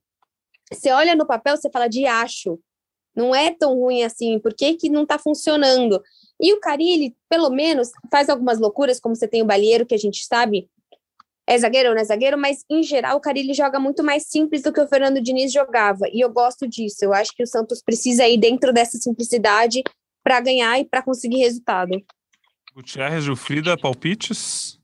Você 0.73 0.91
olha 0.93 1.17
no 1.17 1.27
papel, 1.27 1.57
você 1.57 1.69
fala 1.71 1.89
de 1.89 2.07
acho, 2.07 2.59
não 3.15 3.35
é 3.35 3.51
tão 3.51 3.75
ruim 3.75 4.03
assim, 4.03 4.39
por 4.39 4.55
que, 4.55 4.75
que 4.75 4.89
não 4.89 5.05
tá 5.05 5.19
funcionando? 5.19 6.03
E 6.41 6.53
o 6.55 6.61
Carilli, 6.61 7.15
pelo 7.29 7.51
menos, 7.51 7.91
faz 8.11 8.29
algumas 8.29 8.59
loucuras, 8.59 9.01
como 9.01 9.15
você 9.15 9.29
tem 9.29 9.43
o 9.43 9.47
Balheiro, 9.47 9.85
que 9.85 9.95
a 9.95 9.99
gente 9.99 10.25
sabe, 10.25 10.69
é 11.47 11.59
zagueiro 11.59 11.91
ou 11.91 11.95
não 11.95 12.01
é 12.01 12.05
zagueiro, 12.05 12.39
mas 12.39 12.65
em 12.71 12.83
geral 12.83 13.17
o 13.17 13.21
Carilli 13.21 13.53
joga 13.53 13.81
muito 13.81 14.05
mais 14.05 14.27
simples 14.27 14.63
do 14.63 14.73
que 14.73 14.81
o 14.81 14.87
Fernando 14.87 15.21
Diniz 15.21 15.53
jogava, 15.53 16.07
e 16.13 16.21
eu 16.21 16.31
gosto 16.31 16.67
disso. 16.69 17.05
Eu 17.05 17.13
acho 17.13 17.35
que 17.35 17.43
o 17.43 17.47
Santos 17.47 17.83
precisa 17.83 18.27
ir 18.27 18.39
dentro 18.39 18.73
dessa 18.73 18.97
simplicidade 18.97 19.83
para 20.23 20.41
ganhar 20.41 20.79
e 20.79 20.85
para 20.85 21.03
conseguir 21.03 21.39
resultado. 21.39 22.01
Gutierrez, 22.75 23.25
Jufrida, 23.25 23.77
palpites? 23.77 24.79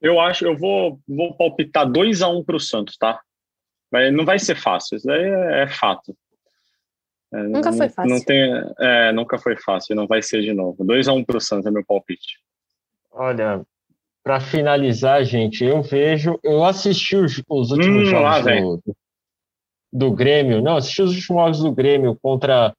Eu 0.00 0.20
acho, 0.20 0.44
eu 0.44 0.56
vou, 0.56 1.00
vou 1.08 1.34
palpitar 1.34 1.90
2 1.90 2.22
a 2.22 2.28
1 2.28 2.38
um 2.38 2.44
para 2.44 2.56
o 2.56 2.60
Santos, 2.60 2.96
tá? 2.96 3.20
Mas 3.90 4.12
não 4.12 4.24
vai 4.24 4.38
ser 4.38 4.56
fácil, 4.56 4.96
isso 4.96 5.06
daí 5.06 5.22
é, 5.22 5.62
é 5.62 5.68
fato. 5.68 6.16
É, 7.32 7.42
Nunca 7.44 7.72
foi 7.72 7.88
fácil. 7.88 8.10
Não 8.10 8.24
tem, 8.24 8.52
é, 8.78 9.12
nunca 9.12 9.38
foi 9.38 9.56
fácil, 9.56 9.94
não 9.94 10.06
vai 10.06 10.20
ser 10.22 10.42
de 10.42 10.52
novo. 10.52 10.84
2 10.84 11.08
a 11.08 11.12
1 11.12 11.16
um 11.16 11.24
para 11.24 11.36
o 11.36 11.40
Santos 11.40 11.66
é 11.66 11.70
meu 11.70 11.84
palpite. 11.84 12.38
Olha, 13.12 13.64
para 14.22 14.40
finalizar, 14.40 15.24
gente, 15.24 15.64
eu 15.64 15.82
vejo, 15.82 16.38
eu 16.42 16.64
assisti 16.64 17.16
os, 17.16 17.42
os 17.48 17.70
últimos 17.70 18.02
Hum, 18.02 18.04
jogos 18.04 18.44
do, 18.44 18.96
do 19.92 20.12
Grêmio, 20.12 20.60
não, 20.60 20.76
assisti 20.76 21.02
os 21.02 21.10
últimos 21.14 21.26
jogos 21.26 21.60
do 21.60 21.72
Grêmio 21.72 22.18
contra 22.20 22.74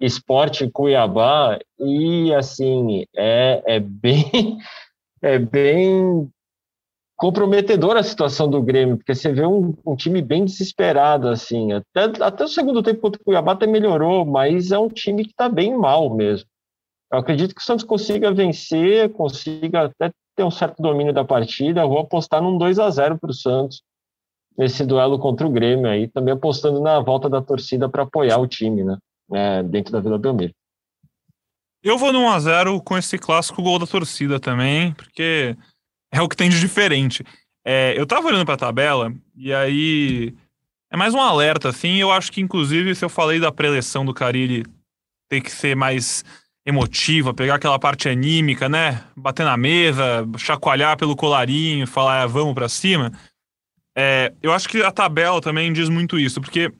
Esporte 0.00 0.70
Cuiabá 0.70 1.58
e 1.78 2.32
assim 2.34 3.04
é, 3.14 3.62
é 3.66 3.80
bem 3.80 4.24
é 5.22 5.38
bem 5.38 6.30
comprometedora 7.16 8.00
a 8.00 8.04
situação 8.04 8.48
do 8.48 8.62
Grêmio, 8.62 8.98
porque 8.98 9.14
você 9.14 9.32
vê 9.32 9.46
um, 9.46 9.74
um 9.84 9.96
time 9.96 10.20
bem 10.20 10.44
desesperado 10.44 11.28
assim, 11.28 11.72
até, 11.72 12.22
até 12.22 12.44
o 12.44 12.48
segundo 12.48 12.82
tempo 12.82 13.00
contra 13.00 13.20
o 13.20 13.24
Cuiabá 13.24 13.52
até 13.52 13.66
melhorou, 13.66 14.24
mas 14.26 14.70
é 14.70 14.78
um 14.78 14.88
time 14.88 15.24
que 15.24 15.30
está 15.30 15.48
bem 15.48 15.76
mal 15.76 16.14
mesmo. 16.14 16.46
Eu 17.10 17.18
acredito 17.18 17.54
que 17.54 17.60
o 17.60 17.64
Santos 17.64 17.84
consiga 17.84 18.32
vencer, 18.32 19.10
consiga 19.12 19.84
até 19.84 20.12
ter 20.36 20.44
um 20.44 20.50
certo 20.50 20.82
domínio 20.82 21.12
da 21.12 21.24
partida. 21.24 21.80
Eu 21.80 21.88
vou 21.88 22.00
apostar 22.00 22.42
num 22.42 22.58
2 22.58 22.78
a 22.78 22.90
0 22.90 23.18
para 23.18 23.30
o 23.30 23.34
Santos 23.34 23.80
nesse 24.58 24.84
duelo 24.84 25.18
contra 25.18 25.46
o 25.46 25.50
Grêmio 25.50 25.88
aí, 25.88 26.08
também 26.08 26.34
apostando 26.34 26.80
na 26.80 27.00
volta 27.00 27.28
da 27.28 27.40
torcida 27.40 27.88
para 27.88 28.02
apoiar 28.02 28.38
o 28.38 28.46
time, 28.46 28.84
né? 28.84 28.96
É, 29.32 29.62
dentro 29.62 29.92
da 29.92 30.00
Vila 30.00 30.18
Belmiro. 30.18 30.52
Eu 31.82 31.98
vou 31.98 32.12
no 32.12 32.20
1x0 32.20 32.82
com 32.82 32.98
esse 32.98 33.18
clássico 33.18 33.62
gol 33.62 33.78
da 33.78 33.86
torcida 33.86 34.40
também, 34.40 34.92
porque 34.92 35.56
é 36.16 36.22
o 36.22 36.28
que 36.28 36.36
tem 36.36 36.48
de 36.48 36.58
diferente. 36.58 37.24
É, 37.64 37.94
eu 37.96 38.06
tava 38.06 38.28
olhando 38.28 38.46
pra 38.46 38.56
tabela, 38.56 39.12
e 39.34 39.52
aí 39.52 40.34
é 40.90 40.96
mais 40.96 41.14
um 41.14 41.20
alerta, 41.20 41.68
assim. 41.68 41.96
Eu 41.96 42.10
acho 42.10 42.30
que, 42.32 42.40
inclusive, 42.40 42.94
se 42.94 43.04
eu 43.04 43.08
falei 43.08 43.40
da 43.40 43.52
preleção 43.52 44.04
do 44.04 44.14
Carilli 44.14 44.64
ter 45.28 45.40
que 45.40 45.50
ser 45.50 45.74
mais 45.74 46.24
emotiva, 46.64 47.34
pegar 47.34 47.56
aquela 47.56 47.78
parte 47.78 48.08
anímica, 48.08 48.68
né? 48.68 49.04
Bater 49.16 49.44
na 49.44 49.56
mesa, 49.56 50.26
chacoalhar 50.38 50.96
pelo 50.96 51.16
colarinho, 51.16 51.86
falar 51.86 52.22
ah, 52.22 52.26
vamos 52.26 52.54
pra 52.54 52.68
cima. 52.68 53.12
É, 53.96 54.32
eu 54.42 54.52
acho 54.52 54.68
que 54.68 54.82
a 54.82 54.90
tabela 54.90 55.40
também 55.40 55.72
diz 55.72 55.88
muito 55.88 56.18
isso, 56.18 56.40
porque 56.40 56.72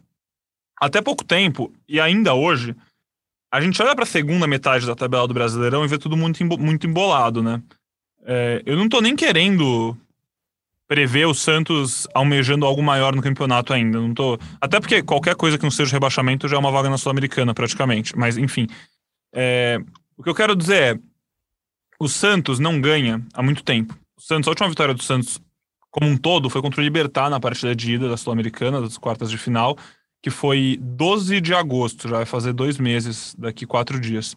até 0.78 1.00
pouco 1.00 1.24
tempo, 1.24 1.72
e 1.88 1.98
ainda 2.00 2.34
hoje, 2.34 2.76
a 3.52 3.60
gente 3.60 3.80
olha 3.80 3.94
pra 3.94 4.04
segunda 4.04 4.46
metade 4.46 4.86
da 4.86 4.94
tabela 4.94 5.26
do 5.26 5.34
Brasileirão 5.34 5.84
e 5.84 5.88
vê 5.88 5.98
tudo 5.98 6.16
muito, 6.16 6.44
muito 6.44 6.86
embolado, 6.86 7.42
né? 7.42 7.62
É, 8.26 8.60
eu 8.66 8.76
não 8.76 8.88
tô 8.88 9.00
nem 9.00 9.14
querendo 9.14 9.96
prever 10.88 11.26
o 11.26 11.34
Santos 11.34 12.06
almejando 12.12 12.66
algo 12.66 12.82
maior 12.82 13.14
no 13.14 13.22
campeonato 13.22 13.72
ainda. 13.72 14.00
Não 14.00 14.12
tô. 14.12 14.38
Até 14.60 14.80
porque 14.80 15.02
qualquer 15.02 15.36
coisa 15.36 15.56
que 15.56 15.64
não 15.64 15.70
seja 15.70 15.92
rebaixamento 15.92 16.48
já 16.48 16.56
é 16.56 16.58
uma 16.58 16.72
vaga 16.72 16.90
na 16.90 16.98
Sul-Americana, 16.98 17.54
praticamente. 17.54 18.16
Mas, 18.18 18.36
enfim. 18.36 18.66
É, 19.32 19.78
o 20.16 20.22
que 20.22 20.28
eu 20.28 20.34
quero 20.34 20.56
dizer 20.56 20.96
é: 20.96 20.98
o 22.00 22.08
Santos 22.08 22.58
não 22.58 22.80
ganha 22.80 23.24
há 23.32 23.42
muito 23.42 23.62
tempo. 23.62 23.96
O 24.16 24.20
Santos, 24.20 24.48
a 24.48 24.50
última 24.50 24.68
vitória 24.68 24.92
do 24.92 25.02
Santos 25.02 25.40
como 25.90 26.10
um 26.10 26.16
todo 26.16 26.50
foi 26.50 26.60
contra 26.60 26.80
o 26.80 26.84
Libertar 26.84 27.30
na 27.30 27.40
partida 27.40 27.74
de 27.74 27.94
ida 27.94 28.08
da 28.08 28.18
Sul-Americana, 28.18 28.82
das 28.82 28.98
quartas 28.98 29.30
de 29.30 29.38
final, 29.38 29.78
que 30.22 30.28
foi 30.28 30.78
12 30.80 31.40
de 31.40 31.54
agosto, 31.54 32.08
já 32.08 32.16
vai 32.16 32.26
fazer 32.26 32.52
dois 32.52 32.76
meses, 32.78 33.34
daqui 33.38 33.64
quatro 33.64 33.98
dias. 33.98 34.36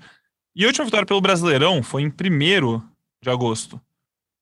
E 0.56 0.64
a 0.64 0.68
última 0.68 0.86
vitória 0.86 1.06
pelo 1.06 1.20
Brasileirão 1.20 1.84
foi 1.84 2.04
em 2.04 2.08
1 2.08 2.82
de 3.22 3.30
agosto, 3.30 3.82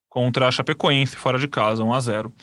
contra 0.09 0.47
a 0.47 0.51
Chapecoense, 0.51 1.15
fora 1.15 1.39
de 1.39 1.47
casa, 1.47 1.83
1 1.83 1.93
a 1.93 1.99
0 1.99 2.33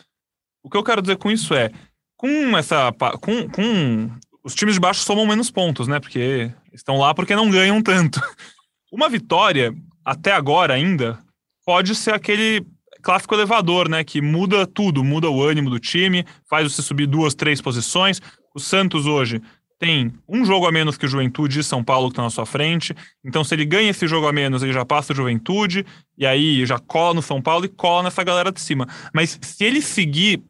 O 0.62 0.70
que 0.70 0.76
eu 0.76 0.84
quero 0.84 1.02
dizer 1.02 1.16
com 1.16 1.30
isso 1.30 1.54
é, 1.54 1.70
com 2.16 2.56
essa. 2.56 2.92
Com, 3.20 3.48
com 3.48 4.10
os 4.42 4.54
times 4.54 4.74
de 4.74 4.80
baixo 4.80 5.00
somam 5.00 5.26
menos 5.26 5.50
pontos, 5.50 5.88
né? 5.88 5.98
Porque 6.00 6.52
estão 6.72 6.98
lá 6.98 7.14
porque 7.14 7.34
não 7.34 7.50
ganham 7.50 7.82
tanto. 7.82 8.20
Uma 8.92 9.08
vitória, 9.08 9.74
até 10.04 10.32
agora 10.32 10.74
ainda, 10.74 11.18
pode 11.64 11.94
ser 11.94 12.14
aquele 12.14 12.64
clássico 13.02 13.34
elevador, 13.34 13.88
né? 13.88 14.04
Que 14.04 14.20
muda 14.20 14.66
tudo, 14.66 15.02
muda 15.02 15.30
o 15.30 15.42
ânimo 15.42 15.70
do 15.70 15.78
time, 15.78 16.24
faz 16.48 16.70
você 16.72 16.82
subir 16.82 17.06
duas, 17.06 17.34
três 17.34 17.60
posições. 17.60 18.20
O 18.54 18.60
Santos 18.60 19.06
hoje 19.06 19.42
tem 19.78 20.12
um 20.28 20.44
jogo 20.44 20.66
a 20.66 20.72
menos 20.72 20.96
que 20.96 21.04
o 21.04 21.08
Juventude 21.08 21.60
e 21.60 21.64
São 21.64 21.82
Paulo 21.82 22.08
que 22.08 22.12
estão 22.12 22.24
na 22.24 22.30
sua 22.30 22.46
frente. 22.46 22.94
Então, 23.24 23.44
se 23.44 23.54
ele 23.54 23.64
ganha 23.64 23.90
esse 23.90 24.06
jogo 24.06 24.26
a 24.26 24.32
menos, 24.32 24.62
ele 24.62 24.72
já 24.72 24.84
passa 24.84 25.12
o 25.12 25.16
Juventude, 25.16 25.84
e 26.16 26.26
aí 26.26 26.64
já 26.64 26.78
cola 26.78 27.14
no 27.14 27.22
São 27.22 27.42
Paulo 27.42 27.64
e 27.64 27.68
cola 27.68 28.04
nessa 28.04 28.22
galera 28.22 28.50
de 28.52 28.60
cima. 28.60 28.86
Mas 29.12 29.38
se 29.42 29.64
ele 29.64 29.82
seguir 29.82 30.42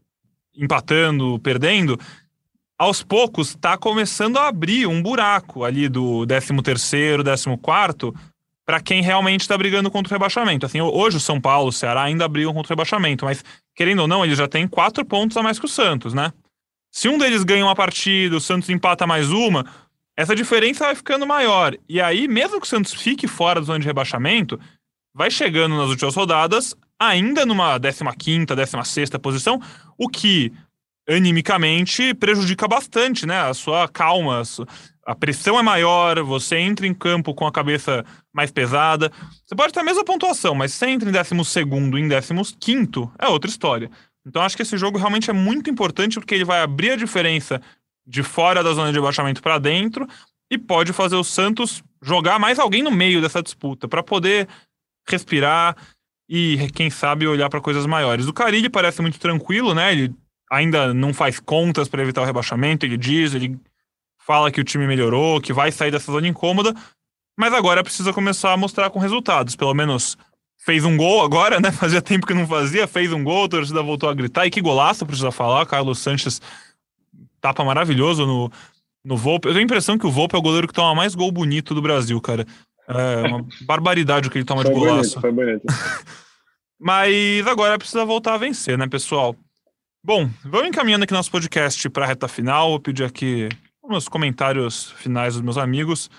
empatando, 0.56 1.38
perdendo, 1.40 1.98
aos 2.78 3.02
poucos 3.02 3.50
está 3.50 3.76
começando 3.76 4.36
a 4.36 4.48
abrir 4.48 4.86
um 4.86 5.02
buraco 5.02 5.64
ali 5.64 5.88
do 5.88 6.26
13º, 6.26 7.22
14º, 7.22 8.14
para 8.64 8.80
quem 8.80 9.02
realmente 9.02 9.42
está 9.42 9.58
brigando 9.58 9.90
contra 9.90 10.12
o 10.12 10.14
rebaixamento. 10.14 10.64
Assim, 10.64 10.80
hoje 10.80 11.16
o 11.18 11.20
São 11.20 11.40
Paulo, 11.40 11.68
o 11.68 11.72
Ceará 11.72 12.02
ainda 12.02 12.26
brigam 12.26 12.54
contra 12.54 12.72
o 12.72 12.74
rebaixamento, 12.74 13.24
mas 13.24 13.44
querendo 13.74 14.00
ou 14.00 14.08
não, 14.08 14.24
eles 14.24 14.38
já 14.38 14.48
têm 14.48 14.66
quatro 14.66 15.04
pontos 15.04 15.36
a 15.36 15.42
mais 15.42 15.58
que 15.58 15.66
o 15.66 15.68
Santos, 15.68 16.14
né? 16.14 16.32
Se 16.94 17.08
um 17.08 17.18
deles 17.18 17.42
ganha 17.42 17.64
uma 17.64 17.74
partida, 17.74 18.36
o 18.36 18.40
Santos 18.40 18.70
empata 18.70 19.04
mais 19.04 19.28
uma, 19.28 19.66
essa 20.16 20.32
diferença 20.32 20.84
vai 20.84 20.94
ficando 20.94 21.26
maior. 21.26 21.76
E 21.88 22.00
aí, 22.00 22.28
mesmo 22.28 22.60
que 22.60 22.66
o 22.68 22.70
Santos 22.70 22.94
fique 22.94 23.26
fora 23.26 23.60
da 23.60 23.66
zona 23.66 23.80
de 23.80 23.86
rebaixamento, 23.86 24.60
vai 25.12 25.28
chegando 25.28 25.76
nas 25.76 25.88
últimas 25.88 26.14
rodadas, 26.14 26.72
ainda 26.96 27.44
numa 27.44 27.80
15ª, 27.80 28.46
16ª 28.54 29.18
posição, 29.18 29.60
o 29.98 30.08
que 30.08 30.52
animicamente 31.08 32.14
prejudica 32.14 32.68
bastante, 32.68 33.26
né? 33.26 33.40
A 33.40 33.54
sua 33.54 33.88
calma, 33.88 34.40
a, 35.04 35.16
pressão 35.16 35.58
é 35.58 35.62
maior, 35.64 36.22
você 36.22 36.58
entra 36.58 36.86
em 36.86 36.94
campo 36.94 37.34
com 37.34 37.44
a 37.44 37.50
cabeça 37.50 38.04
mais 38.32 38.52
pesada. 38.52 39.10
Você 39.44 39.56
pode 39.56 39.72
ter 39.72 39.80
a 39.80 39.84
mesma 39.84 40.04
pontuação, 40.04 40.54
mas 40.54 40.72
você 40.72 40.86
entra 40.86 41.10
em 41.10 41.12
12º, 41.12 41.98
em 41.98 42.08
15º, 42.08 43.10
é 43.18 43.26
outra 43.26 43.50
história. 43.50 43.90
Então 44.26 44.42
acho 44.42 44.56
que 44.56 44.62
esse 44.62 44.76
jogo 44.78 44.98
realmente 44.98 45.30
é 45.30 45.32
muito 45.32 45.68
importante 45.70 46.18
porque 46.18 46.34
ele 46.34 46.44
vai 46.44 46.60
abrir 46.60 46.90
a 46.90 46.96
diferença 46.96 47.60
de 48.06 48.22
fora 48.22 48.62
da 48.62 48.72
zona 48.72 48.90
de 48.92 48.98
rebaixamento 48.98 49.42
para 49.42 49.58
dentro 49.58 50.06
e 50.50 50.58
pode 50.58 50.92
fazer 50.92 51.16
o 51.16 51.24
Santos 51.24 51.82
jogar 52.02 52.38
mais 52.38 52.58
alguém 52.58 52.82
no 52.82 52.90
meio 52.90 53.20
dessa 53.20 53.42
disputa 53.42 53.88
para 53.88 54.02
poder 54.02 54.48
respirar 55.08 55.76
e 56.28 56.68
quem 56.74 56.90
sabe 56.90 57.26
olhar 57.26 57.48
para 57.50 57.60
coisas 57.60 57.86
maiores. 57.86 58.26
O 58.26 58.32
Carilli 58.32 58.68
parece 58.68 59.02
muito 59.02 59.18
tranquilo, 59.18 59.74
né? 59.74 59.92
Ele 59.92 60.14
ainda 60.50 60.94
não 60.94 61.12
faz 61.12 61.40
contas 61.40 61.88
para 61.88 62.02
evitar 62.02 62.22
o 62.22 62.24
rebaixamento, 62.24 62.86
ele 62.86 62.96
diz, 62.96 63.34
ele 63.34 63.58
fala 64.18 64.50
que 64.50 64.60
o 64.60 64.64
time 64.64 64.86
melhorou, 64.86 65.40
que 65.40 65.52
vai 65.52 65.70
sair 65.70 65.90
dessa 65.90 66.10
zona 66.10 66.28
incômoda, 66.28 66.74
mas 67.38 67.52
agora 67.52 67.82
precisa 67.82 68.12
começar 68.12 68.52
a 68.52 68.56
mostrar 68.56 68.90
com 68.90 68.98
resultados, 68.98 69.56
pelo 69.56 69.74
menos 69.74 70.16
fez 70.64 70.84
um 70.84 70.96
gol 70.96 71.22
agora, 71.22 71.60
né? 71.60 71.70
Fazia 71.72 72.00
tempo 72.00 72.26
que 72.26 72.34
não 72.34 72.46
fazia, 72.46 72.86
fez 72.86 73.12
um 73.12 73.22
gol, 73.22 73.44
a 73.44 73.48
torcida 73.48 73.82
voltou 73.82 74.08
a 74.08 74.14
gritar. 74.14 74.46
E 74.46 74.50
que 74.50 74.60
golaço, 74.60 75.04
precisa 75.04 75.30
falar. 75.30 75.66
Carlos 75.66 75.98
Sanches 75.98 76.40
tapa 77.40 77.62
maravilhoso 77.62 78.26
no, 78.26 78.50
no 79.04 79.16
Volpe. 79.16 79.46
Eu 79.46 79.52
tenho 79.52 79.62
a 79.62 79.66
impressão 79.66 79.98
que 79.98 80.06
o 80.06 80.10
Volpe 80.10 80.34
é 80.34 80.38
o 80.38 80.42
goleiro 80.42 80.66
que 80.66 80.72
toma 80.72 80.94
mais 80.94 81.14
gol 81.14 81.30
bonito 81.30 81.74
do 81.74 81.82
Brasil, 81.82 82.18
cara. 82.20 82.46
É 82.88 83.28
uma 83.28 83.46
barbaridade 83.66 84.28
o 84.28 84.30
que 84.30 84.38
ele 84.38 84.44
toma 84.44 84.62
foi 84.62 84.72
de 84.72 84.78
golaço. 84.78 85.20
Bonito, 85.20 85.20
foi 85.20 85.32
bonito. 85.32 85.64
Mas 86.80 87.46
agora 87.46 87.78
precisa 87.78 88.04
voltar 88.04 88.34
a 88.34 88.38
vencer, 88.38 88.76
né, 88.76 88.86
pessoal? 88.86 89.36
Bom, 90.02 90.28
vamos 90.44 90.68
encaminhando 90.68 91.04
aqui 91.04 91.14
nosso 91.14 91.30
podcast 91.30 91.88
para 91.88 92.04
a 92.04 92.08
reta 92.08 92.28
final. 92.28 92.70
Vou 92.70 92.80
pedir 92.80 93.04
aqui 93.04 93.48
uns 93.82 94.08
comentários 94.08 94.90
finais 94.92 95.34
dos 95.34 95.42
meus 95.42 95.56
amigos. 95.56 96.10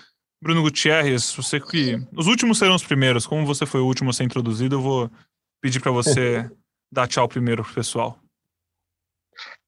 Bruno 0.42 0.62
Gutierrez, 0.62 1.34
você 1.34 1.58
que. 1.58 1.96
Os 2.14 2.26
últimos 2.26 2.58
serão 2.58 2.74
os 2.74 2.84
primeiros. 2.84 3.26
Como 3.26 3.46
você 3.46 3.64
foi 3.64 3.80
o 3.80 3.86
último 3.86 4.10
a 4.10 4.12
ser 4.12 4.24
introduzido, 4.24 4.76
eu 4.76 4.80
vou 4.80 5.10
pedir 5.60 5.80
para 5.80 5.90
você 5.90 6.50
dar 6.92 7.08
tchau 7.08 7.26
primeiro 7.28 7.64
pro 7.64 7.74
pessoal. 7.74 8.18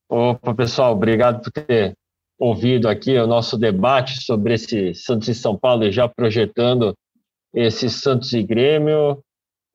Opa, 0.08 0.54
pessoal, 0.54 0.94
obrigado 0.94 1.42
por 1.42 1.50
ter 1.50 1.94
ouvido 2.38 2.88
aqui 2.88 3.18
o 3.18 3.26
nosso 3.26 3.58
debate 3.58 4.22
sobre 4.22 4.54
esse 4.54 4.94
Santos 4.94 5.28
e 5.28 5.34
São 5.34 5.58
Paulo 5.58 5.84
e 5.84 5.92
já 5.92 6.08
projetando 6.08 6.94
esse 7.52 7.90
Santos 7.90 8.32
e 8.32 8.42
Grêmio. 8.42 9.22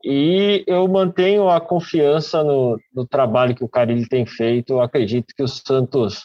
E 0.03 0.63
eu 0.67 0.87
mantenho 0.87 1.49
a 1.49 1.61
confiança 1.61 2.43
no, 2.43 2.79
no 2.93 3.07
trabalho 3.07 3.55
que 3.55 3.63
o 3.63 3.69
Carilli 3.69 4.07
tem 4.07 4.25
feito. 4.25 4.73
Eu 4.73 4.81
acredito 4.81 5.33
que 5.35 5.43
o 5.43 5.47
Santos, 5.47 6.23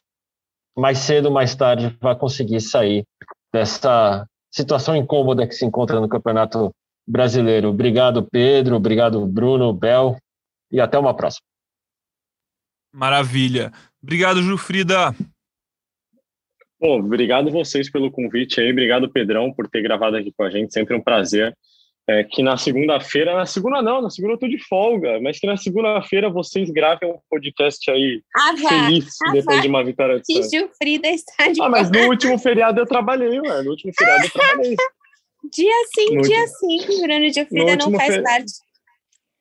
mais 0.76 0.98
cedo 0.98 1.26
ou 1.26 1.32
mais 1.32 1.54
tarde, 1.54 1.96
vai 2.00 2.16
conseguir 2.16 2.60
sair 2.60 3.04
dessa 3.52 4.26
situação 4.50 4.96
incômoda 4.96 5.46
que 5.46 5.54
se 5.54 5.64
encontra 5.64 6.00
no 6.00 6.08
Campeonato 6.08 6.74
Brasileiro. 7.06 7.68
Obrigado, 7.68 8.22
Pedro. 8.22 8.76
Obrigado, 8.76 9.24
Bruno, 9.26 9.72
Bel. 9.72 10.16
E 10.70 10.80
até 10.80 10.98
uma 10.98 11.14
próxima. 11.14 11.44
Maravilha. 12.92 13.72
Obrigado, 14.02 14.42
Jufrida. 14.42 15.14
Bom, 16.80 17.00
obrigado 17.00 17.50
vocês 17.50 17.90
pelo 17.90 18.10
convite 18.10 18.60
aí. 18.60 18.70
Obrigado, 18.70 19.10
Pedrão, 19.10 19.52
por 19.52 19.68
ter 19.68 19.82
gravado 19.82 20.16
aqui 20.16 20.32
com 20.36 20.44
a 20.44 20.50
gente. 20.50 20.72
Sempre 20.72 20.94
um 20.94 21.02
prazer. 21.02 21.56
É, 22.10 22.24
que 22.24 22.42
na 22.42 22.56
segunda-feira, 22.56 23.34
na 23.36 23.44
segunda 23.44 23.82
não, 23.82 24.00
na 24.00 24.08
segunda 24.08 24.32
eu 24.34 24.38
tô 24.38 24.48
de 24.48 24.58
folga, 24.66 25.20
mas 25.20 25.38
que 25.38 25.46
na 25.46 25.58
segunda-feira 25.58 26.30
vocês 26.30 26.70
gravem 26.70 27.10
um 27.10 27.18
podcast 27.28 27.90
aí 27.90 28.22
Ah, 28.34 28.54
vá. 28.62 28.68
feliz 28.70 29.06
Ah, 29.26 29.32
depois 29.32 29.56
vá. 29.56 29.62
de 29.62 29.68
uma 29.68 29.84
vitória 29.84 30.16
de 30.16 30.22
Que 30.24 30.34
Santos. 30.34 30.50
Gilfrida 30.50 31.08
está 31.08 31.48
de 31.48 31.60
Ah, 31.60 31.68
mas 31.68 31.90
no 31.90 32.06
último 32.08 32.38
feriado 32.38 32.80
eu 32.80 32.86
trabalhei, 32.86 33.38
ué. 33.40 33.62
No 33.62 33.70
último 33.72 33.92
feriado 33.96 34.24
eu 34.24 34.30
trabalhei. 34.30 34.74
Dia 35.52 35.72
sim, 35.94 36.14
No 36.16 36.22
dia 36.22 36.40
último- 36.40 36.56
sim. 36.58 37.00
Bruno 37.02 37.32
Gilfrida 37.32 37.76
não 37.76 37.92
faz 37.92 38.14
fe- 38.16 38.22
parte. 38.22 38.52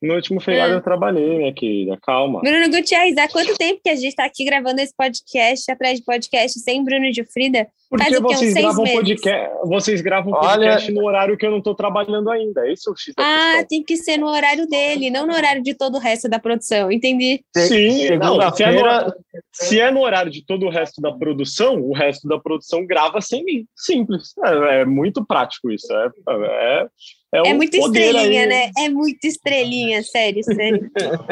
No 0.02 0.14
último 0.14 0.40
feriado 0.40 0.74
Ah. 0.74 0.76
eu 0.76 0.82
trabalhei, 0.82 1.38
minha 1.38 1.54
querida. 1.54 1.98
Calma. 2.04 2.40
Bruno 2.42 2.70
Gutierrez, 2.70 3.18
há 3.18 3.28
quanto 3.28 3.56
tempo 3.58 3.80
que 3.84 3.90
a 3.90 3.96
gente 3.96 4.10
está 4.10 4.26
aqui 4.26 4.46
gravando 4.46 4.80
esse 4.80 4.94
podcast, 4.96 5.72
atrás 5.72 5.98
de 5.98 6.06
podcast, 6.06 6.60
sem 6.60 6.84
Bruno 6.84 7.12
Gilfrida? 7.12 7.68
Porque 7.90 8.04
Faz 8.04 8.18
o 8.18 8.22
quê? 8.28 8.36
Vocês 8.36 8.54
seis 8.54 8.66
gravam 8.66 8.84
meses? 8.84 8.98
podcast, 9.00 9.50
vocês 9.64 10.02
gravam 10.02 10.34
Olha- 10.34 10.42
podcast 10.50 10.92
no 10.92 11.04
horário 11.06 11.38
que 11.38 11.46
eu 11.46 11.52
não 11.52 11.62
tô 11.62 11.74
trabalhando 11.74 12.30
ainda. 12.30 12.70
Esse 12.70 12.88
é 12.88 12.92
o 12.92 12.96
X 12.96 13.14
da 13.16 13.24
Ah, 13.24 13.48
questão. 13.54 13.68
tem 13.70 13.84
que 13.84 13.96
ser 13.98 14.18
no 14.18 14.28
horário 14.28 14.68
dele, 14.68 15.10
não 15.10 15.26
no 15.26 15.34
horário 15.34 15.64
de 15.64 15.74
todo 15.74 15.96
o 15.96 16.00
resto 16.00 16.28
da 16.30 16.38
produção. 16.38 16.92
Entendi. 16.92 17.42
Sim, 17.56 18.10
não, 18.18 18.52
se, 18.52 18.64
é 18.64 18.72
no, 18.74 19.14
se 19.54 19.80
é 19.80 19.90
no 19.90 20.02
horário 20.02 20.30
de 20.32 20.46
todo 20.46 20.66
o 20.66 20.70
resto 20.70 21.02
da 21.02 21.12
produção, 21.14 21.80
o 21.82 21.94
resto 21.94 22.28
da 22.28 22.38
produção 22.38 22.86
grava 22.86 23.22
sem 23.22 23.44
mim. 23.46 23.66
Simples. 23.76 24.34
É, 24.46 24.82
é 24.82 24.86
muito 24.86 25.26
prático 25.26 25.72
isso. 25.72 25.88
É, 25.92 26.10
é, 26.30 26.88
é, 27.34 27.38
É 27.40 27.42
um 27.44 27.56
muito 27.56 27.78
poder 27.78 28.06
estrelinha, 28.08 28.42
aí. 28.44 28.48
né? 28.48 28.72
É 28.78 28.90
muito 28.90 29.26
estrelinha, 29.26 30.02
sério, 30.04 30.44
sério. 30.44 30.92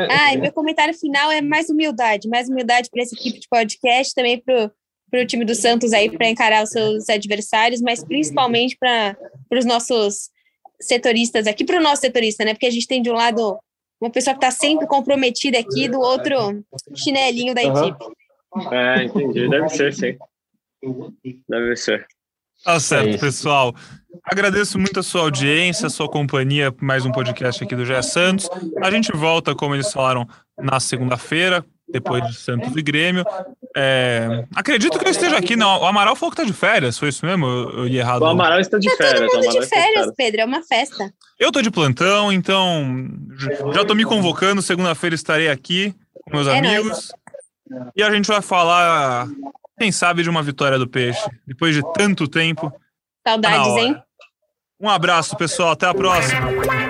Ah, 0.09 0.33
e 0.33 0.37
meu 0.37 0.51
comentário 0.51 0.93
final 0.93 1.31
é 1.31 1.41
mais 1.41 1.69
humildade, 1.69 2.27
mais 2.27 2.49
humildade 2.49 2.89
para 2.89 3.01
essa 3.01 3.15
equipe 3.15 3.39
de 3.39 3.47
podcast, 3.49 4.13
também 4.13 4.41
para 4.41 4.71
o 5.21 5.25
time 5.25 5.45
do 5.45 5.55
Santos 5.55 5.93
aí 5.93 6.09
para 6.09 6.27
encarar 6.29 6.63
os 6.63 6.69
seus 6.71 7.09
adversários, 7.09 7.81
mas 7.81 8.03
principalmente 8.03 8.77
para 8.77 9.17
os 9.51 9.65
nossos 9.65 10.29
setoristas 10.81 11.47
aqui, 11.47 11.63
para 11.63 11.79
o 11.79 11.83
nosso 11.83 12.01
setorista, 12.01 12.43
né? 12.43 12.53
Porque 12.53 12.65
a 12.65 12.71
gente 12.71 12.87
tem 12.87 13.01
de 13.01 13.09
um 13.09 13.13
lado 13.13 13.57
uma 14.01 14.11
pessoa 14.11 14.33
que 14.37 14.45
está 14.45 14.51
sempre 14.51 14.85
comprometida 14.87 15.57
aqui, 15.57 15.87
do 15.87 15.99
outro 16.01 16.61
chinelinho 16.93 17.55
da 17.55 17.61
Aham. 17.61 17.87
equipe. 17.87 18.05
É, 18.71 19.03
entendi. 19.03 19.49
Deve 19.49 19.69
ser, 19.69 19.93
sim. 19.93 20.17
Deve 21.47 21.75
ser. 21.77 22.05
Tá 22.65 22.79
certo, 22.79 23.09
isso. 23.09 23.19
pessoal. 23.19 23.75
Agradeço 24.23 24.79
muito 24.79 24.99
a 24.99 25.03
sua 25.03 25.21
audiência, 25.21 25.85
a 25.85 25.89
sua 25.89 26.09
companhia 26.09 26.73
mais 26.81 27.05
um 27.05 27.11
podcast 27.11 27.63
aqui 27.63 27.75
do 27.75 27.85
Gé 27.85 28.01
Santos. 28.01 28.49
A 28.81 28.89
gente 28.89 29.11
volta, 29.11 29.53
como 29.53 29.75
eles 29.75 29.93
falaram, 29.93 30.27
na 30.57 30.79
segunda-feira, 30.79 31.63
depois 31.87 32.25
de 32.25 32.33
Santos 32.33 32.75
e 32.75 32.81
Grêmio. 32.81 33.23
É, 33.77 34.45
acredito 34.55 34.97
que 34.97 35.05
eu 35.05 35.11
esteja 35.11 35.37
aqui, 35.37 35.55
não. 35.55 35.81
O 35.81 35.85
Amaral 35.85 36.15
falou 36.15 36.31
que 36.31 36.37
tá 36.37 36.43
de 36.43 36.53
férias, 36.53 36.97
foi 36.97 37.09
isso 37.09 37.23
mesmo? 37.23 37.45
Eu, 37.45 37.69
eu 37.79 37.85
li 37.85 37.97
errado. 37.99 38.23
O 38.23 38.25
Amaral 38.25 38.59
está 38.59 38.79
de 38.79 38.89
Tá 38.89 38.95
férias. 38.97 39.19
todo 39.31 39.41
o 39.41 39.43
mundo 39.43 39.51
de 39.51 39.57
está 39.59 39.75
férias, 39.75 40.11
Pedro, 40.17 40.41
é 40.41 40.45
uma 40.45 40.63
festa. 40.63 41.13
Eu 41.39 41.51
tô 41.51 41.61
de 41.61 41.69
plantão, 41.69 42.31
então 42.31 43.07
já 43.75 43.85
tô 43.85 43.93
me 43.93 44.05
convocando. 44.05 44.61
Segunda-feira 44.61 45.13
estarei 45.13 45.49
aqui 45.49 45.93
com 46.23 46.31
meus 46.37 46.47
É 46.47 46.57
amigos. 46.57 47.11
E 47.95 48.01
a 48.01 48.09
gente 48.11 48.27
vai 48.27 48.41
falar, 48.41 49.27
quem 49.77 49.91
sabe, 49.91 50.23
de 50.23 50.29
uma 50.29 50.41
vitória 50.41 50.77
do 50.79 50.87
Peixe. 50.87 51.29
Depois 51.45 51.75
de 51.75 51.81
tanto 51.93 52.27
tempo. 52.27 52.71
tá 53.23 53.31
Saudades, 53.31 53.75
hein? 53.77 54.01
Um 54.79 54.89
abraço, 54.89 55.35
pessoal. 55.37 55.71
Até 55.71 55.87
a 55.87 55.93
próxima. 55.93 56.84